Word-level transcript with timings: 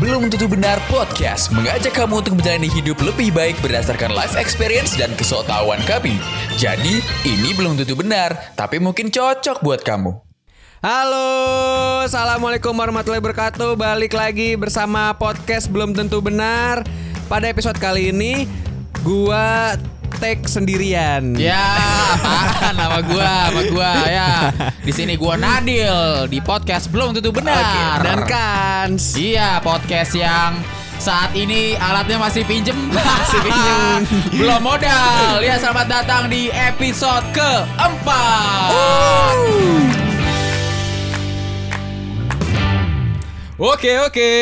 Belum 0.00 0.32
Tentu 0.32 0.48
Benar 0.48 0.80
Podcast 0.88 1.52
mengajak 1.52 1.92
kamu 1.92 2.24
untuk 2.24 2.32
menjalani 2.40 2.72
hidup 2.72 2.96
lebih 3.04 3.36
baik 3.36 3.60
berdasarkan 3.60 4.16
life 4.16 4.32
experience 4.32 4.96
dan 4.96 5.12
kesotawan 5.12 5.76
kami. 5.84 6.16
Jadi, 6.56 7.04
ini 7.28 7.52
belum 7.52 7.76
tentu 7.76 8.00
benar, 8.00 8.32
tapi 8.56 8.80
mungkin 8.80 9.12
cocok 9.12 9.60
buat 9.60 9.84
kamu. 9.84 10.16
Halo, 10.80 11.28
assalamualaikum 12.08 12.72
warahmatullahi 12.72 13.20
wabarakatuh. 13.20 13.76
Balik 13.76 14.16
lagi 14.16 14.56
bersama 14.56 15.12
podcast 15.20 15.68
belum 15.68 15.92
tentu 15.92 16.24
benar. 16.24 16.80
Pada 17.28 17.52
episode 17.52 17.76
kali 17.76 18.08
ini, 18.08 18.48
gua 19.04 19.76
take 20.20 20.44
sendirian. 20.44 21.32
Ya, 21.40 21.56
apaan 22.20 22.76
nama 22.76 23.00
gua, 23.00 23.48
sama 23.48 23.62
gua 23.72 23.92
ya. 24.04 24.52
Di 24.84 24.92
sini 24.92 25.16
gua 25.16 25.40
Nadil 25.40 26.28
di 26.28 26.44
podcast 26.44 26.92
belum 26.92 27.16
tentu 27.16 27.32
benar. 27.32 28.04
dan 28.04 28.20
Kans. 28.28 29.16
Iya, 29.16 29.64
podcast 29.64 30.12
yang 30.12 30.60
saat 31.00 31.32
ini 31.32 31.80
alatnya 31.80 32.20
masih 32.20 32.44
pinjem 32.44 32.76
Masih 32.92 33.40
pinjem. 33.40 34.04
Belum 34.36 34.60
modal 34.60 35.40
Ya 35.40 35.56
selamat 35.56 35.88
datang 35.88 36.28
di 36.28 36.52
episode 36.52 37.24
keempat 37.32 38.68
Oke 43.56 43.96
oke 44.04 44.32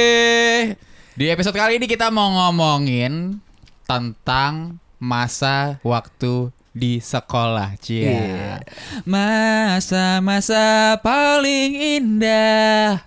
Di 1.14 1.30
episode 1.30 1.54
kali 1.54 1.78
ini 1.78 1.86
kita 1.86 2.10
mau 2.10 2.26
ngomongin 2.26 3.38
Tentang 3.86 4.82
masa 4.98 5.78
waktu 5.80 6.50
di 6.70 6.98
sekolah 6.98 7.74
Cia 7.78 8.02
Iya. 8.04 8.54
Masa-masa 9.02 10.62
paling 10.98 11.70
indah 11.98 13.02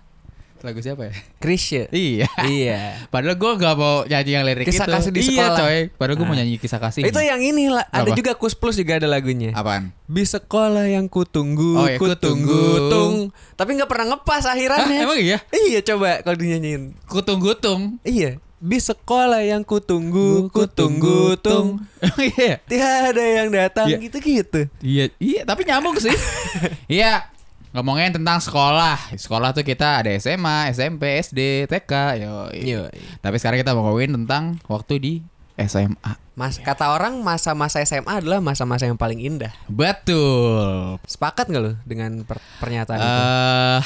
Lagu 0.62 0.78
siapa 0.78 1.10
ya? 1.10 1.14
Krisya. 1.42 1.90
Iya. 1.90 2.30
Iya. 2.46 3.10
Padahal 3.10 3.34
gue 3.34 3.52
gak 3.58 3.74
mau 3.74 4.06
nyanyi 4.06 4.32
yang 4.32 4.46
lirik 4.46 4.70
Kisah 4.70 4.86
itu. 4.86 4.94
kasih 4.94 5.10
di 5.10 5.22
Iya 5.26 5.30
sekolah. 5.50 5.58
coy. 5.58 5.80
Padahal 5.90 6.16
gue 6.16 6.28
mau 6.30 6.36
Nah. 6.38 6.46
nyanyi 6.46 6.62
kisah 6.62 6.78
kasih. 6.78 7.02
Itu 7.02 7.18
yang 7.18 7.42
ini 7.42 7.66
lah. 7.66 7.82
Ada 7.90 8.14
Apa? 8.14 8.14
juga 8.14 8.32
Kus 8.38 8.54
Plus 8.54 8.78
juga 8.78 9.02
ada 9.02 9.10
lagunya. 9.10 9.58
Apaan? 9.58 9.90
Di 10.06 10.22
sekolah 10.22 10.86
yang 10.86 11.10
kutunggu, 11.10 11.82
Oh, 11.82 11.90
ya, 11.90 11.98
kutunggu, 11.98 12.46
kutunggu. 12.46 12.92
tung. 12.94 13.16
Tapi 13.58 13.74
nggak 13.74 13.90
pernah 13.90 14.06
ngepas 14.14 14.46
akhirannya. 14.46 14.98
Hah, 15.02 15.06
emang 15.10 15.18
iya? 15.18 15.42
Iya, 15.50 15.82
coba 15.82 16.22
kalau 16.22 16.38
dinyanyiin. 16.38 16.94
Kutung-gutung. 17.10 17.98
Iya. 18.06 18.38
Di 18.62 18.78
sekolah 18.78 19.42
yang 19.42 19.66
kutunggu, 19.66 20.46
kutunggu, 20.48 21.34
tung. 21.36 21.82
Iya? 22.32 22.62
Tiada 22.62 23.18
yang 23.20 23.50
datang 23.50 23.90
Iya. 23.90 23.98
gitu-gitu. 24.00 24.70
Iya, 24.80 25.06
iya, 25.18 25.42
tapi 25.44 25.66
nyambung 25.66 25.98
sih. 25.98 26.14
Iya. 26.88 27.26
Ngomongin 27.72 28.14
tentang 28.14 28.38
sekolah. 28.38 29.16
Sekolah 29.16 29.50
tuh 29.50 29.64
kita 29.64 30.04
ada 30.04 30.12
SMA, 30.14 30.70
SMP, 30.70 31.18
SD, 31.18 31.40
TK, 31.66 31.92
yo. 32.20 32.52
Yoi. 32.52 33.00
Tapi 33.18 33.36
sekarang 33.36 33.58
kita 33.58 33.72
mau 33.72 33.88
ngomongin 33.88 34.14
tentang 34.14 34.60
waktu 34.68 34.94
di 35.00 35.14
SMA. 35.58 36.20
Mas 36.32 36.58
kata 36.58 36.92
orang 36.92 37.18
masa-masa 37.18 37.80
SMA 37.80 38.20
adalah 38.20 38.38
masa-masa 38.38 38.86
yang 38.86 39.00
paling 39.00 39.18
indah. 39.20 39.56
Betul. 39.66 41.00
Sepakat 41.04 41.48
nggak 41.48 41.64
lo 41.64 41.74
dengan 41.82 42.22
per- 42.22 42.44
pernyataan 42.60 43.00
itu? 43.00 43.08
Eh, 43.08 43.82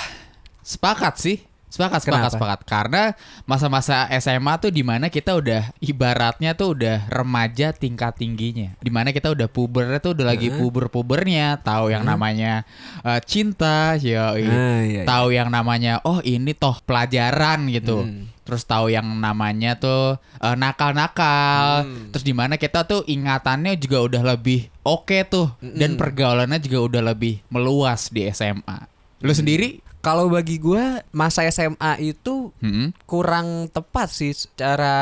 sepakat 0.62 1.14
sih. 1.16 1.38
Sepakat, 1.76 2.08
sepakat, 2.08 2.32
Kenapa? 2.32 2.36
sepakat. 2.40 2.60
Karena 2.64 3.04
masa-masa 3.44 4.08
SMA 4.16 4.56
tuh 4.64 4.72
di 4.72 4.80
mana 4.80 5.12
kita 5.12 5.36
udah 5.36 5.76
ibaratnya 5.84 6.56
tuh 6.56 6.72
udah 6.72 7.12
remaja 7.12 7.76
tingkat 7.76 8.16
tingginya. 8.16 8.80
Di 8.80 8.88
mana 8.88 9.12
kita 9.12 9.36
udah 9.36 9.52
pubernya 9.52 10.00
tuh 10.00 10.16
udah 10.16 10.32
lagi 10.32 10.56
puber-pubernya, 10.56 11.60
tahu 11.60 11.92
yang 11.92 12.08
namanya 12.08 12.64
eh, 13.04 13.20
cinta, 13.28 14.00
yoi. 14.00 14.16
Ah, 14.16 14.32
iya, 14.40 14.72
iya. 14.88 15.02
tahu 15.04 15.36
yang 15.36 15.52
namanya 15.52 16.00
oh 16.08 16.24
ini 16.24 16.56
toh 16.56 16.80
pelajaran 16.88 17.68
gitu. 17.68 18.08
Hmm. 18.08 18.32
Terus 18.48 18.64
tahu 18.64 18.88
yang 18.96 19.12
namanya 19.20 19.76
tuh 19.76 20.16
eh, 20.40 20.56
nakal-nakal. 20.56 21.84
Hmm. 21.84 22.16
Terus 22.16 22.24
di 22.24 22.32
mana 22.32 22.56
kita 22.56 22.88
tuh 22.88 23.04
ingatannya 23.04 23.76
juga 23.76 24.00
udah 24.00 24.24
lebih 24.24 24.72
oke 24.88 25.28
tuh 25.28 25.52
dan 25.60 26.00
pergaulannya 26.00 26.64
juga 26.64 26.80
udah 26.88 27.02
lebih 27.12 27.44
meluas 27.52 28.08
di 28.08 28.24
SMA. 28.32 28.88
Lu 29.20 29.36
sendiri? 29.36 29.85
Kalau 30.06 30.30
bagi 30.30 30.56
gua 30.56 31.02
masa 31.10 31.42
SMA 31.46 31.98
itu 32.00 32.54
Hmm, 32.62 32.94
kurang 33.04 33.66
tepat 33.68 34.08
sih 34.08 34.32
secara 34.32 34.94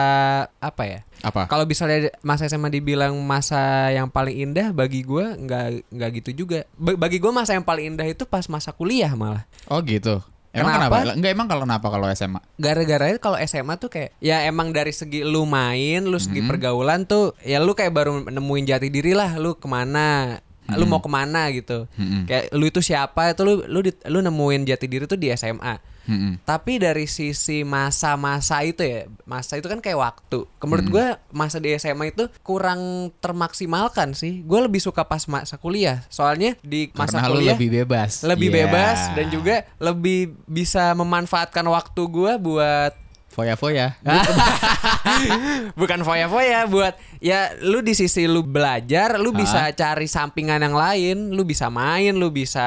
apa 0.57 0.83
ya? 0.83 0.99
apa? 1.19 1.43
Kalau 1.45 1.63
misalnya 1.63 2.07
masa 2.19 2.47
SMA 2.47 2.67
dibilang 2.69 3.11
masa 3.19 3.59
yang 3.89 4.07
paling 4.07 4.31
indah 4.41 4.71
bagi 4.71 5.03
gua 5.03 5.35
nggak 5.35 5.65
nggak 5.89 6.09
gitu 6.17 6.29
juga. 6.39 6.63
Ba- 6.73 6.95
bagi 6.95 7.19
gua 7.19 7.31
masa 7.33 7.51
yang 7.51 7.63
paling 7.63 7.91
indah 7.91 8.07
itu 8.07 8.23
pas 8.23 8.47
masa 8.47 8.71
kuliah 8.71 9.11
malah. 9.11 9.43
Oh 9.67 9.79
gitu. 9.79 10.23
Emang 10.51 10.77
Kenapa? 10.77 11.01
kenapa? 11.01 11.17
Enggak 11.17 11.31
emang 11.33 11.47
kalau 11.49 11.61
kenapa 11.63 11.87
kalau 11.89 12.05
SMA? 12.07 12.39
Gara-gara 12.55 13.05
itu 13.09 13.17
kalau 13.17 13.37
SMA 13.41 13.73
tuh 13.75 13.89
kayak 13.89 14.13
ya 14.21 14.45
emang 14.45 14.69
dari 14.69 14.93
segi 14.93 15.25
lu 15.25 15.43
main, 15.43 16.05
lu 16.05 16.15
segi 16.15 16.39
Hmm. 16.39 16.47
pergaulan 16.47 17.03
tuh 17.03 17.33
ya 17.41 17.57
lu 17.57 17.73
kayak 17.73 17.89
baru 17.89 18.29
nemuin 18.29 18.65
jati 18.67 18.87
diri 18.87 19.11
lah, 19.11 19.33
lu 19.35 19.57
ke 19.57 19.65
mana, 19.65 20.37
lu 20.69 20.85
mau 20.85 20.99
ke 20.99 21.07
mana 21.07 21.49
gitu. 21.49 21.85
Hmm. 21.93 22.23
Kayak 22.23 22.51
lu 22.51 22.65
itu 22.65 22.79
siapa 22.79 23.29
itu 23.29 23.41
lu 23.41 23.63
lu 23.63 23.79
di- 23.81 24.03
lu 24.05 24.19
nemuin 24.19 24.63
jati 24.65 24.85
diri 24.85 25.03
tuh 25.03 25.15
di 25.15 25.27
SMA. 25.29 25.75
Hmm. 26.03 26.35
Tapi 26.41 26.77
dari 26.77 27.07
sisi 27.07 27.63
masa-masa 27.63 28.59
itu 28.59 28.79
ya, 28.79 29.07
masa 29.23 29.55
itu 29.55 29.65
kan 29.65 29.79
kayak 29.79 29.95
waktu. 29.95 30.43
Menurut 30.61 30.87
gua 30.89 31.05
masa 31.31 31.57
di 31.57 31.71
SMA 31.71 32.11
itu 32.11 32.27
kurang 32.41 33.07
termaksimalkan 33.17 34.11
sih. 34.11 34.43
Gue 34.43 34.59
lebih 34.61 34.79
suka 34.79 35.03
pas 35.03 35.23
masa 35.25 35.55
kuliah. 35.55 36.03
Soalnya 36.07 36.59
di 36.59 36.91
masa 36.91 37.19
Karena 37.19 37.27
kuliah 37.29 37.55
lebih 37.55 37.69
bebas. 37.73 38.19
lebih 38.21 38.49
Iya. 38.49 38.57
bebas 38.61 38.99
dan 39.13 39.25
juga 39.27 39.55
lebih 39.79 40.19
bisa 40.45 40.91
memanfaatkan 40.93 41.63
waktu 41.65 42.01
gua 42.05 42.35
buat 42.35 42.93
foya-foya. 43.33 43.97
bukan 45.79 46.05
foya-foya 46.05 46.69
buat 46.69 46.93
ya 47.17 47.57
lu 47.65 47.81
di 47.81 47.97
sisi 47.97 48.29
lu 48.29 48.45
belajar 48.45 49.17
lu 49.17 49.33
bisa 49.33 49.73
cari 49.73 50.05
sampingan 50.05 50.61
yang 50.61 50.77
lain 50.77 51.33
lu 51.33 51.41
bisa 51.41 51.73
main 51.73 52.13
lu 52.13 52.29
bisa 52.29 52.61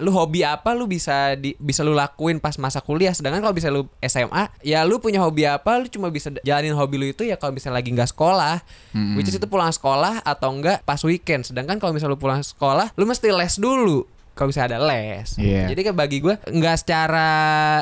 lu 0.00 0.08
hobi 0.08 0.40
apa 0.40 0.72
lu 0.72 0.88
bisa 0.88 1.36
di, 1.36 1.52
bisa 1.60 1.84
lu 1.84 1.92
lakuin 1.92 2.40
pas 2.40 2.56
masa 2.56 2.80
kuliah. 2.80 3.12
Sedangkan 3.12 3.44
kalau 3.44 3.52
bisa 3.52 3.68
lu 3.68 3.84
SMA 4.00 4.48
ya 4.64 4.88
lu 4.88 4.96
punya 4.96 5.20
hobi 5.20 5.44
apa 5.44 5.76
lu 5.76 5.86
cuma 5.92 6.08
bisa 6.08 6.32
jalanin 6.40 6.72
hobi 6.72 6.96
lu 6.96 7.06
itu 7.12 7.28
ya 7.28 7.36
kalau 7.36 7.52
misalnya 7.52 7.84
lagi 7.84 7.92
nggak 7.92 8.10
sekolah. 8.16 8.64
Which 9.20 9.28
is 9.28 9.36
itu 9.36 9.44
pulang 9.44 9.70
sekolah 9.70 10.24
atau 10.24 10.48
enggak 10.56 10.80
pas 10.88 10.98
weekend. 11.04 11.44
Sedangkan 11.44 11.76
kalau 11.76 11.92
misalnya 11.92 12.16
lu 12.16 12.20
pulang 12.20 12.40
sekolah 12.40 12.96
lu 12.96 13.04
mesti 13.04 13.28
les 13.28 13.60
dulu 13.60 14.08
kalau 14.34 14.48
bisa 14.48 14.64
ada 14.64 14.80
les. 14.80 15.36
Iya. 15.36 15.68
Jadi 15.70 15.80
kayak 15.84 15.98
bagi 15.98 16.18
gue 16.22 16.34
nggak 16.38 16.76
secara 16.80 17.30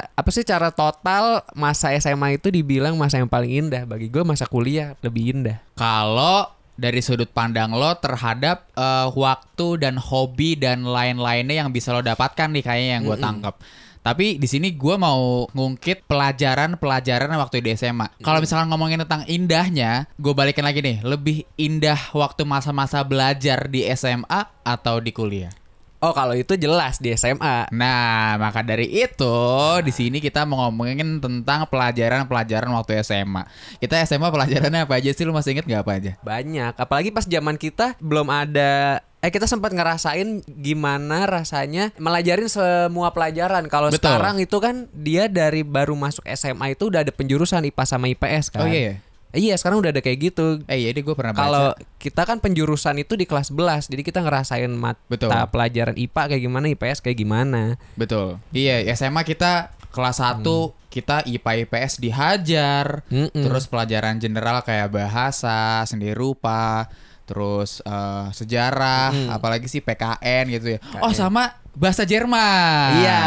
apa 0.02 0.30
sih 0.34 0.42
cara 0.42 0.74
total 0.74 1.44
masa 1.54 1.94
SMA 1.96 2.40
itu 2.40 2.50
dibilang 2.50 2.98
masa 2.98 3.20
yang 3.20 3.30
paling 3.30 3.66
indah. 3.66 3.86
Bagi 3.86 4.10
gue 4.10 4.22
masa 4.26 4.48
kuliah 4.48 4.98
lebih 5.04 5.38
indah. 5.38 5.62
Kalau 5.78 6.50
dari 6.78 7.02
sudut 7.02 7.28
pandang 7.30 7.74
lo 7.74 7.94
terhadap 7.98 8.70
eh, 8.78 9.08
waktu 9.10 9.82
dan 9.82 9.98
hobi 9.98 10.54
dan 10.54 10.86
lain-lainnya 10.86 11.66
yang 11.66 11.70
bisa 11.74 11.90
lo 11.90 12.00
dapatkan 12.02 12.54
nih 12.54 12.64
kayaknya 12.64 12.90
yang 12.98 13.04
gue 13.04 13.18
tangkap. 13.18 13.54
Tapi 13.98 14.40
di 14.40 14.48
sini 14.48 14.72
gue 14.72 14.96
mau 14.96 15.44
ngungkit 15.52 16.08
pelajaran-pelajaran 16.08 17.28
waktu 17.34 17.60
di 17.60 17.76
SMA. 17.76 18.08
Kalau 18.24 18.40
misalkan 18.40 18.70
ngomongin 18.72 19.04
tentang 19.04 19.26
indahnya, 19.28 20.08
gue 20.16 20.32
balikin 20.32 20.64
lagi 20.64 20.80
nih. 20.80 21.04
Lebih 21.04 21.44
indah 21.60 22.16
waktu 22.16 22.48
masa-masa 22.48 23.04
belajar 23.04 23.68
di 23.68 23.84
SMA 23.92 24.48
atau 24.64 25.02
di 25.02 25.12
kuliah? 25.12 25.52
Oh 25.98 26.14
kalau 26.14 26.34
itu 26.38 26.54
jelas 26.54 27.02
di 27.02 27.10
SMA. 27.18 27.66
Nah, 27.74 28.38
maka 28.38 28.62
dari 28.62 28.86
itu 28.86 29.38
di 29.82 29.90
sini 29.90 30.22
kita 30.22 30.46
mau 30.46 30.70
ngomongin 30.70 31.18
tentang 31.18 31.66
pelajaran-pelajaran 31.66 32.70
waktu 32.70 33.02
SMA. 33.02 33.42
Kita 33.82 33.98
SMA 34.06 34.30
pelajarannya 34.30 34.86
apa 34.86 34.94
aja 34.94 35.10
sih? 35.10 35.26
Lu 35.26 35.34
masih 35.34 35.58
inget 35.58 35.66
nggak 35.66 35.82
apa 35.82 35.92
aja? 35.98 36.12
Banyak. 36.22 36.78
Apalagi 36.78 37.10
pas 37.10 37.26
zaman 37.26 37.58
kita 37.58 37.98
belum 37.98 38.30
ada 38.30 39.02
eh 39.18 39.34
kita 39.34 39.50
sempat 39.50 39.74
ngerasain 39.74 40.46
gimana 40.46 41.26
rasanya 41.26 41.90
melajarin 41.98 42.46
semua 42.46 43.10
pelajaran. 43.10 43.66
Kalau 43.66 43.90
sekarang 43.90 44.38
itu 44.38 44.54
kan 44.62 44.86
dia 44.94 45.26
dari 45.26 45.66
baru 45.66 45.98
masuk 45.98 46.22
SMA 46.38 46.78
itu 46.78 46.94
udah 46.94 47.02
ada 47.02 47.10
penjurusan 47.10 47.66
IPA 47.66 47.84
sama 47.90 48.06
IPS 48.06 48.54
kan. 48.54 48.62
Oh 48.62 48.70
iya 48.70 48.94
ya? 48.94 49.07
Iya, 49.38 49.54
sekarang 49.54 49.78
udah 49.78 49.94
ada 49.94 50.02
kayak 50.02 50.18
gitu. 50.18 50.58
Eh 50.66 50.82
iya, 50.82 50.90
gue 50.90 51.14
pernah 51.14 51.30
baca. 51.30 51.42
Kalau 51.46 51.66
kita 52.02 52.26
kan 52.26 52.42
penjurusan 52.42 52.98
itu 52.98 53.14
di 53.14 53.22
kelas 53.22 53.54
11, 53.54 53.86
jadi 53.86 54.02
kita 54.02 54.18
ngerasain 54.26 54.72
mata 54.74 54.98
Betul. 55.06 55.30
pelajaran 55.30 55.94
IPA 55.94 56.22
kayak 56.34 56.42
gimana, 56.42 56.64
IPS 56.74 56.98
kayak 56.98 57.18
gimana. 57.22 57.62
Betul. 57.94 58.42
Iya, 58.50 58.82
SMA 58.98 59.22
kita 59.22 59.78
kelas 59.94 60.18
1 60.18 60.42
kita 60.88 61.22
IPA 61.28 61.68
IPS 61.68 62.02
dihajar. 62.02 63.06
Mm-mm. 63.12 63.30
Terus 63.30 63.70
pelajaran 63.70 64.18
general 64.18 64.64
kayak 64.66 64.90
bahasa, 64.90 65.86
seni 65.86 66.10
rupa, 66.16 66.90
terus 67.28 67.78
eh, 67.80 68.26
sejarah, 68.32 69.12
apalagi 69.28 69.68
sih 69.68 69.78
PKN 69.78 70.44
gitu 70.50 70.66
ya. 70.74 70.78
Oh, 70.98 71.12
sama 71.12 71.52
bahasa 71.72 72.02
Jerman. 72.02 72.90
Iya, 72.98 73.20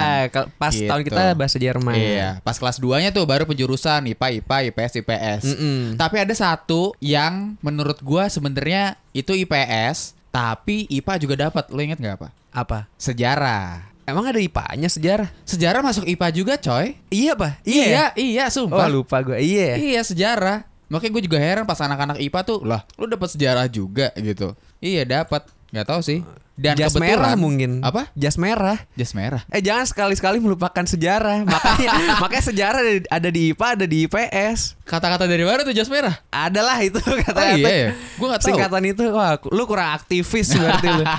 pas 0.57 0.73
Gitu. 0.73 0.83
tahun 0.83 1.05
kita 1.05 1.21
bahasa 1.33 1.55
Jerman. 1.55 1.93
Iya, 1.93 2.29
pas 2.41 2.57
kelas 2.57 2.77
2-nya 2.77 3.09
tuh 3.09 3.23
baru 3.23 3.45
penjurusan 3.45 4.09
IPA, 4.09 4.41
IPA, 4.41 4.57
IPS, 4.67 4.91
IPS. 4.99 5.41
Mm-mm. 5.47 5.79
Tapi 5.95 6.15
ada 6.17 6.33
satu 6.33 6.91
yang 6.97 7.53
menurut 7.61 8.01
gua 8.01 8.27
sebenarnya 8.27 8.97
itu 9.11 9.31
IPS, 9.31 10.17
tapi 10.27 10.89
IPA 10.89 11.13
juga 11.17 11.35
dapat. 11.39 11.69
Lo 11.69 11.79
inget 11.79 11.95
nggak 11.95 12.15
apa? 12.17 12.27
Apa? 12.51 12.79
Sejarah. 12.97 13.87
Emang 14.01 14.25
ada 14.25 14.41
IPA-nya 14.41 14.89
sejarah? 14.89 15.29
Sejarah 15.45 15.79
masuk 15.79 16.03
IPA 16.03 16.27
juga, 16.33 16.53
coy. 16.57 16.97
Iya, 17.07 17.37
Pak. 17.37 17.63
Iya, 17.63 18.11
iya, 18.17 18.45
Oh, 18.47 18.67
sumpah. 18.67 18.89
lupa 18.89 19.21
gue. 19.21 19.37
Iya. 19.39 19.77
Iya 19.77 20.01
sejarah. 20.01 20.67
Makanya 20.91 21.11
gue 21.15 21.23
juga 21.23 21.39
heran 21.39 21.63
pas 21.63 21.79
anak-anak 21.79 22.19
IPA 22.19 22.39
tuh 22.43 22.59
lah, 22.67 22.83
lu 22.99 23.07
dapat 23.07 23.31
sejarah 23.31 23.65
juga 23.71 24.11
gitu. 24.19 24.51
Iya 24.83 25.07
dapat, 25.07 25.47
nggak 25.71 25.87
tahu 25.87 26.01
sih. 26.03 26.19
Dan 26.61 26.77
jas 26.77 26.93
kebetulan 26.93 27.17
merah 27.17 27.33
mungkin. 27.39 27.71
Apa? 27.81 28.11
Jas 28.13 28.35
merah. 28.37 28.77
Jas 28.93 29.15
merah. 29.17 29.41
Eh 29.49 29.63
jangan 29.63 29.87
sekali-sekali 29.87 30.37
melupakan 30.37 30.85
sejarah. 30.85 31.41
Makanya 31.49 32.21
makanya 32.21 32.43
sejarah 32.53 32.79
ada, 32.85 32.93
ada 33.07 33.29
di 33.33 33.55
IPA, 33.55 33.67
ada 33.79 33.85
di 33.87 33.97
IPS. 34.05 34.77
Kata-kata 34.85 35.25
dari 35.25 35.41
mana 35.41 35.65
tuh 35.65 35.73
jas 35.73 35.89
merah? 35.89 36.21
Adalah 36.29 36.77
itu 36.85 36.99
kata-kata. 37.01 37.57
iya 37.57 37.71
ya? 37.71 37.89
Gua 38.19 38.35
nggak 38.35 38.41
tahu. 38.43 38.49
Singkatan 38.53 38.83
itu 38.85 39.03
wah 39.09 39.39
lu 39.49 39.63
kurang 39.65 39.89
aktivis 39.95 40.53
berarti 40.53 40.87
lu. 40.91 41.05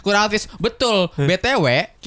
Kurang 0.00 0.32
aktif. 0.32 0.48
Betul. 0.56 1.12
BTW, 1.12 1.66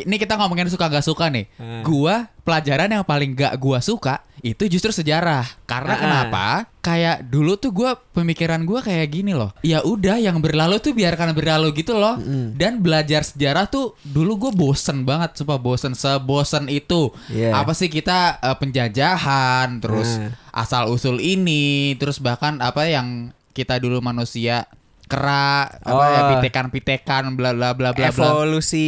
ini 0.10 0.18
kita 0.18 0.34
ngomongin 0.34 0.66
suka 0.66 0.90
gak 0.90 1.06
suka 1.06 1.30
nih. 1.30 1.46
Gua 1.86 2.26
pelajaran 2.42 2.90
yang 2.90 3.06
paling 3.06 3.38
gak 3.38 3.54
gua 3.62 3.78
suka 3.86 4.26
itu 4.44 4.68
justru 4.68 4.92
sejarah. 4.92 5.48
Karena 5.64 5.96
Ah. 5.96 6.00
kenapa? 6.00 6.46
Kayak 6.78 7.24
dulu 7.26 7.56
tuh 7.56 7.72
gua 7.72 7.96
pemikiran 7.96 8.60
gua 8.62 8.84
kayak 8.84 9.08
gini 9.10 9.32
loh. 9.32 9.56
Ya 9.64 9.80
udah 9.82 10.20
yang 10.20 10.36
berlalu 10.38 10.78
tuh 10.78 10.92
biarkan 10.92 11.32
berlalu 11.32 11.72
gitu 11.74 11.96
loh. 11.96 12.20
Dan 12.54 12.84
belajar 12.84 13.24
sejarah 13.24 13.66
tuh 13.66 13.96
dulu 14.04 14.36
gue 14.38 14.52
bosen 14.54 15.02
banget, 15.02 15.40
sumpah 15.40 15.56
bosen 15.56 15.96
sebosen 15.96 16.68
itu. 16.68 17.08
Iya. 17.32 17.56
Apa 17.56 17.72
sih 17.72 17.88
kita 17.88 18.38
eh, 18.38 18.58
penjajahan, 18.60 19.80
terus 19.80 20.20
Nah. 20.20 20.36
asal 20.52 20.92
usul 20.92 21.18
ini, 21.18 21.96
terus 21.96 22.20
bahkan 22.20 22.60
apa 22.60 22.84
yang 22.86 23.32
kita 23.52 23.80
dulu 23.80 24.02
manusia 24.02 24.68
kera 25.14 25.70
apa 25.70 26.04
ya 26.04 26.20
Oh. 26.20 26.30
pitekan-pitekan 26.36 27.24
bla 27.34 27.54
bla 27.54 27.72
bla 27.72 27.94
bla 27.94 28.10
bla. 28.10 28.10
Evolusi 28.10 28.88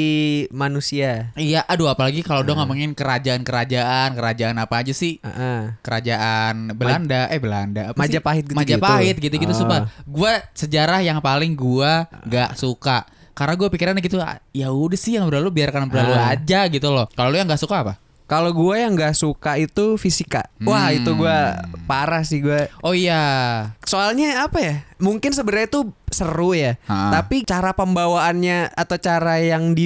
manusia. 0.50 1.30
Iya, 1.36 1.62
aduh 1.64 1.88
apalagi 1.88 2.20
kalau 2.20 2.42
udah 2.42 2.58
ngomongin 2.58 2.92
kerajaan-kerajaan, 2.92 4.14
kerajaan 4.14 4.58
apa 4.58 4.82
aja 4.82 4.92
sih? 4.92 5.22
Heeh. 5.22 5.78
Kerajaan 5.80 6.74
Belanda, 6.74 7.30
eh 7.30 7.38
Belanda 7.38 7.82
apa 7.90 7.98
sih? 7.98 8.02
Majapahit 8.18 8.44
gitu-gitu. 8.46 8.60
Majapahit 8.76 9.16
gitu-gitu 9.18 9.54
Oh. 9.54 9.58
sumpah. 9.58 9.80
Gua 10.04 10.34
sejarah 10.52 11.00
yang 11.00 11.20
paling 11.20 11.54
gua 11.54 12.10
gak 12.24 12.56
suka. 12.56 13.06
Karena 13.32 13.52
gue 13.54 13.68
pikirannya 13.68 14.00
gitu, 14.00 14.16
ah, 14.18 14.40
ya 14.50 14.72
udah 14.72 14.96
sih 14.96 15.20
yang 15.20 15.28
berlalu 15.28 15.52
biarkan 15.54 15.92
berlalu 15.92 16.16
Ah. 16.16 16.32
aja 16.32 16.72
gitu 16.72 16.88
loh. 16.88 17.04
Kalau 17.12 17.28
lu 17.28 17.36
yang 17.36 17.44
gak 17.46 17.60
suka 17.60 17.84
apa? 17.84 17.94
Kalau 18.26 18.50
gue 18.52 18.76
yang 18.76 18.98
nggak 18.98 19.14
suka 19.14 19.54
itu 19.56 19.96
fisika. 19.96 20.50
Wah 20.62 20.90
Hmm. 20.90 20.98
itu 20.98 21.12
gue 21.14 21.38
parah 21.86 22.26
sih 22.26 22.42
gue. 22.42 22.74
Oh 22.82 22.92
iya. 22.92 23.22
Soalnya 23.86 24.42
apa 24.42 24.58
ya? 24.58 24.76
Mungkin 24.98 25.30
sebenarnya 25.30 25.70
itu 25.70 25.82
seru 26.10 26.58
ya. 26.58 26.82
Ha. 26.90 27.14
Tapi 27.14 27.46
cara 27.46 27.72
pembawaannya 27.72 28.74
atau 28.74 28.98
cara 28.98 29.38
yang 29.38 29.78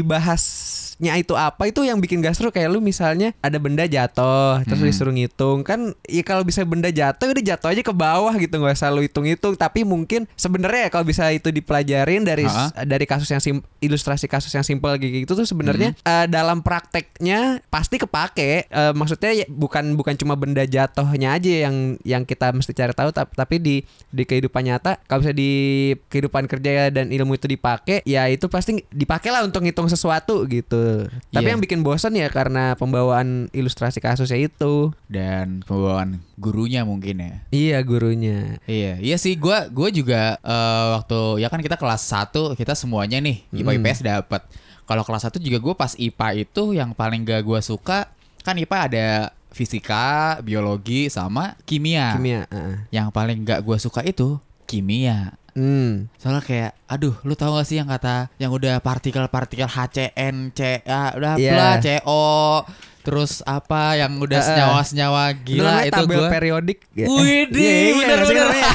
dibahasnya 1.00 1.16
itu 1.18 1.34
apa 1.34 1.64
itu 1.66 1.80
yang 1.82 1.98
bikin 1.98 2.20
gak 2.20 2.36
seru 2.36 2.52
kayak 2.52 2.68
lu 2.68 2.80
misalnya 2.80 3.32
ada 3.40 3.56
benda 3.56 3.88
jatuh 3.88 4.60
terus 4.64 4.80
Hmm. 4.80 4.90
disuruh 4.90 5.14
ngitung 5.14 5.64
kan 5.64 5.80
ya 6.04 6.20
kalau 6.22 6.44
bisa 6.44 6.60
benda 6.64 6.88
jatuh 6.90 7.32
udah 7.32 7.44
jatuh 7.46 7.70
aja 7.70 7.82
ke 7.82 7.94
bawah 7.94 8.36
gitu 8.36 8.52
nggak 8.54 8.76
usah 8.76 8.90
lu 8.90 9.00
hitung-hitung 9.02 9.56
tapi 9.56 9.84
mungkin 9.84 10.28
sebenarnya 10.34 10.82
ya 10.82 10.90
kalau 10.90 11.06
bisa 11.06 11.28
itu 11.30 11.48
dipelajarin 11.50 12.24
dari 12.24 12.44
Ha. 12.44 12.84
dari 12.84 13.06
kasus 13.06 13.28
yang 13.28 13.40
sim- 13.40 13.64
ilustrasi 13.80 14.28
kasus 14.28 14.52
yang 14.52 14.66
simpel 14.66 14.92
gitu 14.98 15.32
tuh 15.34 15.46
sebenarnya 15.46 15.96
Hmm. 15.96 16.04
eh, 16.04 16.26
dalam 16.28 16.60
prakteknya 16.60 17.64
pasti 17.66 17.96
kepake 17.98 18.52
Eh, 18.70 18.92
maksudnya 18.92 19.32
ya 19.32 19.46
bukan 19.48 19.94
bukan 19.94 20.16
cuma 20.16 20.34
benda 20.34 20.62
jatuhnya 20.62 21.32
aja 21.32 21.70
yang 21.70 21.76
yang 22.02 22.24
kita 22.24 22.50
mesti 22.50 22.72
cari 22.72 22.92
tahu 22.92 23.10
tap- 23.10 23.32
tapi 23.32 23.56
di 23.58 23.76
di 24.10 24.24
kehidupan 24.24 24.66
nyata 24.66 25.00
kalau 25.06 25.22
bisa 25.22 25.32
di 25.32 25.52
kehidupan 26.08 26.44
kerja 26.46 26.90
dan 26.90 27.08
ilmu 27.08 27.34
itu 27.34 27.46
dipakai 27.46 28.02
ya 28.04 28.26
itu 28.26 28.48
pasti 28.48 28.82
dipakai 28.90 29.30
lah 29.30 29.44
untuk 29.44 29.62
ngitung 29.62 29.86
sesuatu 29.86 30.44
gitu 30.46 30.89
tapi 31.30 31.44
Iya. 31.44 31.52
yang 31.52 31.60
bikin 31.60 31.82
bosan 31.82 32.14
ya 32.14 32.28
karena 32.28 32.74
pembawaan 32.74 33.30
ilustrasi 33.50 33.98
kasusnya 33.98 34.40
itu 34.40 34.90
Dan 35.06 35.62
pembawaan 35.64 36.22
gurunya 36.36 36.82
mungkin 36.82 37.20
ya. 37.20 37.34
iya 37.50 37.78
gurunya 37.80 38.58
Iya, 38.64 38.98
iya 38.98 39.16
sih 39.16 39.34
gua 39.34 39.68
gua 39.68 39.90
juga 39.90 40.36
eh, 40.38 40.86
waktu 40.94 41.20
ya 41.38 41.48
kan 41.48 41.60
kita 41.60 41.76
kelas 41.76 42.02
1 42.04 42.54
kita 42.54 42.74
semuanya 42.74 43.18
nih 43.18 43.44
IPA. 43.52 43.72
IPS 43.76 44.00
dapat. 44.02 44.42
Kalau 44.84 45.04
kelas 45.04 45.24
1 45.24 45.38
juga 45.38 45.58
gua 45.58 45.74
pas 45.74 45.94
IPA 45.94 46.28
itu 46.40 46.64
yang 46.74 46.92
paling 46.92 47.22
gak 47.22 47.42
gua 47.42 47.60
suka 47.60 48.10
kan 48.40 48.56
IPA 48.56 48.78
ada 48.84 49.08
fisika, 49.50 50.38
biologi 50.40 51.08
sama 51.08 51.58
kimia. 51.64 52.14
kimia 52.14 52.42
heeh. 52.48 52.76
Yang 52.92 53.08
paling 53.10 53.38
gak 53.44 53.62
gua 53.62 53.78
suka 53.78 54.02
itu 54.02 54.38
kimia. 54.66 55.39
Hmm 55.60 56.08
Soalnya 56.16 56.40
kayak 56.42 56.72
aduh 56.88 57.20
lu 57.22 57.36
tahu 57.36 57.52
gak 57.54 57.68
sih 57.68 57.76
yang 57.76 57.86
kata 57.86 58.32
yang 58.38 58.50
udah 58.50 58.80
partikel-partikel 58.80 59.68
HCN, 59.68 60.52
CA, 60.52 61.12
udah 61.14 61.36
Iya. 61.36 61.52
bla, 61.52 61.70
CO, 61.78 62.64
terus 63.00 63.42
apa 63.42 63.96
yang 63.96 64.16
udah 64.18 64.38
senyawa-senyawa 64.40 65.24
gila 65.40 65.84
itu 65.84 65.94
tabel 65.94 66.20
gua. 66.20 66.30
periodik 66.30 66.80
ya. 66.92 67.06
Wih, 67.06 67.48
Iya, 67.50 67.72
iya, 67.72 67.92
bener 67.96 68.18
nggak 68.18 68.26
sih 68.26 68.34
bener. 68.34 68.46
namanya? 68.46 68.74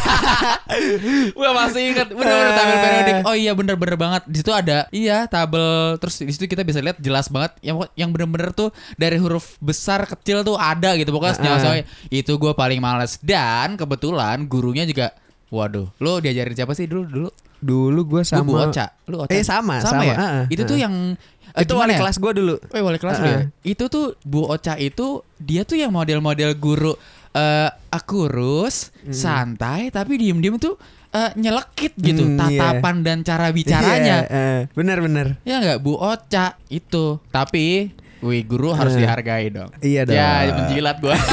Gua 1.35 1.51
masih 1.53 1.83
ingat 1.89 2.09
bener-bener 2.09 2.53
tabel 2.53 2.77
periodik. 2.81 3.15
Oh 3.23 3.37
iya 3.37 3.53
bener-bener 3.53 3.97
banget. 3.97 4.23
Di 4.27 4.37
situ 4.41 4.51
ada 4.51 4.79
iya 4.91 5.27
tabel 5.27 5.67
terus 5.99 6.17
di 6.19 6.31
situ 6.31 6.45
kita 6.47 6.63
bisa 6.63 6.79
lihat 6.79 6.99
jelas 6.99 7.29
banget 7.29 7.53
yang 7.61 7.77
yang 7.95 8.11
bener-bener 8.11 8.51
tuh 8.51 8.69
dari 8.95 9.17
huruf 9.17 9.57
besar 9.59 10.03
kecil 10.05 10.43
tuh 10.43 10.55
ada 10.55 10.95
gitu 10.95 11.11
pokoknya 11.11 11.35
senyawa 11.35 11.57
senyawa 11.59 11.77
itu 12.09 12.33
gua 12.35 12.53
paling 12.53 12.79
males 12.79 13.19
dan 13.21 13.75
kebetulan 13.75 14.45
gurunya 14.45 14.85
juga 14.85 15.13
Waduh, 15.55 15.87
lu 16.03 16.19
diajarin 16.19 16.53
siapa 16.53 16.75
sih 16.75 16.91
dulu 16.91 17.06
dulu? 17.06 17.31
dulu 17.65 18.01
gue 18.05 18.21
Lu 18.21 18.29
sama 18.29 18.45
Bu 18.45 18.55
Ocha. 18.61 18.93
Lu 19.09 19.17
Ocha. 19.25 19.33
Eh, 19.33 19.41
sama, 19.41 19.81
sama, 19.81 19.97
sama, 19.97 20.03
ya? 20.05 20.17
heeh, 20.21 20.45
itu 20.53 20.62
tuh 20.67 20.77
yang 20.77 21.17
eh, 21.56 21.62
itu 21.65 21.73
wali 21.73 21.97
ya? 21.97 21.99
kelas 22.05 22.17
gue 22.21 22.33
dulu 22.37 22.55
Oh, 22.61 22.81
wali 22.85 22.99
kelas 23.01 23.17
lu 23.23 23.29
ya? 23.31 23.41
Itu 23.65 23.89
tuh 23.89 24.21
Bu 24.21 24.45
Ocha 24.45 24.77
itu 24.77 25.25
dia 25.41 25.65
tuh 25.65 25.81
yang 25.81 25.89
model-model 25.89 26.53
guru 26.59 26.93
eh 27.33 27.71
akurus, 27.89 28.93
santai 29.09 29.89
tapi 29.89 30.21
diem-diem 30.21 30.61
tuh 30.61 30.77
eh, 31.11 31.31
nyelekit 31.35 31.95
gitu 31.97 32.23
Hmm, 32.27 32.37
iya. 32.50 32.61
tatapan 32.79 32.97
dan 33.00 33.19
cara 33.23 33.49
bicaranya. 33.49 34.17
Iya, 34.29 34.35
eh, 34.35 34.61
bener-bener 34.75 35.39
Ya 35.43 35.62
nggak 35.62 35.81
Bu 35.81 35.97
Ocha 35.97 36.59
itu. 36.69 37.17
Tapi 37.31 37.95
Wih 38.25 38.41
guru 38.43 38.73
harus 38.73 38.97
Eh. 38.97 39.05
dihargai 39.05 39.53
dong. 39.53 39.69
Iya 39.79 40.09
Ya 40.09 40.49
dong. 40.49 40.65
menjilat 40.65 40.97
gua. 40.99 41.12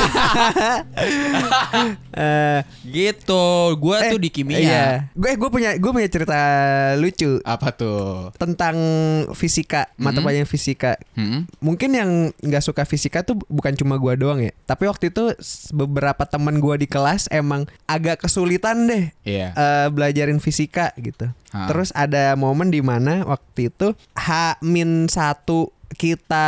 Eh, 2.11 2.59
gitu. 2.85 3.43
Gua 3.79 4.03
eh, 4.03 4.11
tuh 4.11 4.19
di 4.19 4.27
kimia. 4.27 4.59
Iya. 4.59 4.85
Gue 5.13 5.33
gue 5.33 5.49
punya 5.49 5.71
gue 5.73 5.87
punya 5.89 6.05
cerita 6.05 6.39
lucu 6.99 7.39
Apa 7.41 7.71
tuh? 7.71 8.35
tentang 8.35 8.75
fisika, 9.31 9.87
mata 9.95 10.19
Hmm. 10.19 10.27
pelajaran 10.27 10.45
fisika. 10.45 10.99
Hmm? 11.15 11.47
Mungkin 11.59 11.89
yang 11.89 12.09
nggak 12.35 12.59
suka 12.61 12.83
fisika 12.83 13.23
tuh 13.23 13.39
bukan 13.47 13.73
cuma 13.73 13.95
gua 13.95 14.13
doang 14.13 14.43
ya. 14.43 14.51
Tapi 14.65 14.85
waktu 14.85 15.09
itu 15.09 15.31
beberapa 15.71 16.27
teman 16.27 16.59
gua 16.59 16.75
di 16.75 16.85
kelas 16.85 17.31
emang 17.31 17.63
agak 17.85 18.19
kesulitan 18.21 18.85
deh 18.85 19.05
Iya. 19.23 19.55
eh, 19.55 19.87
belajarin 19.87 20.37
fisika 20.37 20.91
gitu. 20.97 21.31
Ha. 21.51 21.67
Terus 21.67 21.91
ada 21.93 22.35
momen 22.35 22.67
di 22.67 22.79
mana 22.79 23.23
waktu 23.23 23.67
itu 23.67 23.95
H-1 24.13 25.47
kita 25.95 26.47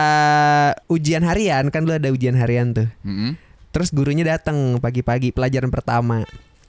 ujian 0.88 1.24
harian 1.24 1.68
kan 1.70 1.84
dulu 1.84 1.96
ada 2.00 2.10
ujian 2.12 2.36
harian 2.36 2.72
tuh. 2.72 2.88
Hmm? 3.04 3.36
Terus 3.74 3.90
gurunya 3.90 4.22
datang 4.24 4.78
pagi-pagi 4.78 5.34
pelajaran 5.34 5.74
pertama. 5.74 6.24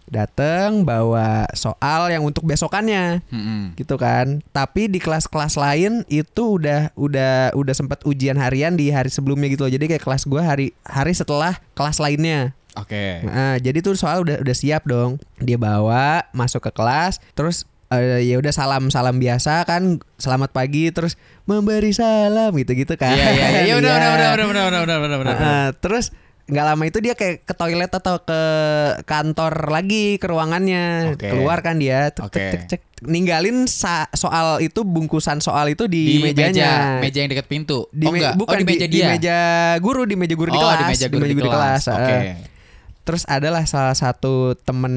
Datang 0.04 0.84
bawa 0.84 1.48
soal 1.56 2.12
yang 2.12 2.28
untuk 2.28 2.44
besokannya 2.44 3.24
Hmm? 3.32 3.72
gitu 3.72 3.96
kan. 3.96 4.44
Tapi 4.52 4.92
di 4.92 5.00
kelas-kelas 5.00 5.56
lain 5.56 6.04
itu 6.12 6.60
udah 6.60 6.92
udah 6.92 7.56
udah 7.56 7.74
sempat 7.74 8.04
ujian 8.04 8.36
harian 8.36 8.76
di 8.76 8.92
hari 8.92 9.08
sebelumnya 9.08 9.48
gitu 9.48 9.64
loh. 9.64 9.72
Jadi 9.72 9.96
kayak 9.96 10.04
kelas 10.04 10.28
gua 10.28 10.44
hari 10.44 10.76
hari 10.84 11.16
setelah 11.16 11.56
kelas 11.72 12.00
lainnya. 12.04 12.52
Oke. 12.74 13.22
Nah, 13.22 13.56
jadi 13.62 13.80
tuh 13.80 13.94
soal 13.94 14.26
udah 14.26 14.42
udah 14.42 14.56
siap 14.56 14.84
dong. 14.84 15.16
Dia 15.40 15.56
bawa 15.56 16.26
masuk 16.34 16.68
ke 16.68 16.70
kelas, 16.74 17.22
terus 17.32 17.64
eh, 17.98 18.22
ya 18.24 18.36
udah 18.36 18.50
salam 18.50 18.88
salam 18.88 19.16
biasa 19.16 19.62
kan, 19.64 19.98
selamat 20.16 20.50
pagi, 20.50 20.90
terus 20.90 21.14
memberi 21.44 21.90
salam 21.90 22.50
gitu-gitu 22.54 22.94
kan. 22.94 23.12
Iya 23.12 23.28
iya 23.30 23.48
iya 23.64 23.74
benar 23.78 23.90
Iya. 23.94 24.08
benar 24.10 24.14
benar 24.14 24.34
benar 24.34 24.64
benar 24.64 24.80
benar 24.84 24.98
benar 25.00 25.18
benar. 25.20 25.36
Heeh, 25.36 25.68
terus 25.78 26.06
nggak 26.44 26.60
lama 26.60 26.82
itu 26.84 27.00
dia 27.00 27.16
kayak 27.16 27.48
ke 27.48 27.54
toilet 27.56 27.88
atau 27.88 28.20
ke 28.20 28.40
kantor 29.08 29.72
lagi 29.72 30.20
ke 30.20 30.28
ruangannya 30.28 31.16
Oke. 31.16 31.32
keluar 31.32 31.64
kan 31.64 31.80
dia 31.80 32.12
tek, 32.12 32.20
Oke. 32.20 32.36
tek, 32.36 32.48
tek, 32.52 32.62
cek. 32.68 32.80
ninggalin 33.08 33.64
soal 34.12 34.60
itu 34.60 34.84
bungkusan 34.84 35.40
soal 35.40 35.72
itu 35.72 35.88
di, 35.88 36.04
Di, 36.04 36.14
meja 36.20 36.52
mejanya 36.52 36.70
meja 37.00 37.18
yang 37.24 37.30
dekat 37.32 37.48
pintu. 37.48 37.88
di 37.96 38.04
oh 38.04 38.12
enggak. 38.12 38.36
bukan 38.36 38.56
oh, 38.56 38.60
di 38.60 38.66
meja 38.68 38.86
dia. 38.92 39.06
meja 39.08 39.38
guru 39.80 40.04
di 40.04 40.20
meja 40.20 40.36
guru 40.36 40.52
di 40.52 40.60
oh, 40.60 40.68
kelas 40.68 40.76
di 40.76 40.84
meja 40.84 41.06
guru 41.08 41.24
di, 41.24 41.34
kelas. 41.48 41.82
Oke. 41.88 42.12
heeh. 42.12 42.36
Terus 43.04 43.22
adalah 43.24 43.64
salah 43.64 43.92
satu 43.92 44.56
temen 44.58 44.94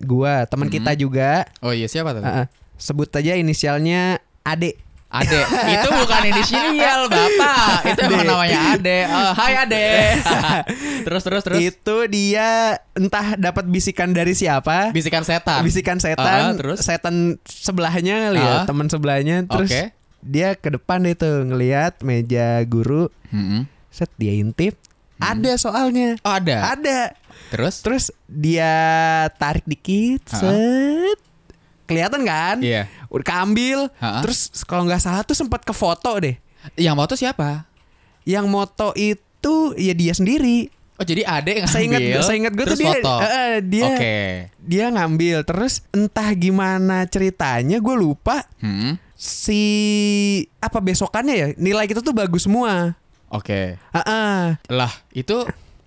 gua 0.00 0.44
teman 0.44 0.66
Hmm. 0.66 0.74
kita 0.74 0.92
juga 0.94 1.46
Oh 1.60 1.70
iya 1.70 1.86
siapa 1.86 2.10
tuh? 2.12 2.22
sebut 2.76 3.08
aja 3.08 3.34
inisialnya 3.34 4.18
Ade 4.42 4.74
Ade. 5.06 5.46
itu 5.70 5.88
bukan 5.94 6.26
inisial, 6.26 7.06
Bapak. 7.12 7.86
Itu 7.86 8.00
emang 8.02 8.26
namanya 8.26 8.74
Ade. 8.74 9.06
Oh, 9.06 9.30
hai 9.32 9.54
Ade. 9.56 9.86
terus 11.06 11.22
terus 11.22 11.42
terus. 11.44 11.62
itu 11.62 11.96
dia 12.08 12.74
entah 12.92 13.38
dapat 13.38 13.62
bisikan 13.64 14.10
dari 14.10 14.34
siapa 14.34 14.90
Bisikan 14.90 15.22
setan. 15.22 15.62
bisikan 15.62 15.96
Ah, 15.96 16.02
setan 16.02 16.42
terus? 16.58 16.78
setan 16.82 17.14
sebelahnya 17.44 18.26
kali 18.26 18.40
ya 18.40 18.50
Ah. 18.52 18.64
teman 18.66 18.90
sebelahnya 18.90 19.46
terus 19.46 19.70
Oke. 19.70 19.94
dia 20.20 20.58
ke 20.58 20.74
depan 20.74 21.06
tuh 21.14 21.46
ngelihat 21.46 22.02
meja 22.02 22.58
guru 22.64 23.06
Mm-mm. 23.30 23.70
set 23.88 24.10
dia 24.16 24.34
intip 24.34 24.74
ada 25.16 25.52
soalnya 25.54 26.18
Oh 26.20 26.32
ada. 26.32 26.72
ada 26.72 26.98
Terus? 27.46 27.74
terus 27.80 28.04
dia 28.24 28.72
tarik 29.34 29.62
dikit 29.64 30.26
Ha-ha. 30.28 30.40
set 30.42 31.18
kelihatan 31.84 32.22
kan 32.22 32.56
Iya. 32.58 32.88
udah 33.06 33.22
keambil 33.22 33.78
Ha-ha. 33.94 34.20
terus 34.20 34.48
kalau 34.62 34.84
nggak 34.84 34.98
salah 34.98 35.22
tuh 35.22 35.34
sempat 35.34 35.60
ke 35.60 35.70
foto 35.70 36.16
deh 36.16 36.34
Yang 36.74 36.94
moto 36.94 37.14
siapa? 37.14 37.68
yang 38.24 38.46
moto 38.46 38.90
itu 38.94 39.54
ya 39.74 39.92
dia 39.92 40.12
sendiri 40.12 40.72
Oh 40.94 41.02
jadi 41.02 41.22
ade 41.22 41.58
yang 41.58 41.66
saya 41.66 41.84
ingat 41.84 42.00
ngambil, 42.00 42.20
saya 42.22 42.36
ingat 42.38 42.52
gue 42.52 42.64
tuh 42.64 42.78
dia 42.78 42.86
foto. 42.94 43.14
eh, 43.20 43.54
dia 43.60 43.84
Oke. 43.88 44.16
dia 44.56 44.84
ngambil 44.88 45.36
terus 45.42 45.82
entah 45.90 46.30
gimana 46.32 47.02
ceritanya 47.04 47.76
gue 47.76 47.94
lupa 47.94 48.46
Hmm. 48.56 48.94
si 49.14 49.62
apa 50.56 50.78
besokannya 50.78 51.34
ya 51.34 51.46
nilai 51.56 51.84
kita 51.84 51.98
tuh 51.98 52.12
bagus 52.12 52.44
semua 52.44 52.94
Oke. 53.34 53.76
Heeh. 53.76 54.54
Lah 54.70 54.92
itu 55.10 55.42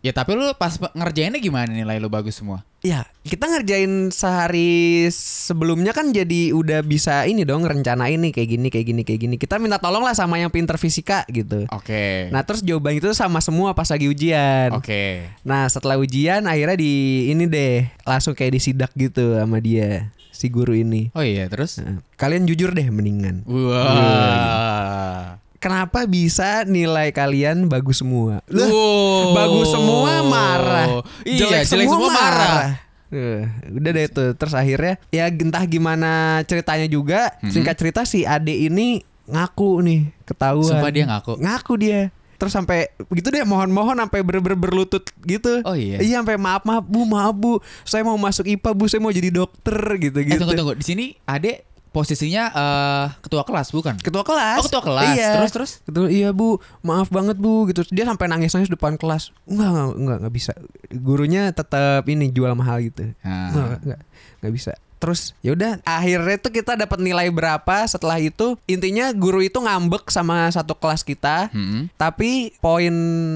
ya 0.06 0.12
tapi 0.14 0.38
lu 0.38 0.46
pas 0.60 0.78
ngerjainnya 0.94 1.40
gimana 1.42 1.72
nilai 1.72 1.98
lu 1.98 2.12
bagus 2.12 2.38
semua? 2.38 2.68
Ya, 2.86 3.10
kita 3.26 3.50
ngerjain 3.50 4.14
sehari 4.14 5.10
sebelumnya 5.10 5.98
kan 5.98 6.14
jadi 6.14 6.54
udah 6.54 6.86
bisa 6.86 7.26
ini 7.26 7.42
dong 7.42 7.66
rencanain 7.66 8.22
nih 8.22 8.30
kayak 8.30 8.50
gini 8.54 8.68
kayak 8.70 8.86
gini 8.86 9.02
kayak 9.02 9.20
gini. 9.26 9.36
Kita 9.42 9.58
minta 9.58 9.82
tolong 9.82 10.06
lah 10.06 10.14
sama 10.14 10.38
yang 10.38 10.54
pinter 10.54 10.78
fisika 10.78 11.26
gitu. 11.26 11.66
Oke. 11.74 12.30
Nah, 12.30 12.46
terus 12.46 12.62
jawaban 12.62 13.02
itu 13.02 13.10
sama 13.18 13.42
semua 13.42 13.74
pas 13.74 13.90
lagi 13.90 14.06
ujian. 14.06 14.78
Oke. 14.78 15.26
Nah, 15.42 15.66
setelah 15.68 15.98
ujian 15.98 16.46
akhirnya 16.46 16.78
di 16.78 17.28
ini 17.34 17.50
deh, 17.50 17.90
langsung 18.06 18.38
kayak 18.38 18.62
disidak 18.62 18.94
gitu 18.94 19.42
sama 19.42 19.58
dia 19.58 20.14
si 20.30 20.54
guru 20.54 20.78
ini. 20.78 21.10
Oh 21.18 21.26
iya 21.26 21.50
terus? 21.50 21.82
Nah, 21.82 21.98
kalian 22.14 22.46
jujur 22.46 22.78
deh 22.78 22.86
mendingan. 22.94 23.42
Wah. 23.50 25.42
Kenapa 25.68 26.08
bisa 26.08 26.64
nilai 26.64 27.12
kalian 27.12 27.68
bagus 27.68 28.00
semua? 28.00 28.40
Lah, 28.48 28.70
Wow. 28.72 29.36
bagus 29.36 29.68
semua 29.68 30.24
marah. 30.24 30.88
Iya, 31.22 31.68
jelek 31.68 31.92
semua 31.92 32.08
marah. 32.08 32.80
Eh, 33.08 33.44
udah 33.70 33.92
deh 33.94 34.08
tuh. 34.08 34.32
Terus 34.32 34.54
akhirnya 34.54 34.96
ya 35.10 35.28
entah 35.28 35.64
gimana 35.64 36.12
ceritanya 36.44 36.88
juga. 36.88 37.36
Hmm. 37.40 37.52
Singkat 37.52 37.76
cerita 37.76 38.02
si 38.04 38.24
Ade 38.24 38.56
ini 38.64 39.04
ngaku 39.28 39.84
nih 39.84 40.02
ketahuan. 40.24 40.72
Sumpah 40.72 40.92
dia 40.92 41.04
ngaku? 41.04 41.36
Ngaku 41.36 41.74
dia. 41.76 42.02
Terus 42.38 42.54
sampai 42.54 42.88
begitu 43.08 43.28
deh 43.28 43.44
mohon-mohon 43.44 43.98
sampai 43.98 44.22
ber-ber 44.22 44.54
berlutut 44.54 45.04
gitu. 45.24 45.66
Oh 45.66 45.74
iya? 45.74 45.98
Iya 45.98 46.22
sampai 46.22 46.38
maaf 46.38 46.64
maaf 46.64 46.86
Bu, 46.86 47.04
maaf 47.04 47.34
Bu. 47.34 47.60
Saya 47.82 48.06
mau 48.06 48.16
masuk 48.16 48.46
IPA 48.46 48.72
Bu, 48.72 48.86
saya 48.86 49.02
mau 49.02 49.10
jadi 49.10 49.34
dokter 49.34 49.76
gitu 49.98 50.22
Eh 50.22 50.32
gitu. 50.32 50.46
tunggu 50.46 50.56
tunggu. 50.56 50.74
Di 50.78 50.86
sini 50.86 51.06
Ade 51.26 51.66
posisinya 51.98 52.44
eh, 52.54 53.06
ketua 53.26 53.42
kelas 53.42 53.74
bukan? 53.74 53.98
Ketua 53.98 54.22
kelas. 54.22 54.62
Oh, 54.62 54.64
ketua 54.70 54.84
kelas. 54.86 55.18
Iya. 55.18 55.32
Terus, 55.42 55.52
terus? 55.52 55.72
Ketua, 55.82 56.06
iya 56.14 56.30
bu, 56.30 56.62
maaf 56.86 57.10
banget 57.10 57.42
bu 57.42 57.66
gitu. 57.74 57.82
Dia 57.90 58.06
sampai 58.06 58.30
nangis 58.30 58.54
nangis 58.54 58.70
depan 58.70 59.02
kelas. 59.02 59.34
Enggak 59.50 59.70
enggak 59.74 59.88
enggak 59.98 60.18
enggak 60.22 60.34
bisa. 60.38 60.54
Gurunya 60.94 61.50
tetap 61.50 62.06
ini 62.06 62.30
jual 62.30 62.54
mahal 62.54 62.86
gitu. 62.86 63.10
Ah. 63.26 63.50
Enggak 63.50 63.66
enggak 63.82 64.02
enggak 64.38 64.54
bisa. 64.54 64.74
Terus 64.98 65.38
ya 65.40 65.54
udah 65.54 65.78
akhirnya 65.82 66.38
tuh 66.38 66.50
kita 66.50 66.74
dapat 66.74 66.98
nilai 66.98 67.30
berapa? 67.30 67.86
Setelah 67.86 68.18
itu 68.18 68.58
intinya 68.66 69.10
guru 69.12 69.40
itu 69.40 69.58
ngambek 69.58 70.10
sama 70.10 70.50
satu 70.50 70.74
kelas 70.74 71.02
kita. 71.02 71.50
Hmm. 71.50 71.90
tapi 71.96 72.52
poin 72.58 72.92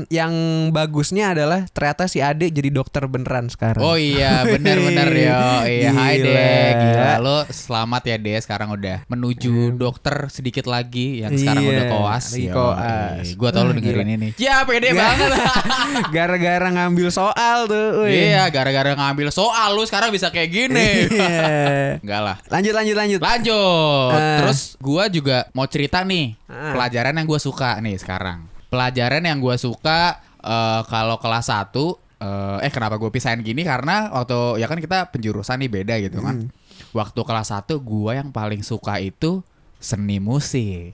yang 0.08 0.34
bagusnya 0.70 1.32
adalah 1.32 1.65
ternyata 1.70 2.06
si 2.06 2.20
Ade 2.20 2.50
jadi 2.50 2.70
dokter 2.70 3.06
beneran 3.06 3.48
sekarang. 3.48 3.82
Oh 3.82 3.94
iya 3.94 4.41
benar-benar 4.44 5.10
yo. 5.18 5.41
Iya 5.63 5.89
Hai 5.91 6.15
deh 6.18 6.70
gila 6.74 7.13
lo 7.20 7.38
selamat 7.46 8.01
ya 8.06 8.15
deh 8.18 8.38
sekarang 8.38 8.70
udah 8.72 9.06
menuju 9.06 9.75
dokter 9.75 10.27
sedikit 10.27 10.65
lagi 10.65 11.22
yang 11.22 11.34
sekarang 11.34 11.62
Iya, 11.62 11.72
udah 11.72 11.86
koas 11.89 12.25
lagi 12.32 12.48
Yo, 12.48 12.53
koas. 12.53 13.25
Gua 13.36 13.50
tau 13.51 13.63
lo 13.63 13.72
Wah, 13.72 13.75
dengerin 13.75 14.08
gila. 14.08 14.18
ini 14.18 14.30
Ya 14.36 14.56
pede 14.63 14.89
banget. 14.91 15.30
Gara-gara 16.15 16.68
ngambil 16.72 17.08
soal 17.10 17.58
tuh 17.65 18.06
uy. 18.06 18.12
Iya 18.32 18.48
gara-gara 18.50 18.91
ngambil 18.94 19.30
soal 19.30 19.75
lu 19.75 19.84
sekarang 19.84 20.10
bisa 20.10 20.30
kayak 20.30 20.50
gini. 20.50 20.89
Iya. 21.08 21.50
Enggak 22.03 22.22
lah 22.22 22.38
lanjut 22.48 22.74
lanjut 22.74 22.96
lanjut 22.98 23.20
Lanjut. 23.22 24.12
Ah. 24.13 24.38
Terus 24.41 24.60
gua 24.77 25.05
juga 25.08 25.48
mau 25.51 25.65
cerita 25.65 26.01
nih 26.01 26.36
Ah. 26.48 26.74
pelajaran 26.75 27.15
yang 27.15 27.27
gua 27.27 27.39
suka 27.39 27.77
nih 27.79 27.96
sekarang. 27.98 28.48
Pelajaran 28.67 29.24
yang 29.24 29.39
gua 29.39 29.55
suka 29.55 30.20
eh, 30.41 30.81
kalau 30.88 31.17
kelas 31.20 31.48
1 31.48 31.98
eh, 32.22 32.65
eh 32.65 32.72
kenapa 32.72 33.01
gue 33.01 33.10
pisahin 33.10 33.41
gini 33.41 33.65
karena 33.65 34.10
waktu 34.13 34.62
ya 34.62 34.70
kan 34.70 34.77
kita 34.77 35.10
penjurusan 35.10 35.58
nih 35.62 35.72
beda 35.72 35.96
gitu 36.01 36.22
kan. 36.22 36.46
Hmm. 36.46 36.50
Waktu 36.91 37.22
kelas 37.22 37.50
1 37.53 37.77
gua 37.81 38.17
yang 38.17 38.29
paling 38.29 38.62
suka 38.62 39.00
itu 39.00 39.41
seni 39.81 40.22
musik. 40.22 40.93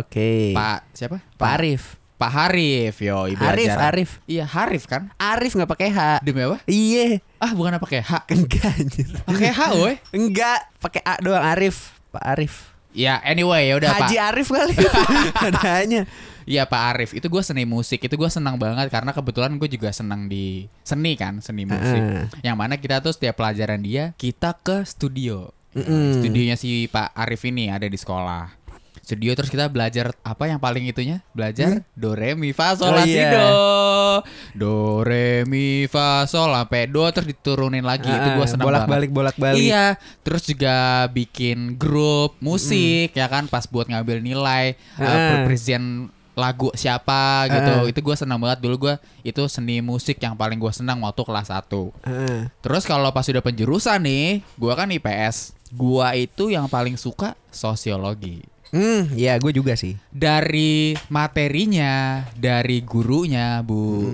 Oke. 0.00 0.50
Pak 0.52 0.90
siapa? 0.90 1.22
Pak 1.38 1.50
Arif. 1.56 1.94
Pak 2.16 2.32
Harif 2.32 2.96
yo 3.04 3.28
ibu 3.28 3.44
Arif, 3.44 3.68
ajar. 3.68 3.92
Arif. 3.92 4.10
Iya 4.24 4.48
Harif 4.48 4.88
kan? 4.88 5.12
Arif 5.20 5.52
nggak 5.52 5.68
pakai 5.68 5.88
H. 5.92 6.00
Demi 6.24 6.48
apa? 6.48 6.64
Iya. 6.64 7.20
Ah 7.36 7.52
bukan 7.52 7.76
pakai 7.76 8.00
H. 8.00 8.24
Enggak 8.32 8.64
anjir. 8.72 9.08
Pakai 9.28 9.50
H 9.52 9.60
woi. 9.76 9.94
Enggak, 10.16 10.64
pakai 10.80 11.04
A 11.04 11.20
doang 11.20 11.44
Arif. 11.44 11.92
Pak 12.08 12.24
Arif. 12.24 12.72
Ya 12.96 13.20
anyway 13.20 13.68
ya 13.68 13.76
udah 13.76 13.92
Pak. 13.92 14.08
Haji 14.08 14.16
Arif 14.16 14.48
kali. 14.48 14.74
Adanya. 15.52 16.08
Iya 16.46 16.62
Pak 16.64 16.82
Arif 16.94 17.10
itu 17.12 17.26
gue 17.26 17.42
seni 17.44 17.68
musik 17.68 18.00
itu 18.00 18.14
gue 18.14 18.30
senang 18.32 18.56
banget 18.56 18.88
karena 18.88 19.10
kebetulan 19.12 19.58
gue 19.60 19.68
juga 19.68 19.92
senang 19.92 20.30
di 20.30 20.70
seni 20.86 21.18
kan 21.18 21.42
seni 21.42 21.66
musik 21.66 21.98
Heeh. 22.00 22.24
yang 22.46 22.54
mana 22.54 22.78
kita 22.78 23.02
tuh 23.02 23.10
setiap 23.10 23.42
pelajaran 23.42 23.82
dia 23.82 24.14
kita 24.14 24.54
ke 24.54 24.86
studio 24.86 25.50
Mm-mm. 25.74 26.22
studionya 26.22 26.54
si 26.54 26.86
Pak 26.86 27.18
Arif 27.18 27.42
ini 27.50 27.66
ada 27.66 27.90
di 27.90 27.98
sekolah 27.98 28.65
studio 29.06 29.38
terus 29.38 29.46
kita 29.46 29.70
belajar 29.70 30.10
apa 30.26 30.50
yang 30.50 30.58
paling 30.58 30.82
itunya 30.90 31.22
belajar 31.30 31.86
do 31.94 32.10
re 32.10 32.34
mi 32.34 32.50
fa 32.50 32.74
sol 32.74 32.90
Hmm? 32.90 32.98
Oh, 32.98 32.98
la 32.98 33.04
si 33.06 33.14
iya. 33.14 33.30
do 33.30 33.46
do 34.58 34.74
re 35.06 35.46
mi 35.46 35.86
fa 35.86 36.26
sol 36.26 36.50
sampai 36.50 36.90
do 36.90 37.06
terus 37.14 37.30
diturunin 37.30 37.86
lagi 37.86 38.10
itu 38.10 38.28
gue 38.34 38.42
Ah, 38.42 38.50
senang 38.50 38.66
banget 38.66 38.82
bolak-balik 38.82 39.10
bolak-balik. 39.14 39.62
Iya, 39.62 39.94
terus 40.26 40.42
juga 40.42 41.06
bikin 41.14 41.78
grup 41.78 42.34
musik 42.42 43.14
ya 43.14 43.30
kan 43.30 43.46
pas 43.46 43.70
buat 43.70 43.86
ngambil 43.86 44.18
nilai 44.26 44.74
uh, 44.98 45.06
Heeh. 45.06 45.28
perpresent 45.38 46.10
lagu 46.34 46.68
siapa 46.74 47.46
gitu. 47.46 47.72
Heeh. 47.86 47.90
Itu 47.94 48.02
gue 48.02 48.16
senang 48.18 48.42
banget 48.42 48.58
dulu 48.58 48.90
gue 48.90 48.94
itu 49.22 49.46
seni 49.46 49.78
musik 49.78 50.18
yang 50.18 50.34
paling 50.34 50.58
gue 50.58 50.72
senang 50.74 50.98
waktu 51.06 51.22
kelas 51.22 51.48
1. 51.48 51.62
Heeh. 52.10 52.38
Terus 52.58 52.82
kalau 52.84 53.08
pas 53.14 53.22
udah 53.24 53.40
penjurusan 53.40 54.02
nih, 54.02 54.42
gue 54.58 54.72
kan 54.74 54.90
IPS. 54.90 55.54
Gua 55.74 56.14
itu 56.14 56.46
yang 56.46 56.70
paling 56.70 56.94
suka 56.94 57.34
sosiologi. 57.50 58.55
Hmm, 58.76 59.02
ya 59.16 59.40
gue 59.40 59.50
juga 59.50 59.72
sih. 59.72 59.96
Dari 60.08 60.92
materinya, 61.08 62.20
dari 62.36 62.84
gurunya 62.84 63.64
Bu 63.64 64.12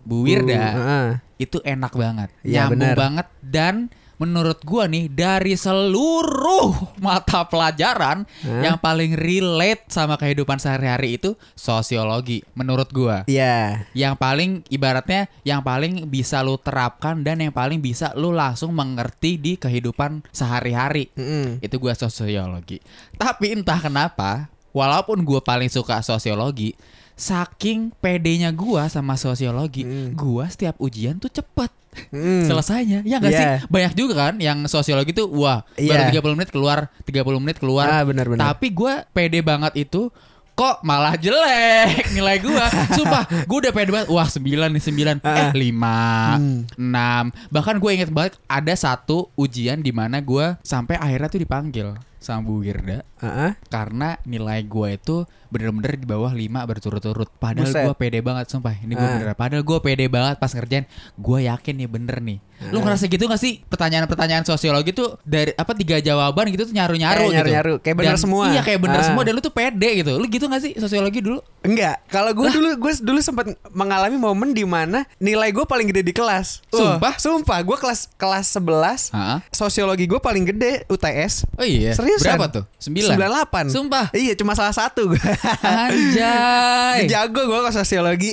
Bu 0.00 0.26
Wirda 0.26 0.64
Heeh. 0.74 1.06
itu 1.38 1.62
enak 1.62 1.94
banget, 1.94 2.28
Iya, 2.42 2.66
nyambung 2.66 2.82
benar. 2.82 2.96
banget 2.98 3.26
dan 3.40 3.74
menurut 4.20 4.60
gua 4.68 4.84
nih 4.84 5.08
dari 5.08 5.56
seluruh 5.56 7.00
mata 7.00 7.48
pelajaran 7.48 8.28
Hah? 8.44 8.60
yang 8.60 8.76
paling 8.76 9.16
relate 9.16 9.88
sama 9.88 10.20
kehidupan 10.20 10.60
sehari-hari 10.60 11.16
itu 11.16 11.32
sosiologi 11.56 12.44
menurut 12.52 12.92
gua. 12.92 13.24
Iya. 13.24 13.88
Yang 13.96 14.14
paling 14.20 14.50
ibaratnya 14.68 15.32
yang 15.40 15.64
paling 15.64 16.04
bisa 16.12 16.44
lu 16.44 16.60
terapkan 16.60 17.24
dan 17.24 17.40
yang 17.40 17.56
paling 17.56 17.80
bisa 17.80 18.12
lu 18.12 18.36
langsung 18.36 18.76
mengerti 18.76 19.40
di 19.40 19.56
kehidupan 19.56 20.20
sehari-hari. 20.28 21.08
Mm-mm. 21.16 21.64
Itu 21.64 21.80
gua 21.80 21.96
sosiologi. 21.96 22.84
Tapi 23.16 23.56
entah 23.56 23.80
kenapa, 23.80 24.52
walaupun 24.76 25.24
gua 25.24 25.40
paling 25.40 25.72
suka 25.72 26.04
sosiologi, 26.04 26.76
saking 27.16 27.88
pedenya 28.04 28.52
gua 28.52 28.88
sama 28.92 29.16
sosiologi, 29.16 29.88
Mm. 29.88 30.12
gua 30.12 30.44
setiap 30.52 30.76
ujian 30.76 31.16
tuh 31.16 31.32
cepet 31.32 31.79
Mm. 32.10 32.44
selesainya. 32.44 33.00
Ya 33.02 33.16
nggak 33.16 33.30
Iya. 33.30 33.38
sih? 33.38 33.48
Banyak 33.66 33.92
juga 33.94 34.14
kan 34.20 34.34
yang 34.36 34.66
sosiologi 34.66 35.10
tuh 35.10 35.26
wah, 35.26 35.62
baru 35.72 36.02
Iya. 36.06 36.10
30 36.12 36.34
menit 36.34 36.50
keluar, 36.50 36.90
30 37.02 37.38
menit 37.38 37.56
keluar. 37.56 37.86
Ah, 37.86 38.02
benar-benar. 38.02 38.50
Tapi 38.50 38.70
gua 38.70 39.06
pede 39.08 39.38
banget 39.40 39.78
itu 39.80 40.10
kok 40.52 40.82
malah 40.82 41.14
jelek 41.14 42.10
nilai 42.16 42.36
gua. 42.38 42.66
Sumpah, 42.90 43.24
gua 43.46 43.58
udah 43.60 43.72
pede 43.72 43.90
banget. 43.90 44.08
Wah, 44.08 44.26
9 44.26 44.42
nih 44.68 44.82
9. 44.82 45.16
Eh, 45.16 45.24
Ah. 45.24 45.50
5, 45.50 45.96
Hmm. 46.36 46.58
6. 46.76 47.24
Bahkan 47.48 47.76
gue 47.78 47.90
inget 47.92 48.10
banget 48.10 48.36
ada 48.44 48.74
satu 48.74 49.30
ujian 49.34 49.78
di 49.78 49.88
mana 49.88 50.18
gua 50.18 50.58
sampai 50.60 50.98
akhirnya 50.98 51.28
tuh 51.28 51.40
dipanggil 51.40 51.94
sama 52.20 52.44
Bu 52.44 52.60
Wirda 52.60 53.00
Heeh. 53.16 53.56
karena 53.66 54.20
nilai 54.22 54.60
gue 54.62 54.88
itu 54.92 55.16
bener-bener 55.50 55.96
di 55.96 56.06
bawah 56.06 56.30
5 56.30 56.62
berturut-turut. 56.62 57.26
Padahal 57.34 57.66
gue 57.66 57.94
pede 57.96 58.20
banget 58.20 58.46
sumpah. 58.46 58.70
Ini 58.76 58.92
gue 58.92 59.02
Ah. 59.02 59.12
bener. 59.18 59.34
Padahal 59.34 59.64
gue 59.64 59.78
pede 59.80 60.06
banget 60.06 60.38
pas 60.38 60.46
ngerjain. 60.48 60.86
Gue 61.16 61.42
yakin 61.42 61.74
nih 61.74 61.88
bener 61.90 62.22
nih. 62.22 62.38
Lu 62.70 62.78
Ah. 62.78 62.82
ngerasa 62.86 63.08
gitu 63.08 63.24
gak 63.24 63.40
sih? 63.40 63.64
Pertanyaan-pertanyaan 63.66 64.44
sosiologi 64.44 64.92
tuh 64.92 65.18
dari 65.22 65.50
apa 65.52 65.72
tiga 65.72 65.98
jawaban 65.98 66.46
gitu 66.48 66.64
tuh 66.64 66.74
nyaru-nyaru 66.76 67.18
Kayak 67.18 67.26
gitu. 67.26 67.36
nyaru-nyaru. 67.36 67.74
Kayak 67.80 67.96
bener 67.98 68.14
Dan- 68.14 68.22
semua. 68.22 68.44
Iya 68.46 68.60
kayak 68.62 68.80
bener 68.80 69.00
Ah. 69.00 69.04
semua 69.04 69.22
dan 69.24 69.32
lu 69.32 69.40
tuh 69.40 69.50
pede 69.50 69.88
gitu. 69.96 70.12
Lu 70.14 70.26
gitu 70.26 70.44
gak 70.46 70.60
sih 70.60 70.72
sosiologi 70.76 71.18
dulu? 71.18 71.40
Enggak, 71.60 71.96
kalau 72.06 72.30
gue 72.30 72.46
dulu 72.48 72.68
gue 72.78 72.92
dulu 73.00 73.18
sempat 73.18 73.44
mengalami 73.70 74.16
momen 74.16 74.50
di 74.50 74.62
mana 74.62 75.02
nilai 75.18 75.50
gue 75.50 75.64
paling 75.64 75.88
gede 75.88 76.02
di 76.02 76.12
kelas. 76.12 76.62
Sumpah? 76.68 77.16
sumpah, 77.16 77.58
gue 77.60 77.76
kelas 77.76 78.06
kelas 78.14 78.46
11 78.48 79.10
Heeh. 79.10 79.38
sosiologi 79.50 80.06
gue 80.06 80.18
paling 80.18 80.46
gede 80.46 80.86
UTS. 80.86 81.44
Oh 81.54 81.64
iya. 81.64 81.92
Serius 81.92 82.09
Seriusan? 82.12 82.26
Berapa 82.32 82.46
tuh? 82.50 82.64
Sembilan? 82.76 83.14
98. 83.14 83.70
Sumpah. 83.70 84.06
Iya, 84.10 84.32
cuma 84.34 84.52
salah 84.52 84.72
satu 84.72 85.06
gue. 85.08 85.22
Anjay. 85.62 87.06
Jago 87.12 87.42
gue 87.42 87.58
kok 87.60 87.74
sosiologi. 87.74 88.32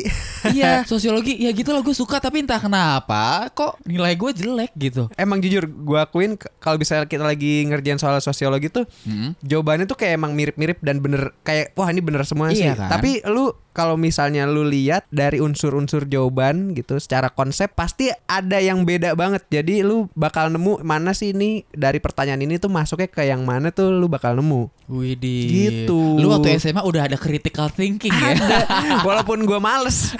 iya, 0.49 0.81
sosiologi 0.89 1.37
ya 1.37 1.51
gitu 1.51 1.69
lah 1.69 1.79
gue 1.79 1.91
suka 1.91 2.17
tapi 2.17 2.41
entah 2.41 2.57
kenapa 2.57 3.47
kok 3.51 3.77
nilai 3.83 4.13
gue 4.13 4.31
jelek 4.33 4.71
gitu. 4.73 5.09
Emang 5.13 5.37
jujur 5.37 5.63
gue 5.63 5.97
akuin 5.97 6.33
kalau 6.57 6.77
bisa 6.77 7.03
kita 7.03 7.21
lagi 7.21 7.63
ngerjain 7.63 7.97
soal 7.97 8.17
sosiologi 8.17 8.69
tuh 8.69 8.85
Hmm. 8.99 9.35
jawabannya 9.39 9.85
tuh 9.85 9.95
kayak 9.95 10.15
emang 10.15 10.31
mirip-mirip 10.31 10.79
dan 10.79 10.97
bener 10.97 11.35
kayak 11.41 11.71
wah 11.73 11.87
ini 11.87 11.99
bener 11.99 12.23
semua 12.23 12.49
sih. 12.49 12.63
Iya 12.63 12.75
kan? 12.75 12.89
Tapi 12.89 13.21
lu 13.25 13.51
kalau 13.77 13.93
misalnya 13.93 14.49
lu 14.49 14.65
lihat 14.65 15.05
dari 15.13 15.37
unsur-unsur 15.37 16.09
jawaban 16.09 16.73
gitu 16.73 16.97
secara 16.97 17.29
konsep 17.29 17.69
pasti 17.77 18.09
ada 18.25 18.57
yang 18.57 18.81
beda 18.81 19.13
banget. 19.13 19.45
Jadi 19.53 19.85
lu 19.85 20.09
bakal 20.17 20.49
nemu 20.49 20.81
mana 20.81 21.13
sih 21.13 21.29
ini 21.37 21.61
dari 21.69 22.01
pertanyaan 22.01 22.41
ini 22.41 22.57
tuh 22.57 22.73
masuknya 22.73 23.05
ke 23.05 23.21
yang 23.29 23.45
mana 23.45 23.69
tuh 23.69 23.93
lu 23.93 24.09
bakal 24.09 24.33
nemu. 24.33 24.73
Widih. 24.89 25.45
Gitu. 25.45 25.99
Lu 26.17 26.33
waktu 26.33 26.57
SMA 26.57 26.81
udah 26.81 27.05
ada 27.05 27.19
critical 27.19 27.69
thinking 27.69 28.15
ya. 28.15 28.33
Walaupun 29.07 29.45
gue 29.45 29.59
males. 29.61 30.17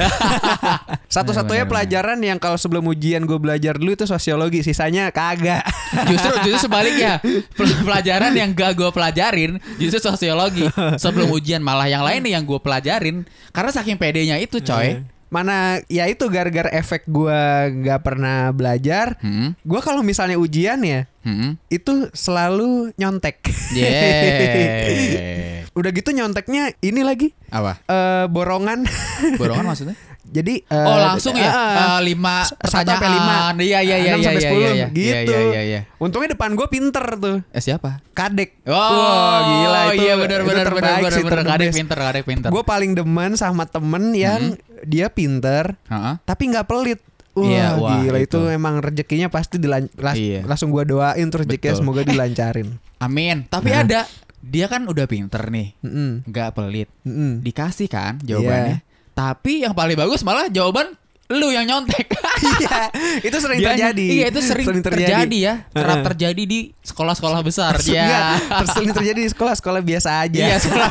Satu-satunya 1.16 1.66
pelajaran 1.66 2.20
yang 2.22 2.38
kalau 2.38 2.60
sebelum 2.60 2.86
ujian 2.86 3.24
gue 3.26 3.40
belajar 3.40 3.80
dulu 3.80 3.96
itu 3.96 4.06
sosiologi, 4.06 4.62
sisanya 4.62 5.10
kagak. 5.10 5.66
justru 6.06 6.36
justru 6.46 6.68
sebaliknya 6.68 7.24
Pel- 7.56 7.80
pelajaran 7.82 8.36
yang 8.36 8.52
gak 8.52 8.76
gue 8.76 8.90
pelajarin 8.92 9.52
justru 9.80 10.04
sosiologi 10.04 10.68
sebelum 11.00 11.32
ujian 11.32 11.64
malah 11.64 11.88
yang 11.88 12.04
lain 12.04 12.22
nih 12.28 12.34
yang 12.38 12.44
gue 12.44 12.60
pelajarin 12.60 13.24
karena 13.52 13.72
saking 13.72 13.98
pedenya 14.00 14.38
itu 14.40 14.60
coy 14.64 15.04
Mana 15.28 15.84
ya 15.92 16.08
itu 16.08 16.24
gara-gara 16.32 16.72
efek 16.72 17.04
gua 17.04 17.68
nggak 17.68 18.00
pernah 18.00 18.48
belajar. 18.56 19.20
Hmm. 19.20 19.52
Gua 19.60 19.84
kalau 19.84 20.00
misalnya 20.00 20.40
ujian 20.40 20.80
ya 20.80 21.04
Hmm. 21.28 21.60
itu 21.68 22.08
selalu 22.14 22.96
nyontek. 22.96 23.44
Yeah. 23.76 25.68
Udah 25.78 25.92
gitu 25.92 26.10
nyonteknya 26.10 26.72
ini 26.80 27.04
lagi 27.04 27.36
apa 27.48 27.84
eh 27.84 28.26
borongan. 28.26 28.88
borongan 29.42 29.68
maksudnya 29.68 29.96
Jadi 30.28 30.60
eh, 30.62 30.76
oh 30.84 31.00
langsung 31.00 31.36
ya 31.36 31.48
ah, 31.48 32.00
Eh, 32.00 32.02
lima 32.04 32.44
per 32.44 32.68
satu 32.68 32.84
sampai 32.84 33.00
pertanyaan 33.00 33.56
lima. 33.56 33.64
iya 33.64 33.80
iya 33.80 33.96
iya 33.96 34.12
iya 34.12 34.12
sampai 34.18 34.34
iya, 34.34 34.44
sepuluh, 34.44 34.68
iya, 34.70 34.88
gitu. 34.90 35.32
iya 35.32 35.40
iya 35.46 35.62
iya 35.64 35.80
Untungnya 35.98 36.36
depan 36.36 36.52
gue 36.52 36.68
pinter 36.68 37.06
tuh. 37.16 37.38
eh 37.48 37.62
siapa 37.62 38.04
Kadek. 38.12 38.60
Oh, 38.66 38.76
Wah, 38.76 39.40
gila 39.42 39.82
itu. 39.88 40.04
iya 40.04 40.14
benar 40.16 40.42
benar 40.44 40.68
benar 40.68 40.96
benar 41.00 41.40
kadek 41.46 41.72
pinter 41.72 41.98
kadek 41.98 42.26
pinter 42.26 42.50
Gue 42.50 42.64
paling 42.64 42.92
demen 42.92 43.36
sama 43.36 43.64
temen 43.64 44.12
yang 44.12 44.56
dia 44.84 45.08
pinter 45.08 45.80
Heeh. 45.88 46.14
tapi 46.22 46.44
nggak 46.48 46.66
pelit. 46.66 47.00
Wah, 47.38 47.46
Iya, 47.46 47.68
wah, 47.76 48.02
gila 48.02 48.18
itu. 48.18 48.40
itu. 48.40 48.40
emang 48.50 48.76
rezekinya 48.78 49.28
pasti 49.28 49.56
dilan- 49.56 49.94
las- 49.96 50.18
Iya. 50.18 50.42
langsung 50.44 50.70
gua 50.70 50.84
doain 50.84 51.28
terus 51.28 51.46
rezekinya 51.46 51.72
Betul. 51.72 51.82
semoga 51.84 52.02
dilancarin. 52.04 52.70
amin 53.06 53.46
tapi 53.46 53.70
Nah. 53.70 53.82
ada 53.82 54.00
dia 54.40 54.66
kan 54.66 54.84
udah 54.84 55.06
pinter 55.06 55.44
nih 55.46 55.78
Mm-mm. 55.80 56.24
nggak 56.24 56.50
pelit 56.52 56.90
Mm-mm. 57.02 57.40
dikasih 57.40 57.86
kan 57.86 58.18
jawabannya. 58.20 58.80
Iya. 58.80 58.86
Tapi 59.12 59.62
yang 59.62 59.74
paling 59.74 59.94
bagus 59.94 60.22
malah 60.22 60.46
jawaban 60.48 60.94
lu 61.28 61.50
yang 61.50 61.66
nyontek. 61.66 62.08
Iya, 62.38 62.94
itu 63.20 63.34
sering 63.36 63.60
Dianya- 63.60 63.90
terjadi. 63.90 64.06
Iya, 64.08 64.26
itu 64.30 64.40
sering, 64.40 64.68
terjadi. 64.80 65.38
ya. 65.42 65.66
Kerap 65.68 66.06
terjadi 66.06 66.38
di 66.40 66.70
sekolah-sekolah 66.80 67.42
besar. 67.42 67.74
Enggak, 67.74 67.98
ya. 68.14 68.38
terus 68.38 68.70
sering 68.72 68.92
terjadi 68.94 69.20
di 69.20 69.30
sekolah-sekolah 69.30 69.82
biasa 69.82 70.10
aja. 70.22 70.38
Iya, 70.44 70.58
sekolah. 70.60 70.90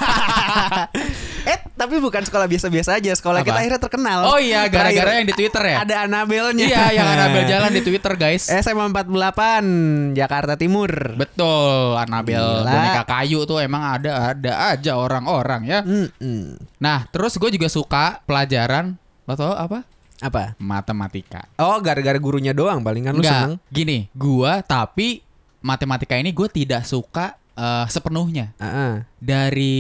Tapi 1.77 2.01
bukan 2.01 2.25
sekolah 2.25 2.49
biasa-biasa 2.49 2.97
aja. 2.97 3.13
Sekolah 3.13 3.45
Apa? 3.45 3.53
kita 3.53 3.59
akhirnya 3.61 3.81
terkenal. 3.81 4.19
Oh 4.33 4.41
iya, 4.41 4.65
gara-gara 4.67 5.21
yang 5.21 5.29
di 5.29 5.37
Twitter 5.37 5.63
ya? 5.63 5.77
Ada 5.85 5.95
Anabelnya. 6.09 6.65
Iya, 6.65 6.85
yang 6.97 7.09
Anabel 7.15 7.45
jalan 7.45 7.71
di 7.71 7.83
Twitter, 7.85 8.13
guys. 8.17 8.49
SMA 8.49 8.89
48 8.91 10.17
Jakarta 10.17 10.57
Timur. 10.57 10.91
Betul, 11.21 12.01
Anabel 12.01 12.41
Gila. 12.41 12.73
boneka 12.73 13.03
kayu 13.05 13.45
tuh 13.45 13.61
emang 13.61 13.85
ada 13.85 14.33
ada 14.33 14.53
aja 14.73 14.97
orang-orang 14.97 15.63
ya. 15.69 15.81
Mm-mm. 15.85 16.57
Nah, 16.81 17.05
terus 17.13 17.37
gue 17.37 17.53
juga 17.53 17.69
suka 17.69 18.25
pelajaran 18.25 18.97
lo 19.29 19.35
tau 19.37 19.53
apa? 19.53 19.85
Apa? 20.25 20.57
Matematika. 20.57 21.45
Oh, 21.61 21.77
gara-gara 21.85 22.17
gurunya 22.17 22.57
doang 22.57 22.81
palingan 22.81 23.13
lu 23.13 23.21
seneng. 23.21 23.61
Gini, 23.69 24.09
gua 24.17 24.65
tapi 24.65 25.21
matematika 25.61 26.17
ini 26.17 26.33
gue 26.33 26.49
tidak 26.49 26.87
suka 26.89 27.37
eh, 27.57 27.87
sepenuhnya. 27.89 28.53
Heeh. 28.61 29.03
Dari 29.19 29.77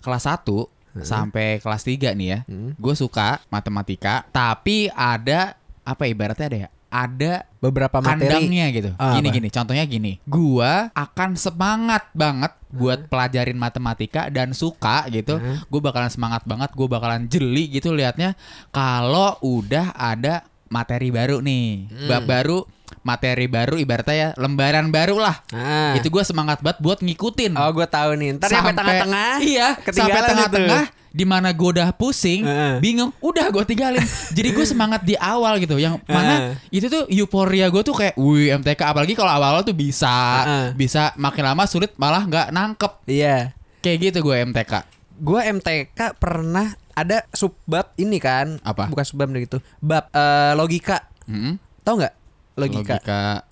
kelas 0.00 0.24
1 0.26 0.72
sampai 1.02 1.58
kelas 1.58 1.82
3 1.82 2.14
nih 2.14 2.28
ya. 2.30 2.38
Hmm. 2.46 2.72
Gue 2.78 2.94
suka 2.94 3.42
matematika, 3.50 4.22
tapi 4.30 4.86
ada 4.94 5.58
apa 5.82 6.06
ibaratnya 6.06 6.46
ada 6.46 6.58
ya? 6.66 6.68
Ada 6.94 7.32
Beberapa 7.58 7.98
materi. 7.98 8.30
kandangnya 8.30 8.66
gitu. 8.70 8.90
Ah, 9.02 9.18
gini 9.18 9.26
apa? 9.26 9.34
gini, 9.34 9.48
contohnya 9.50 9.82
gini. 9.82 10.12
Gua 10.30 10.94
akan 10.94 11.34
semangat 11.34 12.06
banget 12.14 12.54
buat 12.70 13.10
pelajarin 13.10 13.58
matematika 13.58 14.30
dan 14.30 14.54
suka 14.54 15.02
gitu. 15.10 15.42
Hmm. 15.42 15.58
Gue 15.66 15.82
bakalan 15.82 16.06
semangat 16.06 16.46
banget, 16.46 16.70
gue 16.70 16.86
bakalan 16.86 17.26
jeli 17.26 17.66
gitu 17.66 17.90
liatnya 17.90 18.38
kalau 18.70 19.34
udah 19.42 19.90
ada 19.98 20.46
materi 20.70 21.10
baru 21.10 21.42
nih. 21.42 21.90
Hmm. 21.90 22.08
Bab 22.10 22.22
baru, 22.30 22.58
materi 23.04 23.46
baru 23.46 23.76
ibaratnya 23.76 24.16
ya 24.16 24.28
lembaran 24.40 24.88
baru 24.88 25.20
lah. 25.20 25.44
Ah. 25.52 25.92
Itu 25.94 26.08
gue 26.08 26.24
semangat 26.24 26.64
banget 26.64 26.80
buat 26.80 26.98
ngikutin. 27.04 27.52
Oh, 27.54 27.70
gue 27.70 27.86
tahu 27.86 28.16
nih. 28.16 28.40
Ntar 28.40 28.48
sampai 28.50 28.72
tengah-tengah. 28.72 29.32
Iya, 29.44 29.68
sampai 29.84 30.20
tengah-tengah 30.24 30.84
di 31.14 31.22
mana 31.22 31.54
gue 31.54 31.68
udah 31.78 31.94
pusing, 31.94 32.42
Heeh. 32.42 32.82
bingung, 32.82 33.14
udah 33.22 33.46
gue 33.54 33.62
tinggalin. 33.62 34.02
Jadi 34.34 34.50
gue 34.50 34.66
semangat 34.66 35.06
di 35.06 35.14
awal 35.14 35.62
gitu. 35.62 35.78
Yang 35.78 36.02
mana 36.10 36.58
itu 36.74 36.90
tuh 36.90 37.06
euforia 37.06 37.70
gue 37.70 37.86
tuh 37.86 37.94
kayak, 37.94 38.18
wih 38.18 38.50
MTK 38.50 38.82
apalagi 38.82 39.14
kalau 39.14 39.30
awal-awal 39.30 39.62
tuh 39.62 39.78
bisa, 39.78 40.10
Heeh. 40.42 40.66
bisa 40.74 41.14
makin 41.14 41.46
lama 41.46 41.70
sulit 41.70 41.94
malah 41.94 42.26
nggak 42.26 42.50
nangkep. 42.50 42.92
Iya. 43.06 43.54
Kayak 43.78 44.10
gitu 44.10 44.18
gue 44.26 44.36
MTK. 44.42 44.72
Gue 45.22 45.40
MTK 45.46 46.18
pernah 46.18 46.74
ada 46.98 47.22
subbab 47.30 47.94
ini 47.94 48.18
kan. 48.18 48.58
Apa? 48.66 48.90
Bukan 48.90 49.06
subbab 49.06 49.30
gitu. 49.38 49.62
Bab 49.78 50.10
eh, 50.10 50.58
logika. 50.58 51.06
Hmm? 51.30 51.62
Tahu 51.86 51.94
nggak? 52.02 52.14
Logika. 52.54 53.44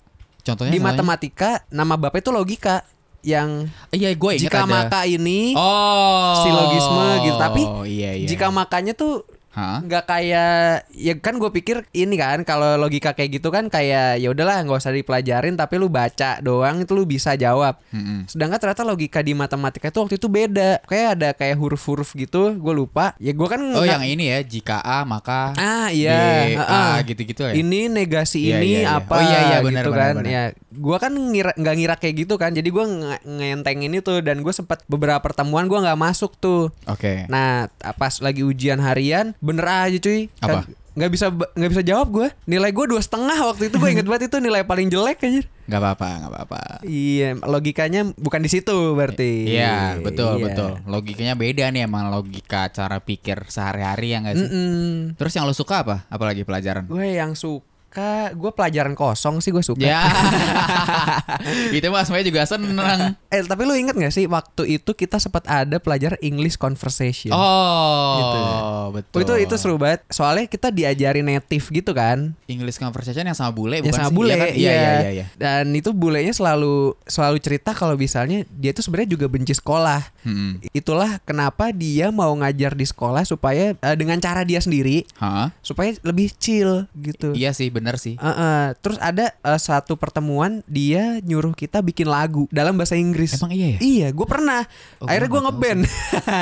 Contohnya 0.43 0.71
Di 0.71 0.77
soalnya- 0.77 0.83
matematika 0.91 1.49
nama 1.69 1.95
bapnya 1.95 2.19
itu 2.19 2.31
logika 2.31 2.75
yang 3.23 3.71
Iya, 3.89 4.11
gue 4.11 4.31
jika 4.35 4.63
ada. 4.63 4.67
maka 4.67 5.07
ini 5.07 5.55
Oh. 5.55 6.43
silogisme 6.43 7.07
gitu. 7.23 7.37
Tapi 7.39 7.63
iya, 7.87 8.11
iya. 8.19 8.27
jika 8.27 8.51
makanya 8.51 8.91
tuh 8.91 9.23
Hah? 9.53 9.79
nggak 9.79 10.03
kayak 10.03 10.53
ya 10.91 11.13
kan 11.15 11.37
gue 11.37 11.51
pikir 11.51 11.85
ini 11.91 12.15
kan 12.15 12.41
kalau 12.41 12.73
logika 12.75 13.11
kayak 13.11 13.37
gitu 13.37 13.47
kan 13.47 13.67
kayak 13.67 14.17
ya 14.17 14.27
udahlah 14.27 14.59
nggak 14.59 14.75
usah 14.75 14.89
dipelajarin 14.91 15.53
tapi 15.53 15.77
lu 15.77 15.87
baca 15.87 16.37
doang 16.39 16.79
itu 16.79 16.91
lu 16.91 17.03
bisa 17.03 17.33
jawab 17.33 17.77
Mm-mm. 17.87 18.25
sedangkan 18.25 18.57
ternyata 18.57 18.81
logika 18.81 19.19
di 19.19 19.31
matematika 19.31 19.87
itu 19.87 19.99
waktu 19.99 20.15
itu 20.15 20.25
beda 20.25 20.81
kayak 20.83 21.07
ada 21.13 21.29
kayak 21.31 21.53
huruf-huruf 21.55 22.13
gitu 22.13 22.55
gue 22.55 22.73
lupa 22.73 23.13
ya 23.17 23.29
gue 23.31 23.45
kan 23.45 23.61
Oh, 23.73 23.81
yang 23.83 24.01
ini 24.01 24.27
ya, 24.27 24.41
jika 24.41 24.79
A 24.79 25.01
maka 25.03 25.53
ah 25.53 25.87
iya 25.87 26.49
B, 26.49 26.57
ah. 26.57 26.97
A 26.97 27.03
gitu-gitu 27.03 27.41
ya. 27.43 27.53
ini 27.53 27.85
negasi 27.87 28.41
Iya, 28.43 28.57
ini 28.57 28.69
iya, 28.71 28.81
iya. 28.81 28.97
apa 28.97 29.13
Oh, 29.13 29.21
iya, 29.21 29.39
iya, 29.39 29.57
benar, 29.59 29.69
gitu 29.79 29.91
benar, 29.91 30.01
kan 30.01 30.13
benar. 30.17 30.27
ya 30.27 30.43
gue 30.73 30.97
kan 30.97 31.13
ngira 31.13 31.51
nggak 31.53 31.75
ngira 31.75 31.95
kayak 31.95 32.15
gitu 32.19 32.33
kan 32.35 32.49
jadi 32.51 32.65
gue 32.65 32.85
nge- 32.87 33.21
ngentengin 33.23 33.93
itu 33.93 34.13
dan 34.19 34.41
gue 34.41 34.49
sempat 34.51 34.81
beberapa 34.83 35.21
pertemuan 35.21 35.63
gue 35.63 35.77
nggak 35.77 35.99
masuk 35.99 36.33
tuh 36.35 36.73
Oke. 36.85 37.25
Nah, 37.25 37.67
pas 37.93 38.13
lagi 38.19 38.41
ujian 38.41 38.77
harian, 38.77 39.35
bener 39.43 39.65
aja 39.67 39.97
cuy. 39.99 40.31
Apa? 40.39 40.63
Kan 40.63 40.79
nggak 40.93 41.09
bisa 41.09 41.25
nggak 41.33 41.71
bisa 41.73 41.81
jawab 41.81 42.07
gue. 42.13 42.27
Nilai 42.45 42.69
gue 42.69 42.85
dua 42.85 43.01
setengah 43.01 43.33
waktu 43.49 43.73
itu 43.73 43.81
gue 43.81 43.89
inget 43.89 44.05
banget 44.05 44.29
itu 44.29 44.37
nilai 44.37 44.61
paling 44.61 44.87
jelek 44.87 45.25
aja. 45.25 45.41
Nggak 45.65 45.79
apa-apa, 45.81 46.07
nggak 46.21 46.31
apa-apa. 46.31 46.61
Iya, 46.85 47.29
logikanya 47.41 48.01
bukan 48.13 48.45
di 48.45 48.49
situ 48.51 48.93
berarti. 48.93 49.57
Iya, 49.57 49.97
betul, 49.97 50.37
Iya. 50.37 50.45
betul. 50.45 50.71
Logikanya 50.85 51.33
beda 51.33 51.73
nih 51.73 51.89
emang 51.89 52.13
logika 52.13 52.69
cara 52.69 53.01
pikir 53.01 53.49
sehari-hari 53.49 54.13
ya 54.13 54.17
nggak 54.21 54.35
sih? 54.37 54.45
Mm-mm. 54.47 55.17
Terus 55.17 55.33
yang 55.33 55.49
lo 55.49 55.55
suka 55.57 55.81
apa? 55.81 56.05
Apalagi 56.13 56.45
pelajaran? 56.45 56.85
Gue 56.85 57.17
yang 57.17 57.33
suka, 57.33 58.29
gue 58.29 58.51
pelajaran 58.53 58.93
kosong 58.93 59.41
sih 59.41 59.49
gue 59.49 59.65
suka. 59.65 59.81
Ya. 59.81 60.03
itu 61.73 61.87
mas 61.89 62.05
semuanya 62.05 62.27
juga 62.29 62.41
seneng. 62.45 63.17
Eh 63.33 63.41
tapi 63.43 63.65
lu 63.65 63.73
inget 63.73 63.93
gak 63.93 64.13
sih 64.13 64.25
waktu 64.25 64.77
itu 64.77 64.93
kita 64.93 65.17
sempat 65.17 65.43
ada 65.43 65.77
pelajaran 65.77 66.21
English 66.21 66.55
conversation. 66.55 67.33
Oh, 67.33 68.13
Gitu. 68.13 68.37
Oh, 68.37 68.85
betul. 68.91 69.19
itu 69.19 69.33
itu 69.41 69.55
seru 69.57 69.75
banget. 69.75 70.05
Soalnya 70.07 70.45
kita 70.45 70.69
diajarin 70.69 71.25
native 71.25 71.65
gitu 71.67 71.91
kan. 71.91 72.37
English 72.45 72.77
conversation 72.77 73.25
yang 73.25 73.33
sama 73.33 73.49
bule 73.49 73.79
ya 73.79 73.83
bukan 73.83 73.97
sama 73.97 74.07
sih? 74.07 74.15
bule 74.15 74.29
Iya 74.29 74.37
kan? 74.37 74.49
Iya, 74.53 74.71
iya, 74.71 74.91
iya, 74.93 75.11
iya. 75.11 75.25
dan 75.33 75.65
itu 75.71 75.89
bulenya 75.91 76.29
selalu 76.29 76.93
selalu 77.03 77.37
cerita 77.39 77.73
kalau 77.73 77.95
misalnya 77.95 78.45
dia 78.51 78.69
tuh 78.69 78.85
sebenarnya 78.85 79.09
juga 79.11 79.25
benci 79.25 79.51
sekolah 79.51 80.13
Hmm. 80.23 80.55
itulah 80.71 81.19
kenapa 81.23 81.75
dia 81.75 82.07
mau 82.07 82.31
ngajar 82.31 82.71
di 82.73 82.83
sekolah 82.83 83.23
supaya 83.23 83.75
eh, 83.75 83.95
dengan 83.95 84.15
cara 84.17 84.43
dia 84.43 84.59
sendiri 84.59 85.03
Hah? 85.19 85.51
supaya 85.59 85.91
lebih 85.99 86.31
chill 86.33 86.87
gitu 86.95 87.35
Iya 87.35 87.51
sih, 87.51 87.67
bener 87.67 87.99
sih. 87.99 88.15
Eh, 88.15 88.27
eh, 88.27 88.65
terus 88.79 88.95
ada 88.99 89.31
eh, 89.33 89.59
satu 89.59 89.95
pertemuan 89.95 90.63
dia 90.63 91.19
nyuruh 91.19 91.51
kita 91.51 91.81
bikin 91.81 92.07
lagu 92.07 92.47
dalam 92.49 92.75
bahasa 92.75 92.95
Inggris 92.95 93.22
Emang 93.29 93.51
iya 93.51 93.67
ya? 93.69 93.77
iya 93.79 94.07
gue 94.09 94.23
pernah 94.23 94.61
Oh, 94.97 95.05
akhirnya 95.05 95.27
gua 95.27 95.33
gue 95.33 95.41
ngeband 95.45 95.81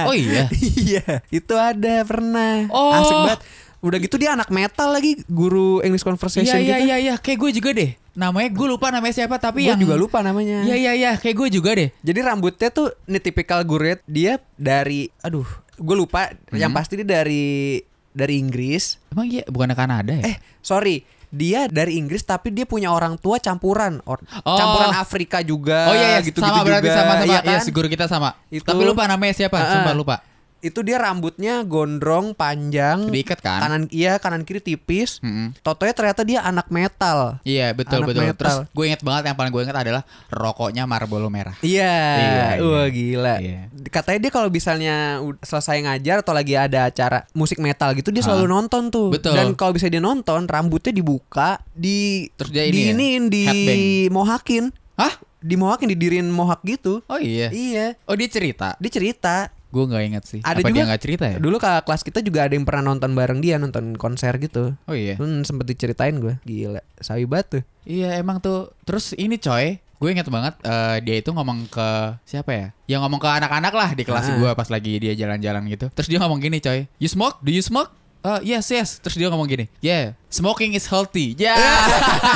Oh 0.04 0.16
iya. 0.16 0.44
iya 0.84 1.04
itu 1.28 1.54
ada 1.54 2.02
pernah 2.02 2.66
Oh. 2.68 2.94
asik 2.96 3.18
banget 3.20 3.42
udah 3.82 3.98
gitu 3.98 4.16
dia 4.16 4.30
anak 4.32 4.48
metal 4.48 4.90
lagi 4.90 5.26
guru 5.26 5.82
English 5.82 6.02
conversation 6.02 6.46
Iya, 6.48 6.58
iya, 6.60 6.76
kita 6.76 6.84
iya, 6.84 6.96
iya. 6.98 7.14
Kayak 7.18 7.38
gue 7.40 7.52
juga 7.52 7.70
deh. 7.74 7.92
namanya 8.12 8.50
gue 8.52 8.68
lupa 8.68 8.88
namanya 8.90 9.14
siapa 9.16 9.36
tapi 9.36 9.64
Gue 9.64 9.72
yang 9.72 9.80
juga 9.80 9.96
lupa 9.96 10.20
namanya. 10.20 10.62
Iya 10.62 10.76
iya 10.76 10.92
iya 10.94 11.12
kayak 11.16 11.34
gue 11.34 11.48
juga 11.52 11.74
deh. 11.74 11.90
Jadi 11.98 12.20
rambutnya 12.20 12.70
tuh 12.70 12.94
ini 13.06 13.18
tipikal 13.18 13.64
guret 13.64 14.04
dia 14.04 14.38
dari 14.54 15.10
aduh, 15.18 15.48
gue 15.74 15.96
lupa 15.96 16.28
yang 16.52 16.70
Hmm. 16.70 16.78
pasti 16.78 16.94
dia 16.96 17.08
dari 17.16 17.80
dari 18.08 18.38
Inggris. 18.38 19.00
Emang 19.08 19.26
iya 19.26 19.48
bukan 19.48 19.72
Kanada 19.72 20.14
ya? 20.14 20.28
Eh, 20.28 20.36
sorry. 20.60 21.02
Dia 21.32 21.66
dari 21.66 21.96
Inggris 21.96 22.22
tapi 22.22 22.52
dia 22.52 22.64
punya 22.64 22.92
orang 22.92 23.16
tua 23.16 23.40
campuran. 23.40 24.04
Or- 24.04 24.20
Oh. 24.44 24.54
Campuran 24.54 24.92
Afrika 24.94 25.40
juga 25.40 25.88
oh 25.88 25.96
iya, 25.96 26.08
iya 26.14 26.20
gitu-gitu 26.20 26.44
sama 26.44 26.62
berarti 26.62 26.86
juga. 26.86 26.98
sama-sama. 26.98 27.26
Iya 27.26 27.40
Iya, 27.42 27.58
kan? 27.58 27.72
guru 27.72 27.88
kita 27.88 28.06
sama. 28.06 28.30
Itu- 28.48 28.68
Tapi 28.68 28.84
lupa 28.84 29.04
namanya 29.06 29.34
siapa? 29.34 29.56
Ah, 29.56 29.64
ah. 29.64 29.72
Sumpah 29.80 29.96
lupa. 29.96 30.16
Itu 30.62 30.80
dia 30.80 30.96
rambutnya 30.96 31.62
gondrong, 31.62 32.32
panjang. 32.32 33.10
Diikat 33.10 33.42
kan? 33.42 33.60
Kanan 33.60 33.84
iya, 33.90 34.16
kanan 34.16 34.42
kiri 34.42 34.58
tipis. 34.58 35.18
Mm-mm. 35.20 35.58
Totonya 35.60 35.92
ternyata 35.92 36.22
dia 36.22 36.40
anak 36.42 36.70
metal. 36.70 37.42
Iya 37.42 37.74
betul 37.74 38.02
Anak 38.02 38.10
betul. 38.10 38.24
metal. 38.24 38.38
Terus 38.38 38.56
gue 38.70 38.86
inget 38.86 39.02
banget 39.02 39.24
yang 39.26 39.36
paling 39.36 39.50
gue 39.50 39.62
inget 39.62 39.74
adalah 39.76 40.02
rokoknya 40.28 40.86
Marlboro 40.86 41.28
merah. 41.28 41.58
Iya, 41.60 41.98
Iya, 42.14 42.46
iya. 42.56 42.62
wah 42.62 42.88
gila. 42.88 43.36
Iya. 43.38 43.62
Katanya 43.88 44.20
dia 44.20 44.32
kalau 44.32 44.48
misalnya 44.48 44.96
selesai 45.42 45.82
ngajar 45.82 46.22
atau 46.22 46.32
lagi 46.32 46.54
ada 46.54 46.86
acara 46.86 47.26
musik 47.32 47.58
metal 47.58 47.92
gitu 47.94 48.10
dia 48.10 48.22
selalu 48.22 48.46
nonton 48.46 48.88
tuh. 48.88 49.10
Betul. 49.10 49.34
Dan 49.34 49.54
kalau 49.54 49.74
bisa 49.74 49.88
dia 49.88 49.98
nonton, 49.98 50.46
rambutnya 50.46 50.92
dibuka, 50.92 51.58
di 51.72 52.30
Terus 52.32 52.52
dia 52.52 52.64
ini 52.64 52.94
ya? 52.94 52.94
di 53.24 53.44
Headbang. 53.44 53.82
mohakin, 54.12 54.64
Hah? 54.94 55.14
di 55.38 55.56
mohakin, 55.56 55.90
didirin 55.90 56.28
mohak 56.28 56.62
gitu. 56.62 57.02
Oh 57.04 57.18
iya. 57.18 57.50
Iya, 57.50 57.98
Oh 58.06 58.14
dia 58.14 58.28
cerita. 58.28 58.78
dia 58.78 58.92
cerita. 58.92 59.50
Gue 59.72 59.84
nggak 59.88 60.04
inget 60.04 60.24
sih. 60.28 60.40
Ada 60.44 60.60
Apa 60.60 60.68
juga 60.68 60.76
dia 60.76 60.84
nggak 60.92 61.02
cerita 61.02 61.26
ya? 61.32 61.38
Dulu 61.40 61.56
kakak 61.58 61.84
kelas 61.88 62.02
kita 62.04 62.20
juga 62.20 62.40
ada 62.44 62.54
yang 62.54 62.68
pernah 62.68 62.92
nonton 62.92 63.16
bareng 63.16 63.40
dia 63.40 63.56
nonton 63.56 63.96
konser 63.96 64.36
gitu. 64.38 64.76
Oh 64.86 64.96
iya. 64.96 65.16
Hmm, 65.16 65.48
sempet 65.48 65.66
diceritain 65.72 66.20
gue. 66.20 66.36
Gila, 66.44 66.84
sawi 67.00 67.24
tuh. 67.48 67.64
Iya 67.88 68.20
emang 68.20 68.44
tuh. 68.44 68.76
Terus 68.84 69.16
ini 69.16 69.40
coy, 69.40 69.80
gue 69.80 70.10
inget 70.12 70.28
banget 70.28 70.60
eh, 70.62 70.98
dia 71.02 71.16
itu 71.24 71.32
ngomong 71.32 71.72
ke 71.72 72.20
siapa 72.28 72.52
ya? 72.52 72.68
Ya 72.86 72.98
ngomong 73.00 73.18
ke 73.18 73.30
anak-anak 73.32 73.74
lah 73.74 73.90
di 73.96 74.04
kelas 74.04 74.28
Ah. 74.28 74.38
gue 74.38 74.52
pas 74.54 74.68
lagi 74.68 75.00
dia 75.00 75.16
jalan-jalan 75.16 75.64
gitu. 75.72 75.88
Terus 75.96 76.08
dia 76.12 76.20
ngomong 76.20 76.44
gini 76.44 76.60
coy, 76.60 76.86
you 77.00 77.08
smoke? 77.08 77.40
Do 77.40 77.50
you 77.50 77.64
smoke? 77.64 77.96
Uh, 78.22 78.38
yes 78.46 78.70
yes. 78.70 79.02
Terus 79.02 79.18
dia 79.18 79.34
ngomong 79.34 79.50
gini, 79.50 79.66
yeah, 79.82 80.14
smoking 80.30 80.78
is 80.78 80.86
healthy. 80.86 81.34
Ya, 81.42 81.58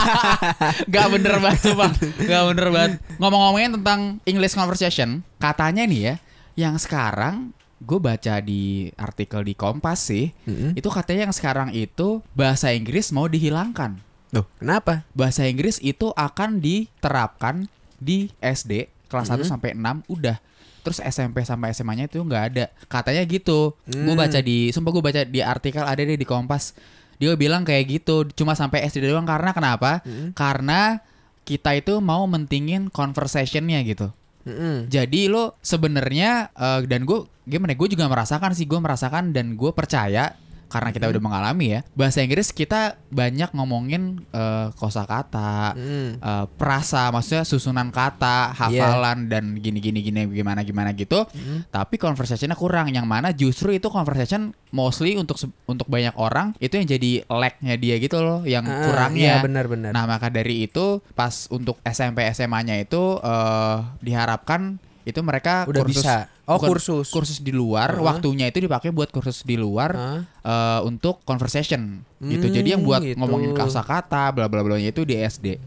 gak 0.93 1.08
bener 1.13 1.38
banget 1.38 1.62
tuh 1.62 1.78
bang, 1.78 1.93
gak 2.26 2.43
bener 2.50 2.67
banget. 2.74 2.91
Ngomong-ngomongin 3.21 3.78
tentang 3.78 4.00
English 4.26 4.58
conversation, 4.58 5.21
katanya 5.38 5.86
nih 5.86 6.00
ya, 6.02 6.13
yang 6.56 6.76
sekarang 6.76 7.52
gue 7.78 8.00
baca 8.00 8.39
di 8.39 8.88
artikel 8.96 9.44
di 9.44 9.54
Kompas 9.54 10.08
sih, 10.08 10.32
Mm-mm. 10.44 10.74
itu 10.74 10.88
katanya 10.88 11.28
yang 11.28 11.36
sekarang 11.36 11.70
itu 11.70 12.24
bahasa 12.32 12.72
Inggris 12.72 13.12
mau 13.12 13.28
dihilangkan 13.28 14.00
Loh, 14.32 14.48
kenapa? 14.58 15.04
bahasa 15.12 15.44
Inggris 15.44 15.78
itu 15.80 16.10
akan 16.12 16.60
diterapkan 16.60 17.68
di 17.96 18.32
SD 18.38 18.88
kelas 19.08 19.30
1 19.30 19.44
sampai 19.44 19.72
6 19.72 20.08
udah. 20.08 20.39
Terus 20.82 21.00
SMP 21.00 21.41
sampai 21.41 21.72
SMA-nya 21.72 22.06
itu 22.06 22.20
nggak 22.20 22.44
ada. 22.52 22.65
Katanya 22.86 23.24
gitu. 23.24 23.74
Gue 23.84 24.13
Hmm. 24.13 24.20
baca 24.20 24.38
di 24.38 24.70
sumpah 24.70 24.91
gue 24.91 25.04
baca 25.04 25.22
di 25.24 25.39
artikel 25.39 25.82
ada 25.82 25.98
deh 25.98 26.13
di 26.13 26.28
Kompas. 26.28 26.76
Dia 27.15 27.32
bilang 27.34 27.63
kayak 27.63 27.84
gitu, 27.88 28.28
cuma 28.36 28.54
sampai 28.54 28.84
SD 28.84 29.08
doang 29.08 29.24
karena 29.24 29.50
kenapa? 29.50 30.04
Karena 30.34 31.00
kita 31.41 31.74
itu 31.74 31.98
mau 32.00 32.26
mentingin 32.26 32.89
conversationnya 32.89 33.80
gitu. 33.82 34.12
Mm-mm. 34.45 34.88
Jadi 34.88 35.25
lo 35.25 35.58
sebenarnya 35.60 36.53
eh, 36.53 36.79
dan 36.86 37.03
gue 37.03 37.25
gimana? 37.49 37.73
Gue 37.73 37.89
juga 37.89 38.05
merasakan 38.05 38.53
sih, 38.53 38.69
gue 38.69 38.77
merasakan 38.77 39.34
dan 39.34 39.58
gue 39.58 39.71
percaya 39.73 40.38
karena 40.65 40.89
kita 40.89 41.06
udah 41.08 41.21
mengalami 41.21 41.65
ya 41.71 41.82
bahasa 41.93 42.19
Inggris 42.19 42.49
kita 42.49 42.97
banyak 43.08 43.51
ngomongin 43.51 44.25
eh, 44.30 44.67
kosakata, 44.75 45.73
Mm. 45.73 46.19
eh, 46.19 46.45
prasa, 46.56 47.10
maksudnya 47.10 47.43
susunan 47.43 47.89
kata, 47.89 48.51
hafalan 48.51 49.28
dan 49.28 49.56
gini 49.56 49.80
gini 49.80 49.99
gini 49.99 50.21
gimana 50.28 50.62
gimana 50.62 50.91
gitu. 50.91 51.23
Tapi 51.69 51.95
conversationnya 51.95 52.56
kurang. 52.56 52.88
Yang 52.88 53.06
mana 53.06 53.30
justru 53.32 53.71
itu 53.71 53.88
conversation 53.88 54.51
mostly 54.69 55.15
untuk 55.15 55.36
untuk 55.65 55.88
banyak 55.88 56.12
orang 56.15 56.51
itu 56.58 56.75
yang 56.75 56.88
jadi 56.88 57.12
lag-nya 57.25 57.75
dia 57.75 57.95
gitu 57.97 58.19
loh, 58.19 58.43
yang 58.43 58.63
Ah, 58.65 58.84
kurangnya. 58.86 59.19
iya, 59.19 59.36
benar-benar. 59.39 59.91
Nah 59.91 60.04
maka 60.06 60.28
dari 60.28 60.65
itu 60.65 60.99
pas 61.13 61.47
untuk 61.47 61.80
SMP 61.82 62.25
SMA-nya 62.28 62.75
itu 62.78 63.19
eh, 63.19 63.78
diharapkan 64.01 64.78
itu 65.06 65.22
mereka 65.22 65.63
Udah 65.63 65.82
kursus, 65.82 66.02
bisa. 66.02 66.15
Oh, 66.44 66.58
bukan 66.58 66.70
kursus. 66.72 67.08
kursus 67.08 67.38
di 67.39 67.50
luar 67.50 67.94
Heeh. 67.94 68.04
waktunya 68.04 68.46
itu 68.46 68.58
dipakai 68.60 68.89
buat 68.89 69.08
kursus 69.08 69.41
di 69.41 69.54
luar 69.54 69.91
Hah? 69.91 70.22
eh, 70.41 70.80
untuk 70.82 71.22
conversation 71.22 72.02
gitu 72.20 72.41
Hmm, 72.44 72.56
jadi 72.56 72.68
yang 72.74 72.82
buat 72.82 73.00
gitu. 73.00 73.13
ngomongin 73.15 73.54
kata 73.54 74.30
bla 74.32 74.46
bla 74.46 74.60
bla 74.60 74.76
itu 74.76 75.02
di 75.02 75.13
SD 75.15 75.62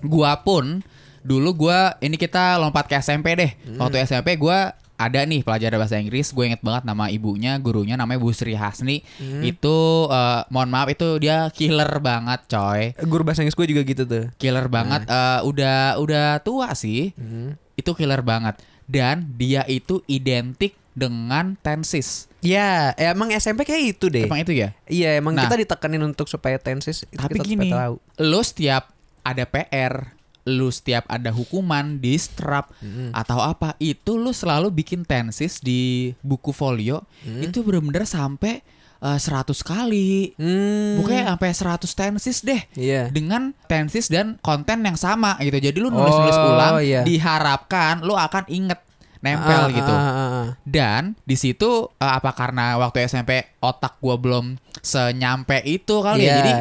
gua 0.00 0.32
pun 0.34 0.80
dulu 1.20 1.52
gua 1.60 1.92
ini 1.98 2.16
kita 2.16 2.56
lompat 2.56 2.84
ke 2.86 2.96
SMP 2.96 3.36
deh 3.36 3.52
Hmm. 3.60 3.76
waktu 3.78 4.00
SMP 4.00 4.34
gua 4.34 4.72
ada 4.96 5.20
nih 5.22 5.40
pelajaran 5.40 5.76
bahasa 5.76 5.96
Inggris 5.96 6.28
gue 6.28 6.44
inget 6.46 6.60
banget 6.60 6.84
nama 6.84 7.08
ibunya 7.08 7.56
gurunya 7.56 7.96
namanya 7.96 8.16
Bu 8.16 8.28
Sri 8.30 8.52
Hasni 8.52 9.00
Hmm. 9.14 9.40
itu 9.42 9.76
eh, 10.06 10.40
mohon 10.48 10.68
maaf 10.68 10.88
itu 10.88 11.16
dia 11.16 11.48
killer 11.50 11.88
banget 11.98 12.44
coy 12.46 12.92
Guru 13.02 13.22
bahasa 13.22 13.40
Inggris 13.40 13.56
gue 13.56 13.68
juga 13.70 13.82
gitu 13.82 14.04
tuh. 14.04 14.24
killer 14.36 14.68
banget 14.68 15.04
Nah. 15.04 15.36
eh, 15.36 15.40
udah 15.42 15.80
udah 15.96 16.26
tua 16.40 16.72
sih 16.74 17.12
Hmm. 17.14 17.56
itu 17.74 17.92
killer 17.92 18.20
banget 18.20 18.60
dan 18.90 19.30
dia 19.32 19.62
itu 19.64 20.02
identik 20.04 20.74
dengan 20.92 21.54
tenses 21.56 22.26
Ya, 22.40 22.96
emang 22.96 23.28
SMP 23.30 23.62
kayak 23.62 23.84
itu 23.94 24.08
deh. 24.08 24.24
emang 24.24 24.40
itu 24.40 24.56
ya 24.56 24.72
Iya, 24.86 25.14
emang 25.14 25.32
Nah. 25.32 25.44
kita 25.44 25.60
ditekenin 25.60 26.02
untuk 26.02 26.24
supaya 26.24 26.56
tensis 26.56 27.04
itu 27.04 27.14
tapi 27.14 27.36
kita 27.36 27.46
gini 27.46 27.68
tahu. 27.68 28.00
lo 28.18 28.40
setiap 28.40 28.90
ada 29.20 29.44
PR 29.44 30.16
lu 30.42 30.66
setiap 30.68 31.04
ada 31.06 31.28
hukuman 31.30 32.00
distrap 32.00 32.72
atau 33.12 33.38
apa 33.38 33.76
itu 33.78 34.16
lu 34.16 34.32
selalu 34.32 34.72
bikin 34.72 35.04
tenses 35.04 35.60
di 35.60 36.10
buku 36.18 36.50
folio 36.50 37.04
itu 37.22 37.60
bener-bener 37.60 38.02
sampai 38.02 38.64
eh, 39.00 39.18
100 39.18 39.60
kali 39.60 40.36
Hmm. 40.36 41.00
Pokoknya 41.00 41.24
sampai 41.30 41.50
100 41.50 41.90
tenses 41.92 42.38
deh 42.40 42.62
Iya. 42.74 43.08
dengan 43.08 43.56
tenses 43.64 44.06
dan 44.06 44.36
konten 44.38 44.80
yang 44.80 44.94
sama 44.94 45.36
gitu. 45.38 45.56
Jadi 45.56 45.76
lu 45.76 45.88
nulis-nulis 45.88 46.36
Oh, 46.36 46.52
ulang 46.52 46.74
iya. 46.80 47.00
diharapkan 47.02 48.00
lu 48.00 48.12
akan 48.12 48.44
inget 48.46 48.80
nempel 49.20 49.68
Ah, 49.68 49.68
gitu. 49.68 49.92
ah, 49.92 50.00
ah, 50.00 50.20
ah. 50.32 50.46
Dan 50.64 51.12
di 51.22 51.36
situ 51.36 51.92
eh, 51.94 52.12
apa 52.12 52.32
karena 52.32 52.76
waktu 52.76 53.04
SMP 53.04 53.60
otak 53.60 54.00
gua 54.00 54.16
belum 54.16 54.56
senyampe 54.80 55.60
itu 55.62 56.00
kali 56.00 56.24
ya. 56.24 56.26
Iya. 56.26 56.36
Jadi 56.40 56.52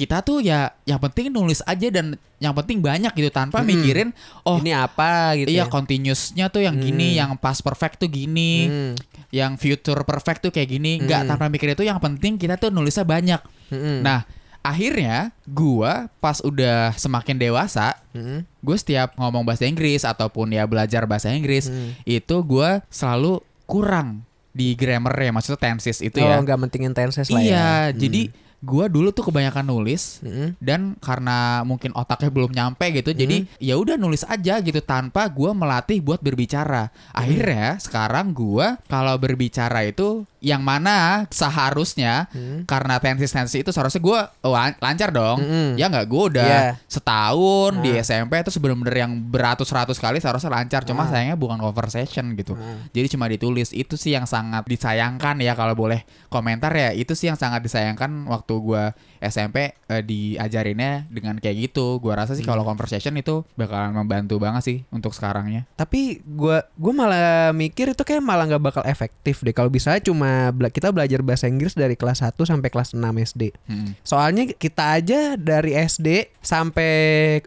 kita 0.00 0.24
tuh 0.24 0.40
ya 0.40 0.72
yang 0.88 0.96
penting 0.96 1.28
nulis 1.28 1.60
aja 1.62 1.92
dan 1.92 2.16
yang 2.40 2.56
penting 2.56 2.80
banyak 2.80 3.12
gitu 3.12 3.28
tanpa 3.28 3.60
mikirin 3.60 4.16
oh 4.48 4.56
Ini 4.56 4.72
apa 4.72 5.36
gitu. 5.36 5.52
iya 5.52 5.64
ya. 5.64 5.64
continuousnya 5.68 6.48
tuh 6.48 6.64
yang 6.64 6.72
gini, 6.74 7.12
yang 7.12 7.36
past 7.36 7.60
perfect 7.60 8.00
tuh 8.00 8.08
gini, 8.08 8.64
Hmm. 8.64 8.92
yang 9.28 9.60
future 9.60 10.00
perfect 10.02 10.40
tuh 10.40 10.48
kayak 10.48 10.72
gini. 10.72 10.96
Enggak 10.98 11.28
tanpa 11.28 11.46
mikir 11.46 11.68
itu 11.70 11.84
yang 11.84 12.00
penting 12.00 12.34
kita 12.34 12.56
tuh 12.56 12.72
nulisnya 12.72 13.04
banyak. 13.04 13.40
Mm-mm. 13.68 14.00
Nah, 14.00 14.24
akhirnya 14.60 15.36
gua 15.44 16.08
pas 16.16 16.40
udah 16.40 16.96
semakin 16.96 17.36
dewasa, 17.36 18.00
Mm-mm. 18.12 18.40
gue 18.42 18.76
setiap 18.76 19.12
ngomong 19.14 19.44
bahasa 19.44 19.64
Inggris 19.64 20.02
ataupun 20.02 20.48
ya 20.50 20.64
belajar 20.64 21.04
bahasa 21.04 21.28
Inggris 21.28 21.68
Hmm. 21.68 21.92
itu 22.02 22.36
gua 22.40 22.80
selalu 22.88 23.44
kurang 23.64 24.24
di 24.50 24.74
grammar 24.74 25.14
ya 25.14 25.30
maksudnya 25.30 25.60
tenses 25.62 26.00
itu 26.00 26.18
oh, 26.18 26.26
ya. 26.26 26.40
nggak 26.40 26.58
mentingin 26.58 26.90
tenses 26.90 27.28
lah 27.28 27.38
ya. 27.38 27.46
Iya, 27.46 27.70
jadi 27.94 28.22
gua 28.60 28.86
dulu 28.86 29.08
tuh 29.08 29.24
kebanyakan 29.24 29.64
nulis 29.64 30.20
Mm-mm. 30.20 30.52
dan 30.60 30.92
karena 31.00 31.64
mungkin 31.64 31.90
otaknya 31.92 32.28
belum 32.28 32.52
nyampe 32.52 32.92
gitu 32.92 33.10
jadi 33.10 33.48
ya 33.56 33.74
udah 33.74 33.96
nulis 33.96 34.20
aja 34.22 34.60
gitu 34.60 34.80
tanpa 34.80 35.24
gua 35.26 35.50
melatih 35.50 35.98
buat 35.98 36.20
berbicara. 36.20 36.92
Akhirnya 37.10 37.80
sekarang 37.80 38.30
gua 38.30 38.76
kalau 38.84 39.16
berbicara 39.16 39.82
itu 39.82 40.28
yang 40.40 40.60
mana 40.60 41.24
seharusnya 41.28 42.28
karena 42.64 42.96
tensis 42.96 43.28
tensis 43.28 43.60
itu 43.60 43.70
seharusnya 43.70 44.00
gua 44.00 44.28
oh, 44.40 44.52
lan- 44.52 44.76
lancar 44.76 45.08
dong. 45.08 45.40
Mm-mm. 45.40 45.68
ya 45.76 45.88
nggak 45.88 46.06
gua 46.06 46.22
udah 46.28 46.48
Iya. 46.50 46.72
setahun 46.84 47.72
di 47.80 47.90
SMP 47.96 48.36
itu 48.38 48.52
bener-bener 48.56 48.96
yang 48.98 49.12
beratus-ratus 49.24 49.96
kali 49.96 50.18
seharusnya 50.18 50.50
lancar 50.50 50.84
cuma 50.84 51.04
sayangnya 51.06 51.36
bukan 51.36 51.56
conversation 51.56 52.32
gitu. 52.34 52.56
Jadi 52.90 53.06
cuma 53.08 53.24
ditulis. 53.24 53.72
Itu 53.72 53.96
sih 53.96 54.12
yang 54.12 54.24
sangat 54.24 54.64
disayangkan 54.64 55.40
ya 55.40 55.52
kalau 55.54 55.72
boleh 55.72 56.02
komentar 56.28 56.72
ya. 56.72 56.90
Itu 56.92 57.12
sih 57.12 57.28
yang 57.28 57.36
sangat 57.36 57.64
disayangkan 57.64 58.26
waktu 58.26 58.49
gua 58.56 58.90
SMP 59.18 59.70
eh, 59.86 60.02
diajarinnya 60.02 61.06
dengan 61.06 61.36
kayak 61.36 61.70
gitu 61.70 61.98
gua 61.98 62.18
rasa 62.18 62.32
sih 62.32 62.42
kalau 62.42 62.64
conversation 62.64 63.14
itu 63.14 63.44
bakalan 63.52 63.92
membantu 63.92 64.36
banget 64.36 64.62
sih 64.64 64.78
untuk 64.88 65.12
sekarangnya 65.12 65.68
Tapi 65.72 66.24
gua 66.26 66.64
gua 66.74 66.92
malah 66.96 67.28
mikir 67.52 67.92
itu 67.92 68.00
kayak 68.00 68.18
malah 68.18 68.48
nggak 68.48 68.64
bakal 68.64 68.82
efektif 68.82 69.38
deh 69.40 69.52
kalau 69.52 69.68
bisa 69.68 69.94
cuma 70.00 70.50
bela- 70.50 70.70
kita 70.70 70.88
belajar 70.88 71.20
bahasa 71.20 71.46
Inggris 71.46 71.72
dari 71.72 71.94
kelas 71.94 72.24
1 72.24 72.34
sampai 72.40 72.68
kelas 72.68 72.90
6 72.90 73.04
SD. 73.20 73.52
Hmm. 73.66 73.92
Soalnya 74.00 74.48
kita 74.48 74.96
aja 74.96 75.36
dari 75.36 75.76
SD 75.76 76.32
sampai 76.40 76.90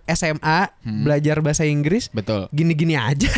SMA 0.05 0.69
Hmm. 0.83 1.01
belajar 1.01 1.39
bahasa 1.39 1.63
Inggris 1.63 2.07
betul 2.09 2.45
gini-gini 2.49 2.93
aja. 2.93 3.31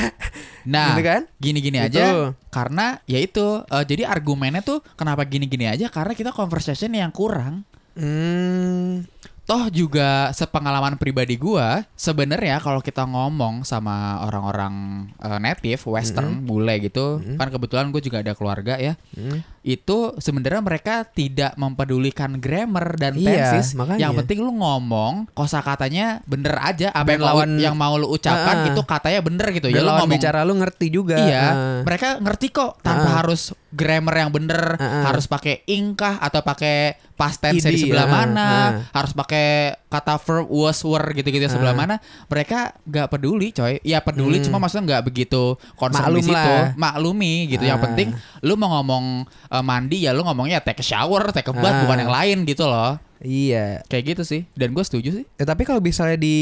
Nah, 0.66 0.92
Gitu 0.92 1.04
kan? 1.04 1.22
gini-gini 1.38 1.78
Gitu. 1.80 1.88
aja 1.96 2.34
karena 2.56 3.04
ya 3.04 3.20
itu 3.20 3.68
eh, 3.68 3.84
jadi 3.84 4.08
argumennya 4.08 4.64
tuh 4.64 4.80
kenapa 4.96 5.28
gini-gini 5.28 5.68
aja 5.68 5.92
karena 5.92 6.16
kita 6.16 6.32
conversation 6.32 6.96
yang 6.96 7.12
kurang. 7.12 7.68
Hmm. 8.00 9.04
Toh 9.46 9.70
juga 9.70 10.34
sepengalaman 10.34 10.98
pribadi 10.98 11.38
gua, 11.38 11.86
sebenarnya 11.94 12.58
kalau 12.58 12.82
kita 12.82 13.06
ngomong 13.06 13.62
sama 13.62 14.26
orang-orang 14.26 14.74
eh, 15.22 15.38
native, 15.38 15.86
western, 15.86 16.42
bule 16.42 16.82
gitu, 16.82 17.22
kan 17.38 17.48
kebetulan 17.48 17.94
gue 17.94 18.02
juga 18.02 18.26
ada 18.26 18.34
keluarga 18.34 18.82
ya. 18.82 18.98
Itu 19.62 20.18
sebenarnya 20.18 20.62
mereka 20.62 21.06
tidak 21.06 21.54
mempedulikan 21.56 22.38
grammar 22.38 22.98
dan 22.98 23.14
Iya, 23.14 23.54
tenses. 23.54 23.74
makanya. 23.74 24.02
Yang 24.02 24.26
penting 24.26 24.40
lu 24.42 24.54
ngomong 24.56 25.30
kosakatanya 25.34 26.26
bener 26.26 26.58
aja. 26.58 26.90
Apa 26.90 27.14
yang, 27.14 27.22
lawan- 27.22 27.58
yang 27.62 27.76
mau 27.78 27.98
lu 27.98 28.10
ucapkan 28.10 28.66
Ah. 28.66 28.70
itu 28.70 28.82
katanya 28.82 29.22
bener 29.22 29.46
gitu. 29.54 29.70
Ya 29.70 29.82
lu 29.82 29.90
ngomong 29.90 30.10
bicara 30.12 30.42
lu 30.42 30.58
ngerti 30.58 30.90
juga. 30.90 31.18
Iya, 31.18 31.44
Ah. 31.46 31.54
mereka 31.82 32.18
ngerti 32.18 32.50
kok 32.50 32.82
tanpa 32.82 33.10
Ah. 33.10 33.16
harus 33.22 33.54
grammar 33.76 34.16
yang 34.18 34.32
bener, 34.32 34.80
Ah, 34.80 34.84
ah. 34.84 35.04
harus 35.12 35.28
pakai 35.28 35.68
ing 35.68 35.92
kah 35.94 36.16
atau 36.18 36.40
pakai 36.40 36.96
past 37.14 37.40
tense 37.40 37.64
di 37.66 37.76
sebelah 37.78 38.08
ah, 38.08 38.12
mana, 38.12 38.40
ah. 38.40 38.70
harus 38.92 39.12
pakai 39.12 39.76
kata 39.86 40.16
verb 40.18 40.48
was 40.48 40.80
were 40.82 41.04
gitu-gitu 41.12 41.44
sebelah 41.46 41.76
Ah. 41.76 41.78
mana. 41.78 41.96
Mereka 42.26 42.80
nggak 42.82 43.08
peduli, 43.10 43.52
coy. 43.52 43.84
Ya 43.84 44.00
peduli, 44.00 44.40
Hmm. 44.40 44.46
cuma 44.48 44.58
maksudnya 44.58 44.96
nggak 44.96 45.04
begitu 45.06 45.60
concern 45.76 46.08
Maklum 46.08 46.24
di 46.24 46.32
situ, 46.32 46.56
lah. 46.56 46.72
maklumi 46.74 47.34
gitu. 47.48 47.64
Yang 47.64 47.80
Ah. 47.80 47.86
penting 47.86 48.08
lu 48.42 48.56
mau 48.56 48.80
ngomong 48.80 49.06
eh, 49.28 49.62
mandi 49.62 50.08
ya 50.08 50.16
lu 50.16 50.24
ngomongnya 50.24 50.60
take 50.60 50.80
a 50.80 50.86
shower, 50.86 51.30
take 51.30 51.48
a 51.48 51.54
bath, 51.54 51.76
Ah. 51.76 51.82
bukan 51.84 51.98
yang 52.08 52.14
lain 52.16 52.38
gitu 52.44 52.64
loh. 52.64 52.96
Iya. 53.20 53.84
Kayak 53.88 54.16
gitu 54.16 54.24
sih. 54.24 54.42
Dan 54.54 54.72
gue 54.72 54.84
setuju 54.84 55.10
sih. 55.12 55.26
Ya, 55.36 55.44
tapi 55.44 55.64
kalau 55.64 55.80
misalnya 55.80 56.16
di 56.16 56.38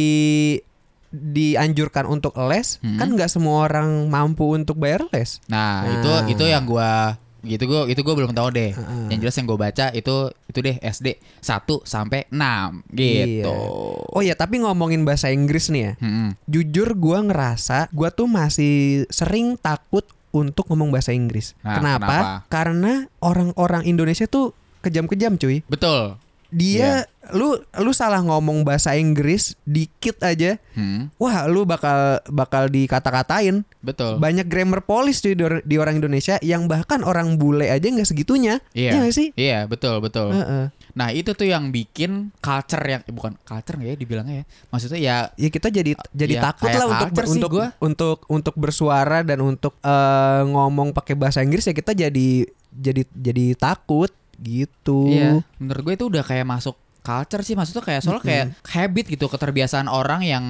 dianjurkan 1.13 2.10
untuk 2.10 2.34
les, 2.49 2.82
Hmm. 2.82 2.97
kan 2.97 3.13
nggak 3.13 3.30
semua 3.30 3.69
orang 3.69 4.10
mampu 4.10 4.49
untuk 4.49 4.76
bayar 4.76 5.06
les. 5.13 5.38
Nah, 5.45 5.86
Nah. 5.86 5.93
itu 5.93 6.12
itu 6.34 6.43
yang 6.43 6.65
gua 6.65 7.15
gitu 7.43 7.67
gua 7.67 7.86
itu 7.86 8.02
gua 8.02 8.15
belum 8.15 8.32
tahu 8.32 8.49
deh. 8.49 8.71
Heeh. 8.71 9.06
Yang 9.12 9.19
jelas 9.19 9.36
yang 9.38 9.47
gue 9.47 9.60
baca 9.60 9.86
itu 9.91 10.15
itu 10.47 10.60
deh 10.60 10.76
SD 10.80 11.08
1 11.39 11.84
sampai 11.84 12.26
6 12.32 12.82
gitu. 12.89 13.52
Iya. 13.52 14.10
Oh 14.10 14.23
ya, 14.23 14.34
tapi 14.34 14.63
ngomongin 14.63 15.04
bahasa 15.04 15.30
Inggris 15.30 15.67
nih 15.67 15.82
ya. 15.82 15.93
Mm-mm. 15.99 16.39
Jujur 16.47 16.95
gua 16.95 17.19
ngerasa 17.21 17.91
gua 17.91 18.10
tuh 18.10 18.26
masih 18.26 19.04
sering 19.12 19.60
takut 19.60 20.08
untuk 20.32 20.65
ngomong 20.65 20.89
bahasa 20.89 21.13
Inggris. 21.13 21.54
Nah, 21.62 21.78
kenapa? 21.78 22.08
kenapa? 22.10 22.17
Karena 22.49 22.91
orang-orang 23.19 23.86
Indonesia 23.86 24.26
tuh 24.26 24.56
kejam-kejam, 24.82 25.38
cuy. 25.38 25.62
Betul. 25.69 26.17
Dia 26.49 27.06
lu 27.31 27.55
lu 27.79 27.91
salah 27.91 28.19
ngomong 28.19 28.67
bahasa 28.67 28.91
Inggris 28.93 29.55
dikit 29.63 30.19
aja, 30.19 30.59
Hmm, 30.75 31.07
wah 31.15 31.47
lu 31.47 31.63
bakal 31.63 32.19
bakal 32.27 32.67
dikata-katain. 32.67 33.63
betul. 33.79 34.19
Banyak 34.19 34.47
grammar 34.47 34.83
cuy 34.83 35.31
di, 35.31 35.43
di 35.63 35.75
orang 35.77 35.99
Indonesia 35.99 36.36
yang 36.39 36.67
bahkan 36.67 36.99
orang 36.99 37.39
bule 37.39 37.67
aja 37.67 37.83
nggak 37.83 38.05
segitunya. 38.05 38.59
Iya. 38.71 38.99
nggak 38.99 39.15
sih? 39.15 39.27
Iya, 39.36 39.63
betul, 39.67 39.99
betul. 39.99 40.36
Heeh. 40.36 40.67
Nah, 40.93 41.09
itu 41.09 41.33
tuh 41.33 41.47
yang 41.47 41.71
bikin 41.71 42.29
culture 42.38 42.83
yang 42.83 43.01
eh, 43.01 43.12
bukan 43.12 43.33
culture 43.41 43.75
nggak 43.75 43.89
ya 43.89 43.97
dibilangnya 43.97 44.36
ya. 44.41 44.45
Maksudnya 44.69 44.99
ya 44.99 45.15
Ya 45.33 45.49
kita 45.49 45.67
jadi 45.67 45.95
jadi 46.12 46.33
ya, 46.38 46.41
takut 46.43 46.69
lah 46.69 46.86
untuk 46.86 47.09
sih 47.25 47.39
untuk 47.39 47.51
gua. 47.51 47.67
untuk 47.79 48.17
untuk 48.27 48.55
bersuara 48.55 49.23
dan 49.23 49.39
untuk 49.39 49.73
eh, 49.79 50.41
ngomong 50.43 50.91
pakai 50.91 51.15
bahasa 51.15 51.39
Inggris 51.39 51.65
ya 51.65 51.73
kita 51.73 51.95
jadi 51.95 52.45
jadi 52.69 53.01
jadi 53.09 53.45
takut 53.55 54.12
gitu. 54.38 55.07
Iya, 55.07 55.39
menurut 55.55 55.81
gue 55.83 55.93
itu 55.95 56.05
udah 56.09 56.21
kayak 56.21 56.43
masuk 56.43 56.75
culture 57.03 57.43
sih 57.43 57.53
maksudnya 57.53 57.83
kayak 57.83 58.01
soalnya 58.01 58.23
kayak 58.23 58.45
habit 58.63 59.05
gitu 59.11 59.27
keterbiasaan 59.27 59.91
orang 59.91 60.23
yang 60.23 60.45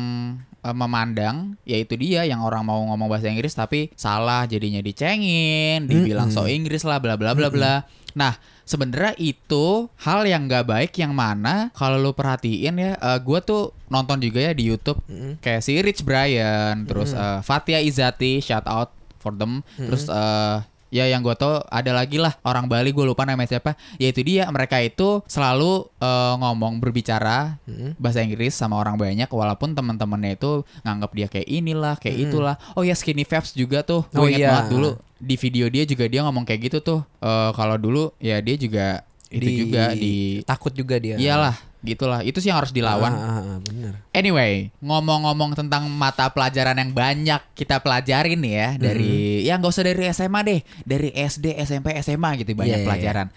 eh, 0.61 0.75
memandang 0.77 1.57
yaitu 1.65 1.97
dia 1.97 2.23
yang 2.23 2.45
orang 2.45 2.61
mau 2.63 2.79
ngomong 2.93 3.09
bahasa 3.09 3.27
Inggris 3.27 3.57
tapi 3.57 3.89
salah 3.97 4.45
jadinya 4.45 4.79
dicengin, 4.79 5.89
dibilang 5.89 6.29
so 6.29 6.45
Inggris 6.45 6.85
lah 6.85 7.01
bla 7.01 7.17
bla 7.17 7.33
bla 7.33 7.49
bla. 7.49 7.83
Nah, 8.13 8.37
sebenarnya 8.61 9.17
itu 9.17 9.89
hal 10.05 10.29
yang 10.29 10.45
gak 10.45 10.69
baik 10.69 10.93
yang 11.01 11.17
mana 11.17 11.73
kalau 11.73 11.97
lu 11.97 12.13
perhatiin 12.13 12.77
ya 12.77 12.93
eh, 12.93 13.19
gue 13.19 13.39
tuh 13.41 13.73
nonton 13.89 14.21
juga 14.21 14.39
ya 14.39 14.53
di 14.53 14.69
YouTube 14.69 15.01
kayak 15.41 15.65
si 15.65 15.81
Rich 15.81 16.05
Brian, 16.05 16.85
terus 16.85 17.17
eh, 17.17 17.41
Fatia 17.41 17.81
Izati 17.81 18.37
shout 18.37 18.69
out 18.69 18.93
for 19.17 19.33
them, 19.33 19.65
terus 19.89 20.05
eh, 20.05 20.57
Ya 20.93 21.10
yang 21.10 21.25
gue 21.25 21.34
tau 21.34 21.65
ada 21.65 21.89
lagi 21.89 22.21
lah 22.21 22.38
orang 22.45 22.69
Bali 22.69 22.93
gue 22.93 23.01
lupa 23.01 23.25
namanya 23.25 23.58
siapa. 23.58 23.73
Yaitu 23.97 24.21
dia. 24.21 24.45
Mereka 24.45 24.77
itu 24.86 25.25
selalu 25.25 25.89
eh, 25.97 26.34
ngomong 26.38 26.77
berbicara 26.77 27.58
bahasa 27.97 28.21
Inggris 28.21 28.53
sama 28.53 28.77
orang 28.77 28.93
banyak 28.95 29.25
Walaupun 29.25 29.73
teman-temannya 29.73 30.38
itu 30.38 30.62
nganggap 30.86 31.12
dia 31.17 31.27
kayak 31.27 31.49
inilah 31.49 31.97
kayak 31.97 32.29
itulah. 32.29 32.56
Oh 32.77 32.86
ya 32.86 32.93
Skinny 32.93 33.25
Fabs 33.25 33.58
juga 33.58 33.82
tuh. 33.82 34.06
Gue 34.13 34.21
Oh 34.21 34.29
inget 34.29 34.45
iya. 34.45 34.49
banget 34.53 34.69
dulu 34.69 34.89
di 35.17 35.36
video 35.39 35.65
dia 35.71 35.84
juga 35.89 36.06
dia 36.06 36.21
ngomong 36.21 36.45
kayak 36.45 36.62
gitu 36.69 36.77
tuh. 36.86 36.99
Eh, 37.17 37.49
Kalau 37.58 37.82
dulu 37.82 38.13
ya 38.21 38.38
dia 38.38 38.53
juga 38.53 39.01
itu 39.34 39.49
Di- 39.49 39.58
juga 39.65 39.84
di 39.97 40.13
takut 40.45 40.69
juga 40.69 41.01
dia. 41.01 41.17
Iyalah 41.17 41.72
gitulah 41.84 42.24
itu 42.24 42.39
sih 42.39 42.48
yang 42.48 42.63
harus 42.63 42.72
dilawan 42.72 43.12
Ah, 43.12 43.19
ah, 43.19 43.41
ah, 43.43 43.58
bener. 43.60 43.93
Anyway, 44.15 44.72
ngomong-ngomong 44.80 45.54
tentang 45.54 45.91
mata 45.91 46.32
pelajaran 46.32 46.80
yang 46.80 46.96
banyak 46.96 47.41
kita 47.54 47.84
pelajarin 47.84 48.39
nih 48.39 48.54
ya 48.56 48.69
dari 48.80 49.43
ya 49.43 49.60
nggak 49.60 49.72
usah 49.72 49.86
dari 49.86 50.08
SMA 50.10 50.39
deh, 50.48 50.62
dari 50.88 51.10
SD, 51.12 51.60
SMP, 51.60 51.91
SMA 52.00 52.39
gitu 52.39 52.56
banyak 52.56 52.82
iya, 52.82 52.88
pelajaran. 52.88 53.28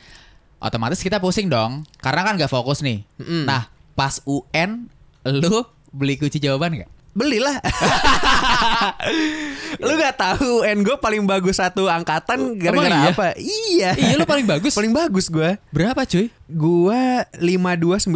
Otomatis 0.63 1.03
kita 1.03 1.21
pusing 1.21 1.53
dong, 1.53 1.85
karena 2.01 2.23
kan 2.25 2.39
nggak 2.39 2.49
fokus 2.49 2.81
nih. 2.81 3.05
Mm-mm. 3.21 3.45
Nah, 3.45 3.69
pas 3.93 4.23
UN, 4.25 4.89
lu 5.27 5.67
beli 5.93 6.17
kunci 6.17 6.41
jawaban 6.41 6.81
nggak? 6.81 6.91
Belilah. 7.17 7.57
lu 9.87 9.93
gak 9.97 10.21
tahu 10.21 10.61
UN 10.61 10.85
gue 10.85 10.97
paling 11.01 11.25
bagus 11.25 11.57
satu 11.57 11.89
angkatan 11.89 12.61
gara-gara 12.61 12.93
iya? 12.93 13.11
apa? 13.17 13.27
Iya. 13.41 13.91
Iya, 13.97 14.15
lu 14.21 14.29
paling 14.29 14.45
bagus. 14.45 14.77
paling 14.77 14.93
bagus 14.93 15.33
gue. 15.33 15.57
Berapa 15.73 16.05
cuy? 16.05 16.29
Gua 16.47 17.25
5290 17.41 18.13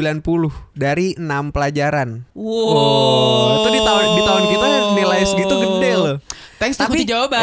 dari 0.76 1.16
6 1.16 1.56
pelajaran. 1.56 2.28
Wow. 2.36 2.76
Oh, 2.76 3.48
itu 3.64 3.68
di 3.72 3.80
tahun 3.80 4.04
di 4.12 4.22
tahun 4.22 4.42
kita 4.52 4.66
nilai 5.00 5.20
segitu 5.24 5.54
gede 5.56 5.92
loh. 5.96 6.16
Thanks 6.60 6.76
Tapi- 6.76 7.00
kunci 7.00 7.08
jawaban. 7.08 7.40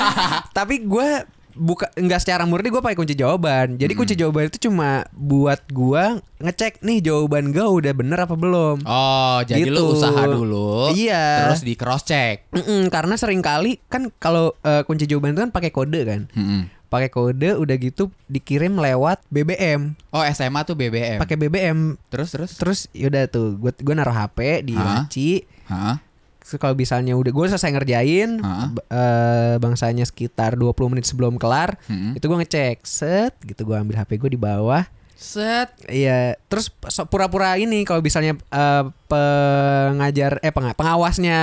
Tapi 0.58 0.88
gue 0.88 1.08
buka 1.60 1.92
nggak 1.92 2.16
secara 2.18 2.48
murni 2.48 2.66
gue 2.66 2.80
pakai 2.80 2.96
kunci 2.96 3.12
jawaban. 3.12 3.76
Jadi 3.76 3.92
kunci 3.92 4.16
jawaban 4.16 4.48
itu 4.48 4.56
cuma 4.62 5.04
buat 5.12 5.60
gua 5.68 6.16
ngecek 6.38 6.80
nih 6.80 7.04
jawaban 7.04 7.52
gue 7.52 7.60
udah 7.60 7.92
bener 7.92 8.16
apa 8.18 8.32
belum. 8.32 8.80
oh, 8.80 9.38
jadi 9.44 9.68
lu 9.68 9.76
Gitu. 9.76 9.84
usaha 9.92 10.22
dulu. 10.24 10.88
Iya. 10.90 11.44
Terus 11.46 11.60
di 11.60 11.76
cross 11.76 12.02
check. 12.02 12.48
Mm-mm, 12.50 12.88
karena 12.88 13.12
sering 13.14 13.38
kali 13.38 13.76
kan 13.86 14.08
kalau 14.16 14.56
eh, 14.60 14.80
kunci 14.82 15.04
jawaban 15.04 15.36
itu 15.36 15.42
kan 15.42 15.52
pakai 15.52 15.68
kode 15.68 16.00
kan. 16.02 16.20
Pakai 16.88 17.06
kode 17.06 17.54
udah 17.54 17.76
gitu 17.76 18.08
dikirim 18.26 18.74
lewat 18.74 19.22
BBM. 19.28 19.94
Oh, 20.10 20.24
SMA 20.26 20.64
tuh 20.64 20.74
BBM. 20.74 21.20
Pakai 21.20 21.36
BBM. 21.36 21.94
Terus 22.08 22.32
terus. 22.32 22.50
Terus 22.56 22.78
yaudah 22.90 23.28
tuh 23.28 23.54
gue 23.54 23.70
gue 23.70 23.94
naruh 23.94 24.10
HP 24.10 24.64
di 24.64 24.74
laci. 24.74 25.44
Terus 26.50 26.58
kalau 26.58 26.74
misalnya 26.74 27.14
udah 27.14 27.30
gue 27.30 27.46
selesai 27.46 27.70
ngerjain 27.70 28.42
b- 28.68 28.82
eh, 28.84 29.54
bangsanya 29.56 30.02
sekitar 30.02 30.54
20 30.54 30.66
menit 30.88 31.06
sebelum 31.06 31.34
kelar, 31.36 31.78
Mm-mm. 31.86 32.12
itu 32.12 32.24
gue 32.24 32.36
ngecek, 32.36 32.82
set 32.82 33.38
gitu 33.40 33.62
gue 33.62 33.76
ambil 33.76 33.96
HP 33.96 34.18
gue 34.18 34.30
di 34.30 34.40
bawah. 34.40 34.82
Set. 35.14 35.76
Iya, 35.84 36.34
terus 36.44 36.72
so- 36.86 37.04
pura-pura 37.04 37.54
ini 37.54 37.84
kalau 37.84 38.00
misalnya 38.00 38.34
eh, 38.34 38.84
pengajar 39.06 40.40
eh 40.40 40.48
peng- 40.48 40.72
pengawasnya 40.72 41.38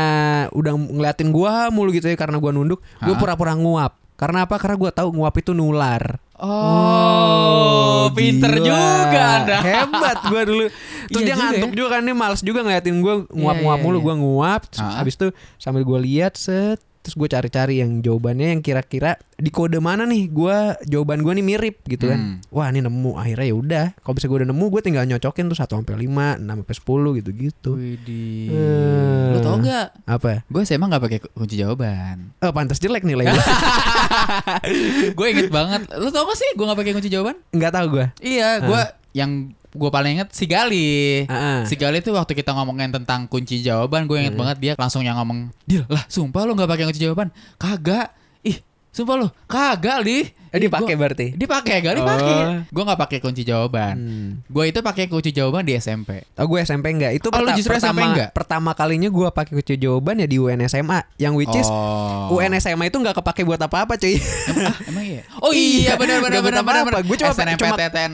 udah 0.51 0.73
ngeliatin 0.73 1.29
gua 1.29 1.69
mulu 1.69 1.91
gitu 1.91 2.07
ya 2.07 2.15
karena 2.15 2.37
gua 2.37 2.51
nunduk, 2.51 2.81
gue 2.99 3.15
pura-pura 3.15 3.53
nguap. 3.53 3.93
Karena 4.17 4.43
apa? 4.43 4.57
Karena 4.57 4.75
gua 4.75 4.89
tahu 4.89 5.13
nguap 5.13 5.35
itu 5.37 5.53
nular. 5.53 6.17
Oh, 6.37 8.09
pinter 8.13 8.57
gila. 8.57 8.65
juga 8.65 9.21
Anda. 9.41 9.57
Hebat 9.61 10.17
gua 10.25 10.41
dulu. 10.43 10.65
Terus 11.09 11.21
Iya 11.21 11.23
dia 11.23 11.33
juga 11.33 11.43
ngantuk 11.45 11.71
ya. 11.71 11.75
juga 11.77 11.87
kan 11.89 12.01
dia 12.03 12.15
males 12.17 12.41
juga 12.41 12.59
ngeliatin 12.61 12.97
gua 12.99 13.15
nguap-nguap 13.29 13.55
Iya, 13.73 13.81
iya, 13.81 13.85
mulu, 13.87 13.97
iya. 13.97 14.05
gua 14.05 14.15
nguap. 14.17 14.61
Terus. 14.67 14.93
Habis 14.97 15.13
itu 15.15 15.27
sambil 15.55 15.81
gua 15.81 15.99
lihat 16.01 16.33
set 16.35 16.81
terus 17.07 17.15
gue 17.15 17.29
cari-cari 17.29 17.79
yang 17.79 18.03
jawabannya 18.03 18.51
yang 18.51 18.61
kira-kira 18.61 19.15
di 19.33 19.47
kode 19.47 19.77
mana 19.77 20.03
nih 20.03 20.27
gua 20.27 20.75
jawaban 20.83 21.21
gua 21.21 21.31
nih 21.31 21.45
mirip 21.45 21.79
gitu 21.85 22.05
kan 22.05 22.19
Hmm. 22.19 22.35
wah 22.49 22.67
ini 22.67 22.81
nemu 22.81 23.15
akhirnya 23.15 23.47
ya 23.47 23.55
udah 23.55 23.85
kalau 23.97 24.13
bisa 24.13 24.25
gue 24.25 24.37
udah 24.37 24.49
nemu 24.49 24.65
gue 24.67 24.81
tinggal 24.81 25.05
nyocokin 25.05 25.45
tuh 25.45 25.55
1 25.55 25.69
sampai 25.69 25.95
5 25.95 26.43
6 26.43 26.51
sampai 26.59 26.75
10 26.75 27.17
gitu 27.17 27.29
gitu 27.31 27.71
Widih. 27.73 28.49
Eh. 28.49 29.27
Lu 29.29 29.39
tau 29.39 29.55
gak? 29.57 29.87
apa 30.03 30.43
Gue 30.43 30.61
SMA 30.61 30.85
gak 30.85 30.99
pakai 31.01 31.19
kunci 31.23 31.55
jawaban. 31.55 32.35
oh 32.35 32.51
pantas 32.51 32.77
jelek 32.77 33.01
nilai 33.01 33.23
gue 33.25 33.39
gue 35.15 35.27
inget 35.29 35.49
banget. 35.49 35.87
Lu 35.93 36.09
tau 36.09 36.25
gak 36.25 36.35
sih 36.35 36.49
gue 36.51 36.65
gak 36.65 36.75
pakai 36.75 36.93
kunci 36.93 37.07
jawaban? 37.07 37.37
nggak 37.49 37.71
tahu 37.71 37.87
gue 37.93 38.05
Iya, 38.19 38.49
gue 38.61 38.81
yang 39.13 39.49
gue 39.73 39.89
paling 39.91 40.19
inget 40.19 40.29
si 40.31 40.47
Gali. 40.47 41.27
Ah. 41.27 41.67
Si 41.67 41.75
Gali 41.75 41.99
tuh 41.99 42.15
waktu 42.15 42.31
kita 42.31 42.55
ngomongin 42.55 42.91
tentang 42.93 43.27
kunci 43.27 43.59
jawaban, 43.59 44.07
gue 44.07 44.17
inget 44.19 44.35
banget 44.35 44.57
dia 44.59 44.73
langsung 44.79 45.03
yang 45.03 45.19
ngomong, 45.19 45.51
"Dil, 45.67 45.83
lah 45.91 46.07
sumpah 46.07 46.47
lu 46.47 46.55
gak 46.55 46.69
pakai 46.69 46.85
kunci 46.87 47.03
jawaban." 47.03 47.29
Kagak. 47.59 48.15
Sumpah 48.97 49.13
lu, 49.15 49.27
kagak 49.45 50.01
li. 50.01 50.25
Eh, 50.47 50.57
dipakai 50.57 50.95
berarti? 50.95 51.27
Dipakai, 51.31 51.83
gak 51.83 51.95
dipakai. 51.95 52.33
Oh. 52.39 52.57
Gue 52.65 52.81
nggak 52.81 52.97
pakai 52.97 53.17
kunci 53.19 53.43
jawaban. 53.43 53.93
Hmm. 53.93 54.29
Gue 54.47 54.71
itu 54.71 54.79
pakai 54.79 55.05
kunci 55.05 55.29
jawaban 55.29 55.61
di 55.61 55.75
SMP. 55.75 56.23
Oh 56.33 56.47
gue 56.47 56.57
SMP 56.59 56.89
enggak 56.89 57.13
Itu 57.13 57.27
Oh, 57.27 57.35
perta- 57.35 57.53
justru 57.53 57.75
SMP 57.75 57.93
pertama, 57.93 58.01
enggak? 58.09 58.29
pertama 58.31 58.71
kalinya 58.71 59.05
gue 59.07 59.27
pakai 59.29 59.53
kunci 59.53 59.75
jawaban 59.75 60.17
ya 60.17 60.25
di 60.25 60.39
UN 60.39 60.63
SMA 60.63 61.03
Yang 61.17 61.33
which 61.35 61.53
is 61.53 61.67
Oh. 61.67 62.33
UN 62.33 62.55
SMA 62.55 62.87
itu 62.87 62.95
nggak 62.95 63.13
kepake 63.13 63.43
buat 63.43 63.59
apa-apa 63.59 63.99
cuy 63.99 64.17
Ah, 64.57 64.73
emang 64.87 65.05
iya. 65.05 65.21
Oh 65.45 65.51
iya, 65.51 65.93
benar 65.93 66.23
benar 66.23 66.41
benar 66.41 66.63
benar. 66.63 67.03
Gua 67.03 67.17
cuma- 67.19 67.35
SNMPTN. 67.35 68.11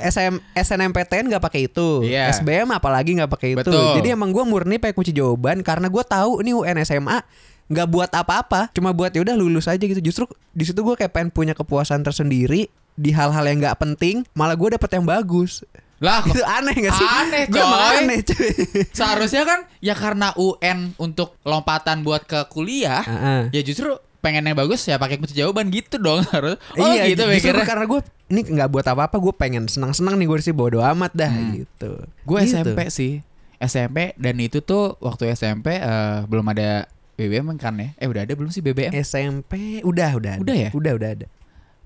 SM, 0.00 0.34
SNMPTN 0.54 1.24
nggak 1.28 1.42
pakai 1.42 1.60
itu 1.66 2.06
Iya. 2.06 2.30
SBM 2.32 2.70
apalagi 2.70 3.10
nggak 3.12 3.28
pakai 3.28 3.48
itu 3.52 3.60
Betul. 3.60 4.00
Jadi 4.00 4.08
emang 4.08 4.30
gue 4.30 4.44
murni 4.44 4.78
pakai 4.78 4.94
kunci 4.94 5.10
jawaban 5.10 5.60
Karena 5.60 5.90
gue 5.90 6.02
tahu 6.02 6.40
nih 6.40 6.54
UN 6.54 6.78
SMA 6.80 7.20
nggak 7.66 7.88
buat 7.88 8.10
apa-apa 8.10 8.70
cuma 8.70 8.90
buat 8.90 9.10
ya 9.10 9.20
udah 9.20 9.34
lulus 9.34 9.66
aja 9.66 9.78
gitu 9.78 9.98
justru 10.00 10.24
di 10.50 10.62
situ 10.62 10.78
gue 10.78 10.94
kayak 10.94 11.10
pengen 11.10 11.28
punya 11.28 11.52
kepuasan 11.52 12.00
tersendiri 12.00 12.66
di 12.92 13.10
hal-hal 13.10 13.42
yang 13.42 13.58
nggak 13.58 13.76
penting 13.76 14.22
malah 14.32 14.54
gue 14.54 14.72
dapet 14.72 14.90
yang 14.92 15.04
bagus 15.04 15.66
Lah, 15.96 16.20
itu 16.22 16.44
aneh 16.44 16.76
gak 16.78 16.92
sih 16.92 17.08
Aneh, 17.08 17.44
coy. 17.48 17.64
aneh 17.64 18.20
cuy 18.20 18.52
seharusnya 18.90 19.42
kan 19.42 19.60
ya 19.78 19.92
karena 19.92 20.30
UN 20.34 20.92
untuk 20.96 21.40
lompatan 21.40 22.00
buat 22.02 22.22
ke 22.22 22.44
kuliah, 22.46 23.00
Heeh. 23.00 23.48
ya 23.50 23.62
justru 23.62 23.96
pengen 24.18 24.44
yang 24.44 24.54
bagus 24.54 24.84
ya 24.84 24.96
pakai 24.96 25.16
kunci 25.16 25.32
jawaban 25.32 25.70
gitu 25.70 25.96
dong 25.96 26.20
harus. 26.34 26.60
Oh 26.74 26.84
iya 26.86 27.08
gitu 27.08 27.24
justru 27.26 27.48
mikirnya. 27.48 27.64
karena 27.64 27.84
gue 27.86 28.00
ini 28.28 28.40
nggak 28.44 28.68
buat 28.68 28.84
apa-apa 28.84 29.16
gue 29.16 29.34
pengen 29.34 29.64
senang-senang 29.66 30.14
nih 30.14 30.26
gue 30.26 30.38
sih 30.42 30.52
bodo 30.52 30.84
amat 30.84 31.14
dah 31.14 31.32
gitu 31.54 31.96
Gue 32.22 32.38
Gitu. 32.42 32.52
SMP 32.52 32.78
sih. 32.92 33.12
SMP 33.56 34.12
dan 34.14 34.36
itu 34.36 34.60
tuh 34.60 35.00
waktu 35.00 35.32
SMP 35.32 35.72
eh, 35.74 36.18
belum 36.24 36.44
ada 36.46 36.84
BBM 37.16 37.48
kan 37.56 37.74
ya? 37.80 37.96
Eh 37.96 38.06
udah 38.06 38.22
ada 38.28 38.32
belum 38.36 38.52
sih 38.52 38.60
BBM? 38.60 38.92
SMP 39.00 39.80
udah 39.82 40.16
udah 40.20 40.32
ada. 40.36 40.42
Udah 40.44 40.56
ya? 40.56 40.70
udah 40.72 40.92
udah 40.96 41.10
ada 41.16 41.26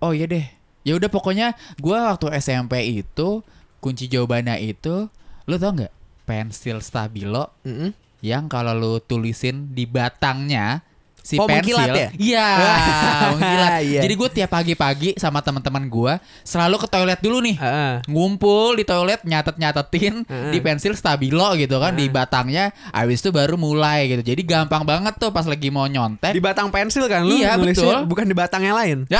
Oh 0.01 0.11
iya 0.17 0.25
deh. 0.27 0.47
Ya 0.83 0.97
udah 0.97 1.13
pokoknya 1.13 1.55
gua 1.79 2.13
waktu 2.17 2.33
SMP 2.41 3.05
itu 3.05 3.45
kunci 3.85 4.09
jawabannya 4.09 4.59
itu 4.61 5.09
lu 5.49 5.57
tau 5.57 5.73
nggak 5.77 5.93
pensil 6.29 6.81
stabilo 6.81 7.53
Mm-mm. 7.65 7.93
yang 8.25 8.49
kalau 8.49 8.73
lu 8.77 8.93
tulisin 9.01 9.73
di 9.73 9.85
batangnya 9.89 10.85
si 11.31 11.39
Oh, 11.39 11.47
pensil 11.47 11.79
ya? 11.79 12.11
iya 12.13 12.49
mengkilat. 13.33 13.71
Iya. 13.81 14.01
jadi 14.03 14.15
gue 14.17 14.29
tiap 14.35 14.51
pagi-pagi 14.51 15.15
sama 15.15 15.39
teman-teman 15.39 15.87
gua 15.87 16.19
selalu 16.43 16.77
ke 16.77 16.87
toilet 16.89 17.21
dulu 17.21 17.39
nih 17.39 17.55
Heeh. 17.55 17.95
ngumpul 18.05 18.75
di 18.75 18.83
toilet 18.83 19.23
nyatet-nyatetin 19.23 20.27
Heeh. 20.27 20.51
di 20.51 20.59
pensil 20.59 20.93
stabilo 20.93 21.55
gitu 21.55 21.79
kan 21.79 21.95
di 21.95 22.11
batangnya 22.11 22.75
habis 22.91 23.21
itu 23.21 23.31
baru 23.31 23.55
mulai 23.55 24.11
gitu 24.11 24.27
jadi 24.27 24.43
gampang 24.43 24.83
banget 24.83 25.15
tuh 25.17 25.31
pas 25.31 25.47
lagi 25.47 25.71
mau 25.71 25.87
nyontek 25.87 26.35
di 26.35 26.43
batang 26.43 26.67
pensil 26.69 27.07
kan 27.07 27.23
lu 27.23 27.39
Iya, 27.39 27.55
betul. 27.55 28.05
bukan 28.05 28.27
di 28.27 28.35
batang 28.35 28.61
yang 28.61 28.75
lain. 28.75 28.99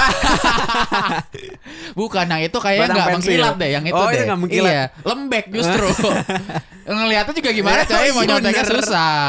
Bukan 1.93 2.25
yang 2.25 2.41
itu 2.41 2.55
kayaknya 2.55 2.87
Batang 2.87 2.97
nggak 2.97 3.15
mengkilat 3.17 3.55
deh, 3.57 3.71
yang 3.71 3.85
itu 3.85 3.95
Oh, 3.97 4.09
deh. 4.09 4.25
nggak 4.25 4.41
mengkilat. 4.41 4.71
Iya, 4.71 4.85
lembek 5.03 5.45
justru. 5.51 5.89
Ngeliatnya 6.91 7.35
juga 7.35 7.51
gimana 7.53 7.81
coy, 7.85 8.09
mau 8.11 8.23
Iya, 8.23 8.29
nyonteknya 8.29 8.65
susah. 8.67 9.23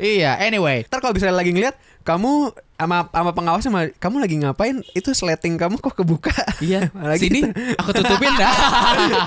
Iya, 0.00 0.32
anyway. 0.40 0.86
ntar 0.86 0.98
kalau 0.98 1.12
bisa 1.12 1.28
lagi 1.28 1.52
ngeliat 1.52 1.76
kamu 2.00 2.50
sama 2.74 3.04
sama 3.06 3.30
pengawas 3.30 3.60
sama 3.60 3.92
kamu 3.94 4.16
lagi 4.18 4.40
ngapain 4.40 4.80
itu 4.90 5.12
sleting 5.12 5.54
kamu 5.54 5.76
kok 5.76 5.92
kebuka 5.92 6.32
Iya, 6.58 6.88
Lagi 6.96 7.28
sini 7.28 7.44
aku 7.76 7.92
tutupin 7.92 8.32
dah. 8.34 8.54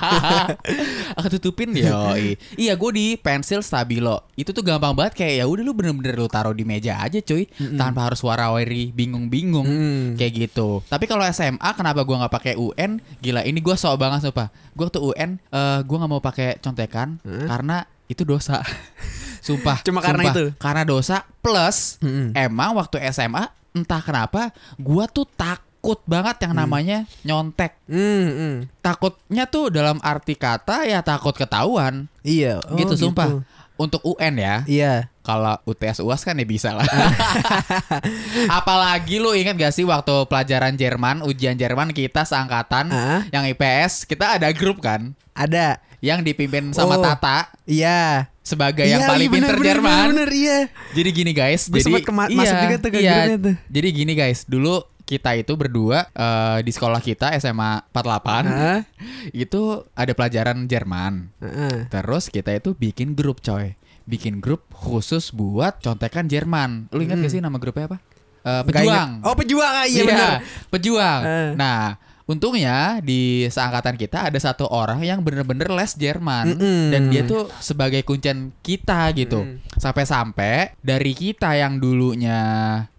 aku 1.18 1.28
tutupin 1.32 1.70
yoi. 1.72 2.36
Iya, 2.56 2.74
gue 2.74 2.92
di 2.92 3.06
pensil 3.16 3.62
stabilo. 3.62 4.26
Itu 4.34 4.52
tuh 4.52 4.62
gampang 4.62 4.94
banget 4.94 5.14
kayak 5.16 5.34
ya 5.38 5.46
udah 5.46 5.62
lu 5.62 5.74
bener-bener 5.74 6.14
lu 6.16 6.26
taruh 6.26 6.52
di 6.52 6.64
meja 6.64 6.98
aja 6.98 7.20
cuy, 7.20 7.46
tanpa 7.76 8.10
harus 8.10 8.22
warawiri 8.22 8.90
bingung-bingung 8.90 9.66
Mm. 9.66 10.06
kayak 10.16 10.34
gitu. 10.44 10.82
Tapi 10.84 11.06
kalau 11.06 11.22
SMA 11.24 11.70
kenapa 11.74 12.02
gua 12.02 12.26
nggak 12.26 12.34
pakai 12.34 12.54
UN? 12.56 12.98
Gila, 13.20 13.42
ini 13.44 13.60
gua 13.60 13.74
sok 13.74 13.96
banget 13.96 14.26
sumpah. 14.26 14.50
Gua 14.74 14.90
tuh 14.90 15.10
UN 15.10 15.38
eh 15.40 15.80
gua 15.84 15.98
nggak 16.00 16.12
mau 16.12 16.20
pakai 16.20 16.58
contekan 16.58 17.18
karena 17.24 17.86
itu 18.06 18.22
dosa. 18.24 18.60
Sumpah. 19.44 19.84
Cuma 19.84 20.00
karena 20.00 20.24
sumpah. 20.24 20.34
itu? 20.34 20.46
Karena 20.56 20.84
dosa 20.88 21.28
plus 21.44 22.00
Mm-mm. 22.00 22.32
emang 22.32 22.80
waktu 22.80 23.04
SMA 23.12 23.52
entah 23.76 24.00
kenapa 24.00 24.56
gua 24.80 25.04
tuh 25.06 25.28
takut 25.28 26.00
banget 26.08 26.40
yang 26.48 26.56
namanya 26.56 26.98
nyontek. 27.22 27.76
Hmm, 27.86 28.30
hmm. 28.32 28.56
Takutnya 28.80 29.44
tuh 29.46 29.68
dalam 29.68 30.00
arti 30.00 30.34
kata 30.34 30.88
ya 30.88 31.04
takut 31.04 31.36
ketahuan. 31.36 32.08
iya 32.24 32.64
oh, 32.64 32.80
gitu 32.80 32.96
sumpah. 32.96 33.44
Untuk 33.74 34.00
UN 34.06 34.38
ya. 34.38 34.56
iya 34.64 34.94
Kalau 35.26 35.58
UTS 35.66 36.00
UAS 36.00 36.22
kan 36.22 36.38
ya 36.38 36.46
bisa 36.46 36.72
lah. 36.72 36.86
Apalagi 38.60 39.18
lu 39.20 39.34
ingat 39.34 39.56
gak 39.56 39.74
sih 39.74 39.84
waktu 39.84 40.28
pelajaran 40.28 40.76
Jerman, 40.76 41.24
ujian 41.24 41.56
Jerman 41.56 41.92
kita 41.92 42.24
seangkatan 42.24 42.92
Ah. 42.92 43.22
yang 43.32 43.44
IPS, 43.44 44.06
kita 44.06 44.38
ada 44.38 44.52
grup 44.52 44.80
kan 44.80 45.16
ada 45.34 45.82
yang 46.00 46.22
dipimpin 46.22 46.70
sama 46.72 46.96
Oh. 46.96 47.02
Tata 47.02 47.50
iya 47.66 48.28
sebagai 48.44 48.84
yang 48.84 49.00
Iya, 49.00 49.10
paling 49.10 49.28
iya, 49.28 49.36
pinter 49.40 49.56
bener, 49.56 49.66
Jerman. 49.66 49.90
bener, 49.90 50.12
bener, 50.14 50.30
iya 50.32 50.60
Jadi 50.92 51.10
gini 51.10 51.32
guys, 51.32 51.62
Gua 51.66 51.80
jadi 51.80 51.94
kema- 52.04 52.30
masuk 52.30 52.56
juga 52.60 52.76
tuh 52.78 52.90
grupnya 52.92 53.38
tuh. 53.40 53.56
Jadi 53.72 53.88
gini 53.90 54.14
guys, 54.14 54.40
dulu 54.44 54.76
kita 55.04 55.32
itu 55.34 55.54
berdua 55.56 56.08
eh, 56.08 56.60
di 56.60 56.72
sekolah 56.72 57.00
kita 57.00 57.32
SMA 57.36 57.88
48 57.90 58.44
Hah? 58.46 58.80
itu 59.44 59.62
ada 59.92 60.12
pelajaran 60.12 60.64
Jerman. 60.64 61.28
Heeh. 61.40 61.88
Terus 61.88 62.28
kita 62.28 62.52
itu 62.52 62.72
bikin 62.74 63.12
grup 63.14 63.40
coy 63.40 63.76
Bikin 64.04 64.44
grup 64.44 64.68
khusus 64.70 65.32
buat 65.32 65.80
contekan 65.80 66.28
Jerman 66.28 66.92
Lu 66.92 67.00
ingat 67.00 67.20
gak 67.20 67.32
sih 67.32 67.40
nama 67.40 67.56
grupnya 67.56 67.88
apa? 67.88 67.98
Nggak 68.44 68.64
pejuang 68.68 69.10
oh 69.24 69.36
pejuang 69.40 69.74
ah, 69.74 69.88
iya, 69.88 70.04
bener 70.04 70.32
Pejuang 70.68 71.22
Eh. 71.24 71.52
Nah 71.56 71.96
untungnya 72.24 73.04
di 73.04 73.48
seangkatan 73.52 74.00
kita 74.00 74.32
ada 74.32 74.40
satu 74.40 74.68
orang 74.72 75.04
yang 75.04 75.20
bener-bener 75.20 75.68
les 75.68 75.92
Jerman 75.96 76.56
Mm-mm. 76.56 76.84
Dan 76.92 77.12
dia 77.12 77.28
tuh 77.28 77.52
sebagai 77.60 78.02
kuncian 78.08 78.56
kita 78.64 79.12
gitu 79.16 79.60
Sampai-sampai 79.76 80.80
dari 80.80 81.12
kita 81.12 81.56
yang 81.60 81.84
dulunya 81.84 82.40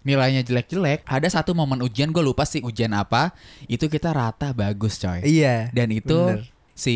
nilainya 0.05 0.45
jelek-jelek 0.45 1.01
Ada 1.09 1.41
satu 1.41 1.57
momen 1.57 1.81
ujian 1.81 2.13
gue 2.13 2.21
lupa 2.21 2.45
sih 2.45 2.61
ujian 2.61 2.93
apa 2.93 3.33
Itu 3.65 3.89
kita 3.89 4.13
rata 4.13 4.53
bagus 4.53 5.01
coy 5.01 5.25
iya 5.25 5.73
dan 5.73 5.89
itu 5.89 6.13
Bener. 6.15 6.54
Si 6.75 6.95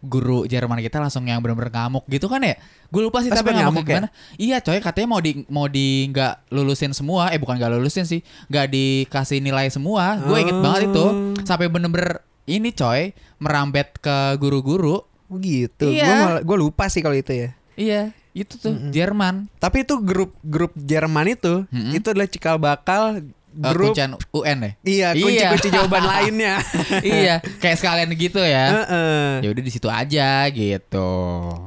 guru 0.00 0.42
Jerman 0.44 0.78
kita 0.80 0.98
langsung 0.98 1.22
yang 1.22 1.38
bener-bener 1.38 1.70
ngamuk 1.70 2.02
gitu 2.04 2.26
kan 2.26 2.42
ya 2.42 2.58
gue 2.84 2.98
lupa 2.98 3.22
sih 3.22 3.30
tapi 3.30 3.54
ngamuk 3.54 3.62
ngamuk 3.72 3.84
ya? 3.84 3.90
gimana 3.94 4.08
iya 4.36 4.56
coy 4.58 4.78
katanya 4.78 5.08
mau 5.08 5.20
di 5.20 5.32
mau 5.46 5.66
di 5.66 5.86
nggak 6.06 6.50
lulusin 6.50 6.90
semua 6.90 7.30
eh 7.30 7.38
bukan 7.38 7.56
nggak 7.56 7.72
lulusin 7.72 8.04
sih 8.04 8.20
nggak 8.48 8.66
dikasih 8.66 9.38
nilai 9.38 9.70
semua 9.70 10.18
gue 10.18 10.34
inget 10.36 10.50
Oh. 10.50 10.60
banget 10.60 10.80
itu 10.90 11.04
sampai 11.42 11.66
bener-bener 11.66 12.20
ini 12.44 12.68
coy 12.70 13.12
merambet 13.38 13.94
ke 13.96 14.16
guru-guru 14.34 14.98
oh 15.00 15.36
gitu 15.38 15.86
Iya. 15.86 16.42
gue 16.42 16.56
lupa 16.58 16.90
sih 16.90 16.98
kalau 16.98 17.14
itu 17.14 17.30
ya 17.30 17.48
iya 17.74 18.02
itu 18.34 18.54
tuh 18.54 18.74
Jerman 18.88 19.46
tapi 19.56 19.82
itu 19.82 19.94
grup 19.98 20.34
grup 20.40 20.74
Jerman 20.74 21.26
itu 21.28 21.62
Mm-mm. 21.68 21.94
itu 21.94 22.06
adalah 22.08 22.26
cikal 22.26 22.56
bakal 22.56 23.22
Eh, 23.50 23.72
grup 23.72 23.90
kuncian 23.90 24.12
UN 24.30 24.56
deh 24.60 24.72
iya 24.82 25.08
kunci-kunci 25.12 25.68
jawaban 25.68 26.04
lainnya 26.12 26.60
iya 27.00 27.40
kayak 27.58 27.76
sekalian 27.76 28.12
gitu 28.12 28.38
ya 28.38 28.84
Heeh. 28.84 29.28
ya 29.42 29.48
udah 29.48 29.62
di 29.62 29.72
situ 29.72 29.88
aja 29.88 30.46
gitu 30.48 31.10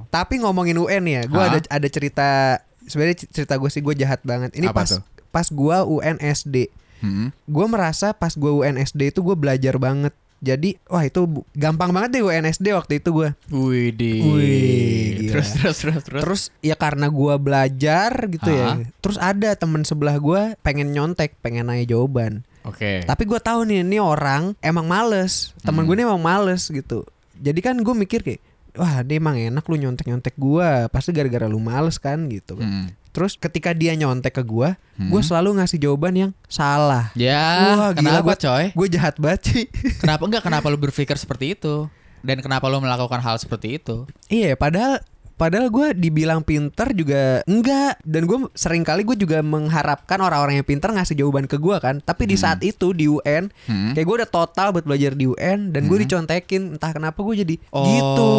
Tapi 0.08 0.40
ngomongin 0.40 0.78
UN 0.78 1.04
ya, 1.04 1.22
gue 1.24 1.36
Hah? 1.38 1.52
ada 1.52 1.60
ada 1.64 1.88
cerita 1.88 2.30
sebenarnya 2.84 3.26
cerita 3.26 3.56
gue 3.56 3.70
sih 3.70 3.80
gue 3.80 3.96
jahat 3.96 4.20
banget. 4.22 4.52
Ini 4.54 4.68
Apa 4.68 4.84
pas 4.84 4.90
tuh? 4.92 5.02
pas 5.30 5.48
gue 5.48 5.78
UN 5.90 6.18
SD, 6.20 6.68
Hmm. 7.00 7.34
gue 7.34 7.66
merasa 7.66 8.12
pas 8.12 8.30
gue 8.30 8.52
UN 8.52 8.78
SD 8.78 9.10
itu 9.10 9.20
gue 9.20 9.34
belajar 9.34 9.74
banget. 9.76 10.14
Jadi 10.42 10.74
wah 10.86 11.02
itu 11.02 11.22
gampang 11.54 11.90
banget 11.90 12.10
deh 12.12 12.24
UN 12.24 12.44
SD 12.44 12.74
waktu 12.74 12.98
itu 12.98 13.14
gue. 13.14 13.30
Wih, 13.48 13.94
di. 13.94 14.12
Wih, 14.20 15.30
terus 15.30 15.54
terus 15.54 15.78
terus 15.78 16.02
terus. 16.02 16.22
Terus 16.22 16.42
ya 16.60 16.74
karena 16.74 17.08
gue 17.08 17.34
belajar 17.38 18.10
gitu 18.26 18.50
Ah. 18.52 18.82
ya. 18.82 18.90
Terus 18.98 19.18
ada 19.18 19.54
temen 19.54 19.82
sebelah 19.82 20.18
gue 20.18 20.58
pengen 20.60 20.90
nyontek, 20.90 21.38
pengen 21.40 21.68
nanya 21.68 21.86
jawaban. 21.88 22.42
Oke. 22.62 23.02
Tapi 23.02 23.24
gue 23.24 23.38
tahu 23.38 23.64
nih 23.64 23.82
ini 23.82 23.98
orang 23.98 24.58
emang 24.60 24.86
males. 24.86 25.54
Temen 25.60 25.80
Hmm. 25.80 25.88
gue 25.88 25.96
ini 25.96 26.04
emang 26.04 26.22
males 26.22 26.66
gitu. 26.66 27.06
Jadi 27.36 27.60
kan 27.60 27.78
gue 27.78 27.96
mikir 27.96 28.22
kayak 28.22 28.42
Wah 28.72 29.04
dia 29.04 29.20
emang 29.20 29.36
enak 29.36 29.68
lu 29.68 29.76
nyontek-nyontek 29.76 30.32
gue 30.34 30.70
Pasti 30.88 31.12
gara-gara 31.12 31.44
lu 31.44 31.60
males 31.60 32.00
kan 32.00 32.32
gitu 32.32 32.56
kan 32.56 32.64
Hmm. 32.64 32.88
Terus 33.12 33.36
ketika 33.36 33.72
dia 33.72 33.92
nyontek 33.94 34.34
ke 34.34 34.44
gue 34.44 34.74
Hmm. 34.92 35.10
Gue 35.10 35.20
selalu 35.20 35.58
ngasih 35.58 35.80
jawaban 35.80 36.14
yang 36.14 36.32
salah 36.46 37.10
Ya, 37.14 37.42
Wah, 37.74 37.90
gila, 37.90 38.22
kenapa 38.22 38.28
gua- 38.28 38.38
coy? 38.38 38.66
Gue 38.72 38.88
jahat 38.88 39.16
banget 39.18 39.42
sih 39.44 39.66
Kenapa 39.98 40.24
enggak? 40.24 40.44
Kenapa 40.44 40.66
lu 40.68 40.78
berpikir 40.86 41.16
seperti 41.16 41.54
itu? 41.54 41.90
Dan 42.22 42.38
kenapa 42.38 42.66
lu 42.66 42.78
melakukan 42.78 43.18
hal 43.18 43.36
seperti 43.36 43.76
itu? 43.76 44.06
Iya 44.28 44.54
padahal 44.54 45.02
Padahal 45.42 45.74
gue 45.74 45.98
dibilang 45.98 46.46
pinter 46.46 46.94
juga 46.94 47.42
enggak 47.50 47.98
Dan 48.06 48.30
gue 48.30 48.46
sering 48.54 48.86
kali 48.86 49.02
gue 49.02 49.18
juga 49.18 49.42
mengharapkan 49.42 50.22
orang-orang 50.22 50.62
yang 50.62 50.68
pinter 50.68 50.94
ngasih 50.94 51.18
jawaban 51.18 51.50
ke 51.50 51.58
gue 51.58 51.82
kan 51.82 51.98
Tapi 51.98 52.30
di 52.30 52.38
saat 52.38 52.62
itu 52.62 52.94
di 52.94 53.10
UN 53.10 53.50
Hmm. 53.66 53.94
Kayak 53.94 54.06
gue 54.06 54.16
udah 54.22 54.30
total 54.30 54.68
buat 54.70 54.86
belajar 54.86 55.18
di 55.18 55.26
UN 55.26 55.74
Dan 55.74 55.90
gue 55.90 55.98
dicontekin 55.98 56.78
Entah 56.78 56.94
kenapa 56.94 57.18
gue 57.22 57.42
jadi 57.42 57.56
Oh, 57.74 57.82
gitu 57.82 58.34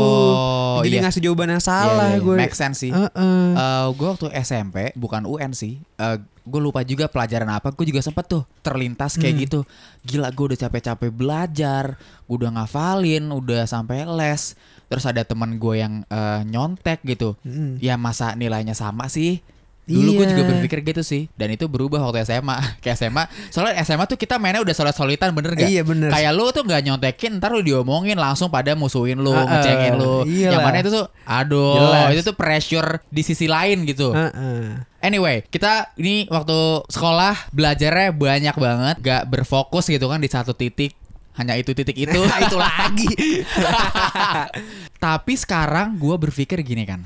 Jadi 0.86 0.94
iya. 0.94 1.02
ngasih 1.02 1.20
jawaban 1.26 1.48
yang 1.50 1.62
salah 1.62 2.14
Iya, 2.14 2.18
iya, 2.18 2.22
gue 2.22 2.34
Make 2.38 2.54
sense 2.54 2.78
sih. 2.86 2.92
Heeh. 2.94 3.46
gue 3.90 4.08
waktu 4.08 4.30
SMP 4.38 4.94
bukan 4.94 5.26
UN 5.26 5.50
sih. 5.52 5.82
Eh, 5.98 6.16
gue 6.42 6.60
lupa 6.60 6.82
juga 6.82 7.06
pelajaran 7.06 7.46
apa 7.54 7.70
gue 7.70 7.86
juga 7.86 8.02
sempet 8.02 8.26
tuh 8.26 8.42
terlintas 8.66 9.14
kayak 9.14 9.34
gitu. 9.46 9.60
Gila 10.02 10.28
gue 10.34 10.44
udah 10.52 10.58
capek-capek 10.58 11.10
belajar 11.14 11.94
gue 12.26 12.36
udah 12.36 12.50
ngafalin 12.58 13.30
udah 13.30 13.66
sampai 13.66 14.04
les. 14.06 14.58
Terus 14.90 15.04
ada 15.08 15.22
teman 15.24 15.56
gue 15.56 15.74
yang 15.78 16.02
eh, 16.10 16.40
nyontek 16.44 17.00
gitu. 17.06 17.38
Mm. 17.46 17.78
ya 17.80 17.94
masa 17.96 18.34
nilainya 18.34 18.74
sama 18.74 19.06
sih 19.08 19.40
Dulu 19.82 20.14
gue 20.14 20.26
juga 20.30 20.42
Iya. 20.42 20.50
berpikir 20.54 20.78
gitu 20.84 21.02
sih 21.02 21.26
Dan 21.32 21.50
itu 21.50 21.66
berubah 21.66 21.98
waktu 22.00 22.22
SMA 22.22 22.54
Kayak 22.82 22.96
SMA 22.96 23.24
Soalnya 23.50 23.82
SMA 23.82 24.06
tuh 24.06 24.14
kita 24.14 24.38
mainnya 24.38 24.62
udah 24.62 24.70
solid-solidan 24.70 25.34
bener 25.34 25.58
gak? 25.58 25.66
Iya, 25.66 25.82
bener. 25.82 26.08
Kayak 26.08 26.32
lu 26.32 26.46
tuh 26.50 26.62
gak 26.62 26.82
nyontekin 26.82 27.36
Ntar 27.36 27.50
lu 27.50 27.60
diomongin 27.60 28.14
langsung 28.14 28.46
pada 28.46 28.72
musuhin 28.72 29.18
lu 29.18 29.34
Heeh, 29.34 29.42
Ngecengin 29.42 29.92
lu 29.96 30.22
iyalah. 30.22 30.54
Yang 30.54 30.60
mana 30.62 30.76
itu 30.78 30.90
tuh 30.92 31.06
Aduh 31.22 31.74
Jelas. 31.76 32.08
Itu 32.14 32.22
tuh 32.24 32.36
pressure 32.36 32.88
di 33.06 33.22
sisi 33.22 33.46
lain 33.46 33.82
gitu 33.82 34.14
Heeh. 34.14 34.86
Anyway, 35.02 35.42
kita 35.44 35.90
ini 35.96 36.30
waktu 36.30 36.86
sekolah 36.86 37.50
belajarnya 37.50 38.14
banyak 38.14 38.54
banget, 38.54 38.96
gak 39.02 39.26
berfokus 39.26 39.90
gitu 39.90 40.06
kan 40.06 40.22
di 40.22 40.30
satu 40.30 40.54
titik, 40.54 40.94
hanya 41.34 41.58
itu 41.58 41.74
titik 41.74 41.98
itu. 41.98 42.20
itu 42.46 42.54
lagi. 42.54 43.10
Tapi 45.02 45.32
sekarang 45.34 45.98
gue 45.98 46.14
berpikir 46.14 46.62
gini 46.62 46.86
kan, 46.86 47.02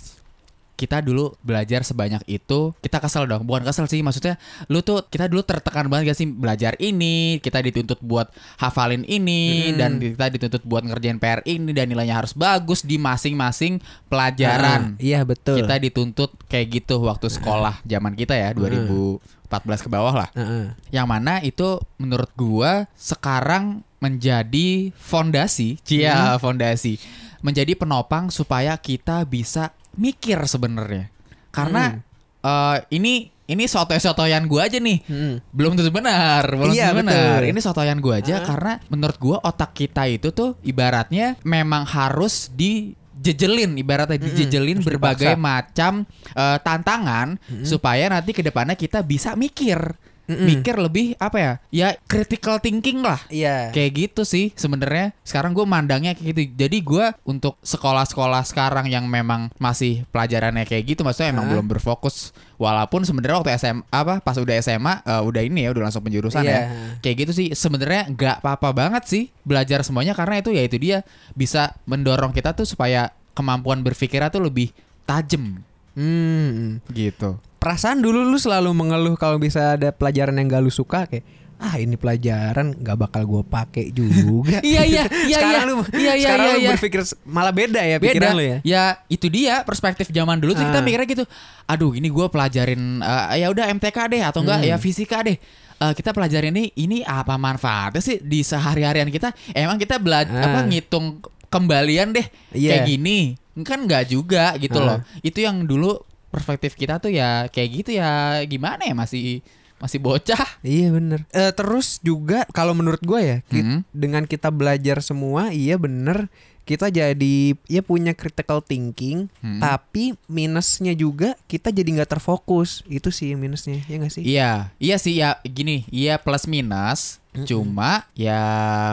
kita 0.76 1.00
dulu 1.00 1.32
belajar 1.40 1.80
sebanyak 1.80 2.20
itu, 2.28 2.76
kita 2.78 3.00
kesel 3.00 3.24
dong, 3.24 3.48
bukan 3.48 3.64
kesel 3.64 3.88
sih, 3.88 4.04
maksudnya 4.04 4.36
lu 4.68 4.84
tuh 4.84 5.02
kita 5.08 5.24
dulu 5.24 5.40
tertekan 5.40 5.88
banget 5.88 6.12
gak 6.12 6.18
sih 6.20 6.28
belajar 6.28 6.76
ini, 6.76 7.40
kita 7.40 7.64
dituntut 7.64 7.98
buat 8.04 8.28
hafalin 8.60 9.00
ini, 9.02 9.72
Hmm. 9.72 9.78
dan 9.80 9.90
kita 9.96 10.26
dituntut 10.28 10.62
buat 10.62 10.84
ngerjain 10.84 11.16
PR 11.16 11.40
ini, 11.48 11.72
dan 11.72 11.88
nilainya 11.88 12.20
harus 12.20 12.36
bagus 12.36 12.84
di 12.84 13.00
masing-masing 13.00 13.80
pelajaran. 14.06 14.94
Ah, 14.94 15.00
Iya 15.00 15.24
betul. 15.24 15.64
Kita 15.64 15.80
dituntut 15.80 16.36
kayak 16.46 16.66
gitu 16.68 17.00
waktu 17.02 17.32
sekolah 17.32 17.80
zaman 17.82 18.12
kita 18.12 18.36
ya 18.36 18.52
2014 18.52 19.80
ke 19.80 19.88
bawah 19.88 20.12
lah. 20.12 20.28
Heeh. 20.36 20.76
Yang 20.92 21.06
mana 21.08 21.40
itu 21.40 21.80
menurut 21.96 22.28
gua 22.36 22.84
sekarang 22.94 23.80
menjadi 23.96 24.92
fondasi, 24.92 25.80
cia 25.80 26.36
fondasi, 26.36 27.00
menjadi 27.40 27.72
penopang 27.74 28.28
supaya 28.28 28.76
kita 28.76 29.24
bisa 29.24 29.72
mikir 29.96 30.38
sebenarnya. 30.46 31.10
Karena 31.50 31.96
eh, 32.44 32.78
ini 32.92 33.32
ini 33.46 33.64
sotoy-sotoyan 33.70 34.50
gua 34.50 34.66
aja 34.66 34.78
nih. 34.82 34.98
Hmm. 35.06 35.34
Belum 35.54 35.78
tentu 35.78 35.94
benar, 35.94 36.42
belum 36.50 36.74
Iya, 36.74 36.90
tentu 36.90 37.06
benar. 37.06 37.38
Ini 37.46 37.60
sotoyan 37.62 37.98
gua 38.02 38.18
aja 38.18 38.42
karena 38.42 38.82
menurut 38.90 39.16
gua 39.18 39.36
otak 39.42 39.74
kita 39.74 40.06
itu 40.10 40.34
tuh 40.34 40.58
ibaratnya 40.66 41.38
memang 41.46 41.86
harus 41.86 42.50
dijejelin 42.50 43.78
ibaratnya 43.78 44.18
dijejelin 44.18 44.82
harus 44.82 44.88
berbagai 44.90 45.38
dipaksa. 45.38 45.42
macam 45.42 45.92
eh, 46.34 46.58
tantangan 46.60 47.28
supaya 47.62 48.10
nanti 48.10 48.34
ke 48.34 48.42
depannya 48.42 48.74
kita 48.74 49.02
bisa 49.06 49.38
mikir. 49.38 49.78
Mikir 50.26 50.74
lebih 50.74 51.14
apa 51.16 51.38
ya? 51.38 51.52
Ya 51.70 51.88
critical 52.04 52.58
thinking 52.58 52.98
lah. 53.00 53.22
Iya. 53.30 53.70
Kayak 53.70 53.90
gitu 53.94 54.22
sih 54.22 54.50
sebenarnya. 54.52 55.14
Sekarang 55.22 55.54
gue 55.54 55.62
mandangnya 55.62 56.12
kayak 56.12 56.26
gitu. 56.34 56.40
Jadi 56.58 56.78
gue 56.82 57.06
untuk 57.22 57.54
sekolah-sekolah 57.62 58.42
sekarang 58.42 58.86
yang 58.86 59.06
memang 59.06 59.54
masih 59.56 60.02
pelajarannya 60.10 60.66
kayak 60.66 60.94
gitu, 60.94 61.06
maksudnya 61.06 61.30
emang 61.30 61.46
Hah? 61.46 61.52
belum 61.54 61.66
berfokus. 61.68 62.34
Walaupun 62.56 63.04
sebenarnya 63.04 63.36
waktu 63.38 63.52
SMA 63.54 63.84
apa 63.86 64.18
pas 64.18 64.34
udah 64.34 64.54
SMA 64.58 64.94
eh, 65.00 65.22
udah 65.22 65.42
ini 65.44 65.68
ya 65.68 65.70
udah 65.70 65.86
langsung 65.86 66.02
penjurusan 66.02 66.42
Iya. 66.42 66.50
ya. 66.50 66.60
Kayak 66.98 67.16
gitu 67.22 67.32
sih. 67.32 67.46
Sebenarnya 67.52 68.10
nggak 68.10 68.42
apa-apa 68.42 68.74
banget 68.74 69.04
sih 69.06 69.24
belajar 69.46 69.86
semuanya 69.86 70.12
karena 70.12 70.40
itu 70.40 70.50
ya 70.50 70.62
itu 70.64 70.76
dia 70.76 71.06
bisa 71.32 71.70
mendorong 71.86 72.32
kita 72.32 72.50
tuh 72.50 72.66
supaya 72.66 73.14
kemampuan 73.30 73.84
berpikirnya 73.84 74.32
tuh 74.32 74.42
lebih 74.42 74.74
tajam 75.04 75.62
Hmm. 75.96 76.80
gitu. 76.92 77.40
Perasaan 77.56 77.98
dulu 77.98 78.22
lu 78.22 78.36
selalu 78.36 78.70
mengeluh 78.70 79.14
kalau 79.14 79.36
bisa 79.36 79.74
ada 79.74 79.90
pelajaran 79.90 80.34
yang 80.34 80.46
gak 80.46 80.60
lu 80.60 80.70
suka 80.70 81.04
kayak 81.04 81.24
ah 81.56 81.80
ini 81.80 81.96
pelajaran 81.96 82.76
nggak 82.76 82.96
bakal 83.00 83.24
gue 83.24 83.40
pakai 83.42 83.88
juga. 83.88 84.60
Iya, 84.62 84.84
iya, 84.84 85.02
iya, 85.24 85.36
sekarang 85.40 85.56
iya. 85.56 85.64
lu, 85.64 85.74
Iya, 85.74 86.12
iya, 86.12 86.12
sekarang 86.20 86.44
iya, 86.44 86.52
lu 86.52 86.60
iya. 86.60 86.70
berpikir 86.70 87.00
s- 87.00 87.16
malah 87.24 87.48
beda 87.50 87.80
ya 87.80 87.96
pikiran 87.96 88.32
lu 88.36 88.44
ya. 88.44 88.58
Ya 88.60 88.84
itu 89.08 89.26
dia 89.26 89.64
perspektif 89.64 90.08
zaman 90.10 90.36
dulu 90.36 90.52
tuh 90.52 90.62
kita 90.62 90.78
Ah. 90.78 90.84
mikirnya 90.84 91.08
gitu. 91.08 91.24
Aduh 91.64 91.92
ini 91.92 92.06
gue 92.06 92.26
pelajarin 92.28 93.00
eh, 93.00 93.40
ya 93.40 93.48
udah 93.48 93.72
MTK 93.72 93.98
deh 94.06 94.20
atau 94.20 94.44
enggak 94.44 94.60
Hmm. 94.60 94.68
ya 94.68 94.76
fisika 94.76 95.24
deh. 95.24 95.40
Eh, 95.76 95.92
kita 95.92 96.12
pelajarin 96.12 96.52
ini 96.52 96.76
ini 96.76 96.98
apa 97.00 97.36
manfaatnya 97.36 98.00
sih 98.00 98.20
di 98.20 98.40
sehari-harian 98.40 99.08
kita? 99.08 99.32
Emang 99.50 99.80
kita 99.80 99.96
belajar 99.96 100.36
Ah. 100.36 100.52
apa 100.52 100.60
ngitung 100.62 101.24
kembalian 101.48 102.12
deh 102.12 102.26
Iya. 102.52 102.76
kayak 102.76 102.86
gini? 102.86 103.32
Kan 103.64 103.88
nggak 103.88 104.12
juga 104.12 104.52
gitu 104.60 104.76
Ah. 104.76 104.84
loh. 104.84 104.98
Itu 105.20 105.40
yang 105.40 105.64
dulu 105.64 105.96
perspektif 106.28 106.72
kita 106.72 106.96
tuh 106.96 107.10
ya 107.10 107.46
kayak 107.46 107.68
gitu 107.74 107.90
ya 107.94 108.10
gimana 108.42 108.82
ya 108.82 108.92
masih 108.92 109.40
masih 109.76 110.00
bocah. 110.00 110.40
Iya 110.60 110.88
bener 110.88 111.28
Eh, 111.30 111.52
Terus 111.52 112.00
juga 112.00 112.48
kalau 112.48 112.72
menurut 112.72 112.98
gue 112.98 113.20
ya 113.20 113.36
ki- 113.42 113.60
Hmm. 113.60 113.80
Dengan 113.90 114.24
kita 114.24 114.48
belajar 114.48 114.98
semua 115.00 115.52
Iya 115.52 115.76
bener 115.76 116.32
Kita 116.64 116.88
jadi 116.88 117.36
Ya 117.62 117.80
punya 117.80 118.10
critical 118.10 118.58
thinking 118.58 119.28
Hmm. 119.36 119.60
Tapi 119.60 120.16
minusnya 120.26 120.90
juga 120.90 121.36
Kita 121.44 121.68
jadi 121.68 121.84
nggak 121.92 122.08
terfokus 122.10 122.80
Itu 122.86 123.12
sih 123.12 123.32
minusnya 123.32 123.84
Ya 123.84 123.94
gak 123.98 124.10
sih? 124.10 124.24
Iya, 124.24 124.72
iya 124.78 124.96
sih 124.96 125.12
ya 125.14 125.36
gini, 125.44 125.84
iya 125.86 126.16
plus 126.16 126.48
minus. 126.48 127.20
Cuma 127.44 128.08
ya 128.16 128.40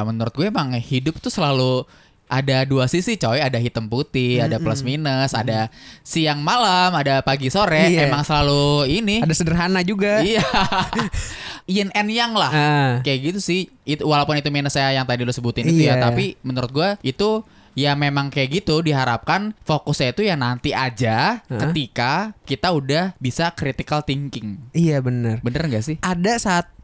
menurut 0.03 0.35
gue 0.35 0.45
emang 0.45 0.75
hidup 0.75 1.15
tuh 1.17 1.31
selalu 1.31 1.87
ada 2.27 2.65
dua 2.65 2.89
sisi 2.89 3.13
coy, 3.15 3.37
ada 3.37 3.59
hitam 3.61 3.85
putih, 3.85 4.41
ada 4.41 4.57
plus 4.57 4.81
minus, 4.81 5.37
ada 5.37 5.69
siang 6.01 6.41
malam, 6.41 6.95
ada 6.97 7.21
pagi 7.21 7.47
sore. 7.53 7.93
Iya. 7.93 8.09
Emang 8.09 8.25
selalu 8.25 8.89
ini. 8.89 9.21
Ada 9.21 9.35
sederhana 9.37 9.85
juga 9.85 10.23
Iya. 10.25 10.41
Yin 11.73 11.89
and 11.95 12.09
yang 12.11 12.35
lah. 12.35 12.51
Ah. 12.51 12.91
Kayak 13.05 13.19
gitu 13.31 13.39
sih. 13.39 13.61
Itu 13.87 14.03
walaupun 14.03 14.35
itu 14.35 14.49
minus 14.51 14.75
saya 14.75 14.91
yang 14.95 15.07
tadi 15.07 15.23
lo 15.23 15.31
sebutin 15.31 15.63
itu 15.67 15.87
ya, 15.87 15.95
Iya. 15.95 16.03
tapi 16.11 16.35
menurut 16.43 16.71
gue 16.73 16.89
itu 17.05 17.43
ya 17.73 17.97
memang 17.97 18.29
kayak 18.29 18.61
gitu 18.61 18.85
diharapkan 18.85 19.57
fokusnya 19.65 20.13
itu 20.13 20.21
ya 20.29 20.37
nanti 20.37 20.77
aja 20.77 21.41
Hah? 21.41 21.57
ketika 21.57 22.37
kita 22.45 22.69
udah 22.69 23.17
bisa 23.17 23.49
critical 23.55 24.05
thinking. 24.05 24.61
Iya 24.77 25.01
bener 25.01 25.41
Bener 25.41 25.65
gak 25.65 25.81
sih? 25.81 25.97
Ada 26.03 26.37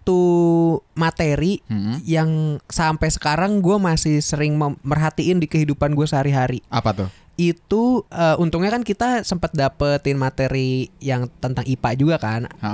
satu 0.09 0.81
materi 0.97 1.61
Hmm. 1.69 2.01
Yang 2.01 2.61
sampai 2.65 3.09
sekarang 3.13 3.61
gue 3.61 3.77
masih 3.77 4.17
sering 4.25 4.57
merhatiin 4.81 5.37
di 5.37 5.45
kehidupan 5.45 5.93
gue 5.93 6.07
sehari-hari 6.09 6.65
Apa 6.73 6.97
tuh? 6.97 7.09
Itu 7.39 8.03
eh, 8.05 8.35
untungnya 8.35 8.67
kan 8.69 8.83
kita 8.83 9.23
sempat 9.23 9.51
dapetin 9.51 10.13
materi 10.13 10.91
yang 10.99 11.31
tentang 11.37 11.63
IPA 11.63 11.89
juga 11.95 12.17
kan 12.17 12.41
Ha. 12.59 12.71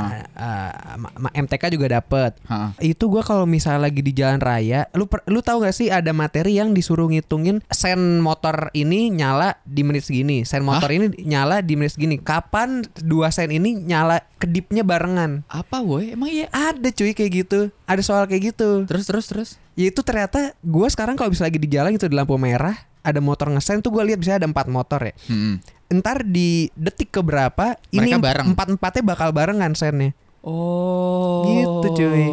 Ma- 0.95 1.13
ma- 1.19 1.33
MTK 1.35 1.69
juga 1.69 1.87
dapet 1.91 2.33
Ha-ha. 2.43 2.73
itu 2.79 3.05
gua 3.05 3.21
kalau 3.21 3.45
misalnya 3.45 3.83
lagi 3.83 3.99
di 3.99 4.11
jalan 4.11 4.37
raya 4.37 4.89
lu 4.91 5.05
per- 5.05 5.21
lu 5.25 5.39
tahu 5.39 5.61
gak 5.61 5.71
sih 5.71 5.87
ada 5.87 6.09
materi 6.11 6.55
yang 6.55 6.71
disuruh 6.71 7.05
ngitungin 7.05 7.61
sen 7.67 8.17
motor 8.17 8.73
ini 8.73 9.11
nyala 9.11 9.59
di 9.61 9.81
menit 9.81 10.03
segini 10.03 10.41
sen 10.41 10.61
motor 10.61 10.89
ini 10.89 11.13
nyala 11.21 11.61
di 11.61 11.73
menit 11.75 11.93
segini 11.93 12.17
kapan 12.17 12.81
dua 12.97 13.29
sen 13.29 13.51
ini 13.51 13.77
nyala 13.77 14.19
kedipnya 14.35 14.81
barengan 14.81 15.45
Apa 15.45 15.79
woi? 15.79 16.11
Emang 16.11 16.27
iya? 16.27 16.49
ada 16.49 16.89
cuy 16.89 17.11
kayak 17.11 17.31
gitu 17.43 17.59
ada 17.83 18.01
soal 18.01 18.25
kayak 18.25 18.51
gitu 18.51 18.83
Terus 18.85 19.05
terus 19.05 19.25
terus. 19.27 19.49
ya 19.73 19.85
itu 19.85 20.01
ternyata 20.01 20.57
gua 20.59 20.87
sekarang 20.87 21.13
kalau 21.13 21.29
bisa 21.29 21.43
lagi 21.43 21.57
di 21.57 21.67
jalan 21.67 21.93
itu 21.93 22.05
di 22.05 22.15
lampu 22.15 22.33
merah 22.35 22.73
ada 23.05 23.19
motor 23.19 23.47
ngesen 23.49 23.79
tuh 23.79 23.91
gue 23.91 24.03
lihat 24.03 24.17
bisa 24.17 24.35
ada 24.35 24.43
empat 24.43 24.65
motor 24.67 24.99
ya 24.99 25.13
Hmm. 25.25 25.61
ntar 25.87 26.21
di 26.21 26.65
detik 26.73 27.13
keberapa 27.13 27.77
ini 27.89 28.09
Mereka 28.09 28.17
bareng. 28.19 28.45
empat 28.49 28.67
empatnya 28.71 29.03
bakal 29.05 29.29
barengan 29.29 29.71
sennya 29.71 30.17
Oh. 30.41 31.41
Gitu, 31.43 31.87
cuy. 31.95 32.25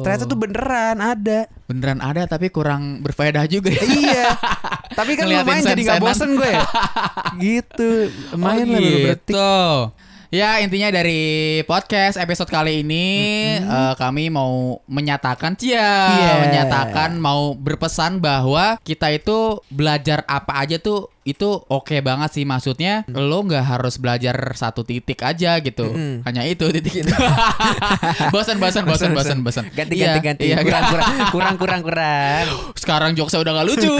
ternyata 0.00 0.24
tuh 0.24 0.36
beneran 0.38 0.96
ada 0.96 1.44
beneran 1.62 1.96
ada 1.98 2.24
tapi 2.26 2.48
kurang 2.48 3.00
berfaedah 3.00 3.44
juga 3.46 3.68
ya. 3.68 3.80
iya 3.80 4.26
tapi 4.90 5.12
kan 5.12 5.24
Ngeliatin 5.24 5.44
lumayan 5.44 5.64
jadi 5.66 5.80
nggak 5.82 5.96
sen-senan. 5.96 6.08
bosen 6.08 6.30
gue 6.34 6.50
ya 6.50 6.62
gitu 7.44 7.90
lumayan 8.32 8.66
lah 8.66 8.80
beberapa 8.80 9.08
detik 9.10 9.32
gitu. 9.32 9.52
Ya 10.34 10.58
intinya 10.58 10.90
dari 10.90 11.62
podcast 11.62 12.18
episode 12.18 12.50
kali 12.50 12.82
ini 12.82 13.06
eh, 13.54 13.94
kami 13.94 14.34
mau 14.34 14.82
menyatakan 14.90 15.54
cia, 15.54 15.78
Iya. 16.10 16.32
menyatakan 16.42 17.22
mau 17.22 17.54
berpesan 17.54 18.18
bahwa 18.18 18.74
kita 18.82 19.14
itu 19.14 19.62
belajar 19.70 20.26
apa 20.26 20.58
aja 20.58 20.82
tuh 20.82 21.06
itu 21.24 21.48
oke 21.56 21.96
banget 22.04 22.36
sih 22.36 22.44
maksudnya 22.44 23.08
lo 23.08 23.40
nggak 23.40 23.64
harus 23.64 23.96
belajar 23.96 24.36
satu 24.52 24.84
titik 24.84 25.24
aja 25.24 25.56
gitu. 25.64 25.88
Mm-mm. 25.88 26.20
hanya 26.28 26.44
itu 26.44 26.68
titik. 26.68 27.00
Itu 27.04 27.10
bosan 28.28 28.60
bosan 28.60 28.84
bosan 28.84 29.10
bosan 29.16 29.38
bosan 29.40 29.64
ganti 29.72 29.96
Iya, 29.96 30.20
ganti 30.20 30.20
ganti. 30.20 30.44
iya, 30.52 30.60
kurang, 30.60 30.84
kurang 30.92 31.08
kurang 31.32 31.54
kurang 31.56 31.80
kurang. 31.80 32.44
Sekarang 32.80 33.10
jokesnya 33.16 33.40
udah 33.40 33.52
gak 33.56 33.66
lucu. 33.72 33.92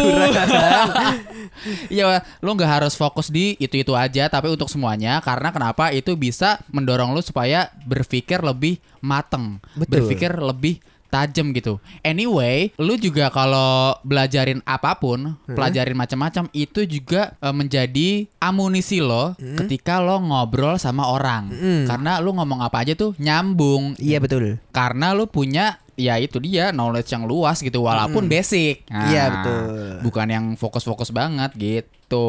Iya, 1.89 2.20
lo 2.45 2.51
nggak 2.53 2.83
harus 2.83 2.93
fokus 2.99 3.31
di 3.33 3.57
itu-itu 3.57 3.95
aja, 3.97 4.29
tapi 4.29 4.53
untuk 4.53 4.68
semuanya. 4.68 5.22
Karena 5.25 5.49
kenapa? 5.55 5.95
Itu 5.95 6.18
bisa 6.18 6.61
mendorong 6.68 7.14
lo 7.14 7.22
supaya 7.25 7.70
berpikir 7.87 8.43
lebih 8.43 8.83
mateng, 9.01 9.62
Betul. 9.72 10.05
berpikir 10.05 10.35
lebih 10.35 10.83
tajam 11.14 11.54
gitu. 11.54 11.78
Anyway, 12.02 12.74
lu 12.74 12.98
juga 12.98 13.30
kalau 13.30 13.94
belajarin 14.02 14.58
apa 14.66 14.98
pun, 14.98 15.38
pelajarin 15.46 15.94
macam-macam 15.94 16.50
itu 16.50 16.82
juga 16.84 17.38
eh, 17.38 17.54
menjadi 17.54 18.26
amunisi 18.42 18.98
lo 18.98 19.38
ketika 19.38 20.02
lo 20.02 20.18
ngobrol 20.18 20.74
sama 20.76 21.06
orang. 21.06 21.54
Karena 21.86 22.18
lu 22.18 22.34
ngomong 22.34 22.60
apa 22.60 22.82
aja 22.82 22.98
tuh 22.98 23.14
nyambung. 23.16 23.94
Iya 23.96 24.18
betul. 24.18 24.58
Karena 24.74 25.14
lu 25.14 25.30
punya 25.30 25.78
ya 25.94 26.18
itu 26.18 26.42
dia 26.42 26.74
knowledge 26.74 27.14
yang 27.14 27.22
luas 27.24 27.62
gitu 27.62 27.86
walaupun 27.86 28.26
basic. 28.26 28.82
Nah, 28.90 29.06
Iya, 29.06 29.24
betul. 29.30 29.62
Bukan 30.02 30.26
yang 30.26 30.44
fokus-fokus 30.58 31.14
banget 31.14 31.54
gitu. 31.54 32.26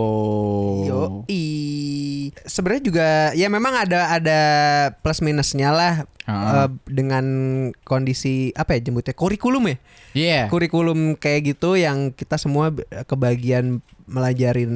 Yo, 0.86 1.26
i 1.26 1.42
sebenarnya 2.46 2.84
juga 2.84 3.08
ya 3.34 3.48
memang 3.48 3.74
ada 3.76 4.10
ada 4.12 4.40
plus 5.02 5.20
minusnya 5.20 5.70
lah 5.70 5.96
Ah. 6.26 6.66
eh, 6.66 6.70
dengan 6.90 7.26
kondisi 7.86 8.50
apa 8.58 8.74
ya 8.74 8.82
jemputnya 8.82 9.14
kurikulum 9.14 9.70
ya 9.70 9.78
Iya. 10.18 10.42
kurikulum 10.50 11.22
kayak 11.22 11.54
gitu 11.54 11.78
yang 11.78 12.10
kita 12.10 12.42
semua 12.42 12.74
kebagian 13.06 13.78
melajarin 14.10 14.74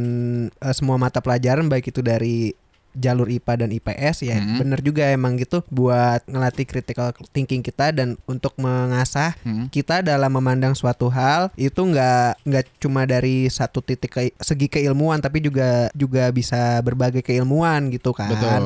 eh, 0.52 0.76
semua 0.78 1.02
mata 1.02 1.26
pelajaran 1.26 1.66
baik 1.66 1.90
itu 1.90 2.06
dari 2.06 2.54
jalur 3.00 3.28
IPA 3.28 3.54
dan 3.58 3.70
IPS 3.72 4.18
ya 4.22 4.36
Hmm. 4.38 4.60
bener 4.60 4.80
juga 4.80 5.08
emang 5.08 5.34
gitu 5.36 5.64
buat 5.66 6.20
ngelatih 6.26 6.66
critical 6.66 7.08
thinking 7.30 7.60
kita 7.60 7.90
dan 7.90 8.20
untuk 8.26 8.52
mengasah 8.56 9.34
Hmm. 9.40 9.68
kita 9.68 10.02
dalam 10.02 10.28
memandang 10.30 10.74
suatu 10.74 11.08
hal 11.08 11.48
itu 11.56 11.80
nggak 11.80 12.44
nggak 12.44 12.66
cuma 12.78 13.04
dari 13.04 13.48
satu 13.48 13.80
titik 13.80 14.10
ke- 14.10 14.36
segi 14.38 14.68
keilmuan 14.68 15.18
tapi 15.18 15.40
juga 15.40 15.88
juga 15.94 16.28
bisa 16.30 16.60
berbagai 16.80 17.22
keilmuan 17.22 17.88
gitu 17.88 18.12
kan 18.12 18.28
Betul. 18.28 18.64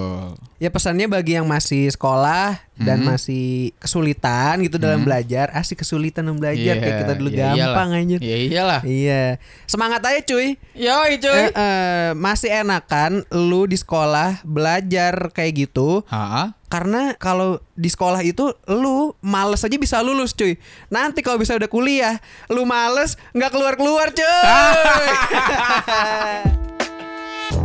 ya 0.57 0.69
pesannya 0.69 1.05
bagi 1.05 1.36
yang 1.36 1.45
masih 1.45 1.88
sekolah 1.88 2.57
dan 2.75 2.99
Mhm. 2.99 3.07
masih 3.07 3.45
kesulitan 3.77 4.57
gitu 4.59 4.77
dalam 4.77 4.97
Mhm. 4.97 5.05
belajar 5.05 5.47
asik 5.53 5.79
kesulitan 5.79 6.23
dalam 6.23 6.39
belajar 6.39 6.73
Iya, 6.73 6.81
kayak 6.81 6.97
kita 6.99 7.13
dulu 7.13 7.29
iya 7.29 7.38
gampang 7.51 7.89
iyalah. 7.91 8.01
aja 8.01 8.17
Iya 8.19 8.38
iyalah. 8.41 8.81
iya 8.84 9.21
semangat 9.65 10.01
aja 10.01 10.19
cuy 10.23 10.57
Yoi 10.73 11.11
Eh, 11.15 11.49
eh, 11.51 12.09
masih 12.15 12.49
enakan 12.55 13.11
lu 13.29 13.65
di 13.65 13.75
sekolah 13.75 14.22
belajar 14.45 15.34
kayak 15.34 15.67
gitu. 15.67 16.05
Ha? 16.07 16.55
karena 16.74 17.13
kalau 17.21 17.61
di 17.78 17.86
sekolah 17.86 18.26
itu 18.26 18.49
lu 18.65 19.13
males 19.21 19.61
aja 19.61 19.78
bisa 19.78 20.01
lulus 20.01 20.34
cuy. 20.34 20.57
Nanti 20.89 21.21
kalau 21.21 21.38
bisa 21.38 21.53
udah 21.53 21.69
kuliah 21.69 22.17
lu 22.49 22.65
males 22.65 23.13
nggak 23.38 23.53
keluar 23.53 23.78
keluar 23.78 24.09
cuy. 24.09 24.26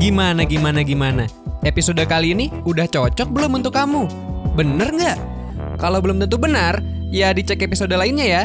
Gimana 0.04 0.44
gimana 0.44 0.84
gimana? 0.84 1.24
Episode 1.64 2.04
kali 2.04 2.36
ini 2.36 2.52
udah 2.68 2.84
cocok 2.84 3.32
belum 3.32 3.64
untuk 3.64 3.72
kamu? 3.72 4.04
Bener 4.52 4.92
nggak? 4.92 5.18
Kalau 5.80 6.04
belum 6.04 6.20
tentu 6.20 6.36
benar 6.36 6.84
ya 7.08 7.32
dicek 7.32 7.64
episode 7.64 7.96
lainnya 7.96 8.28
ya 8.28 8.42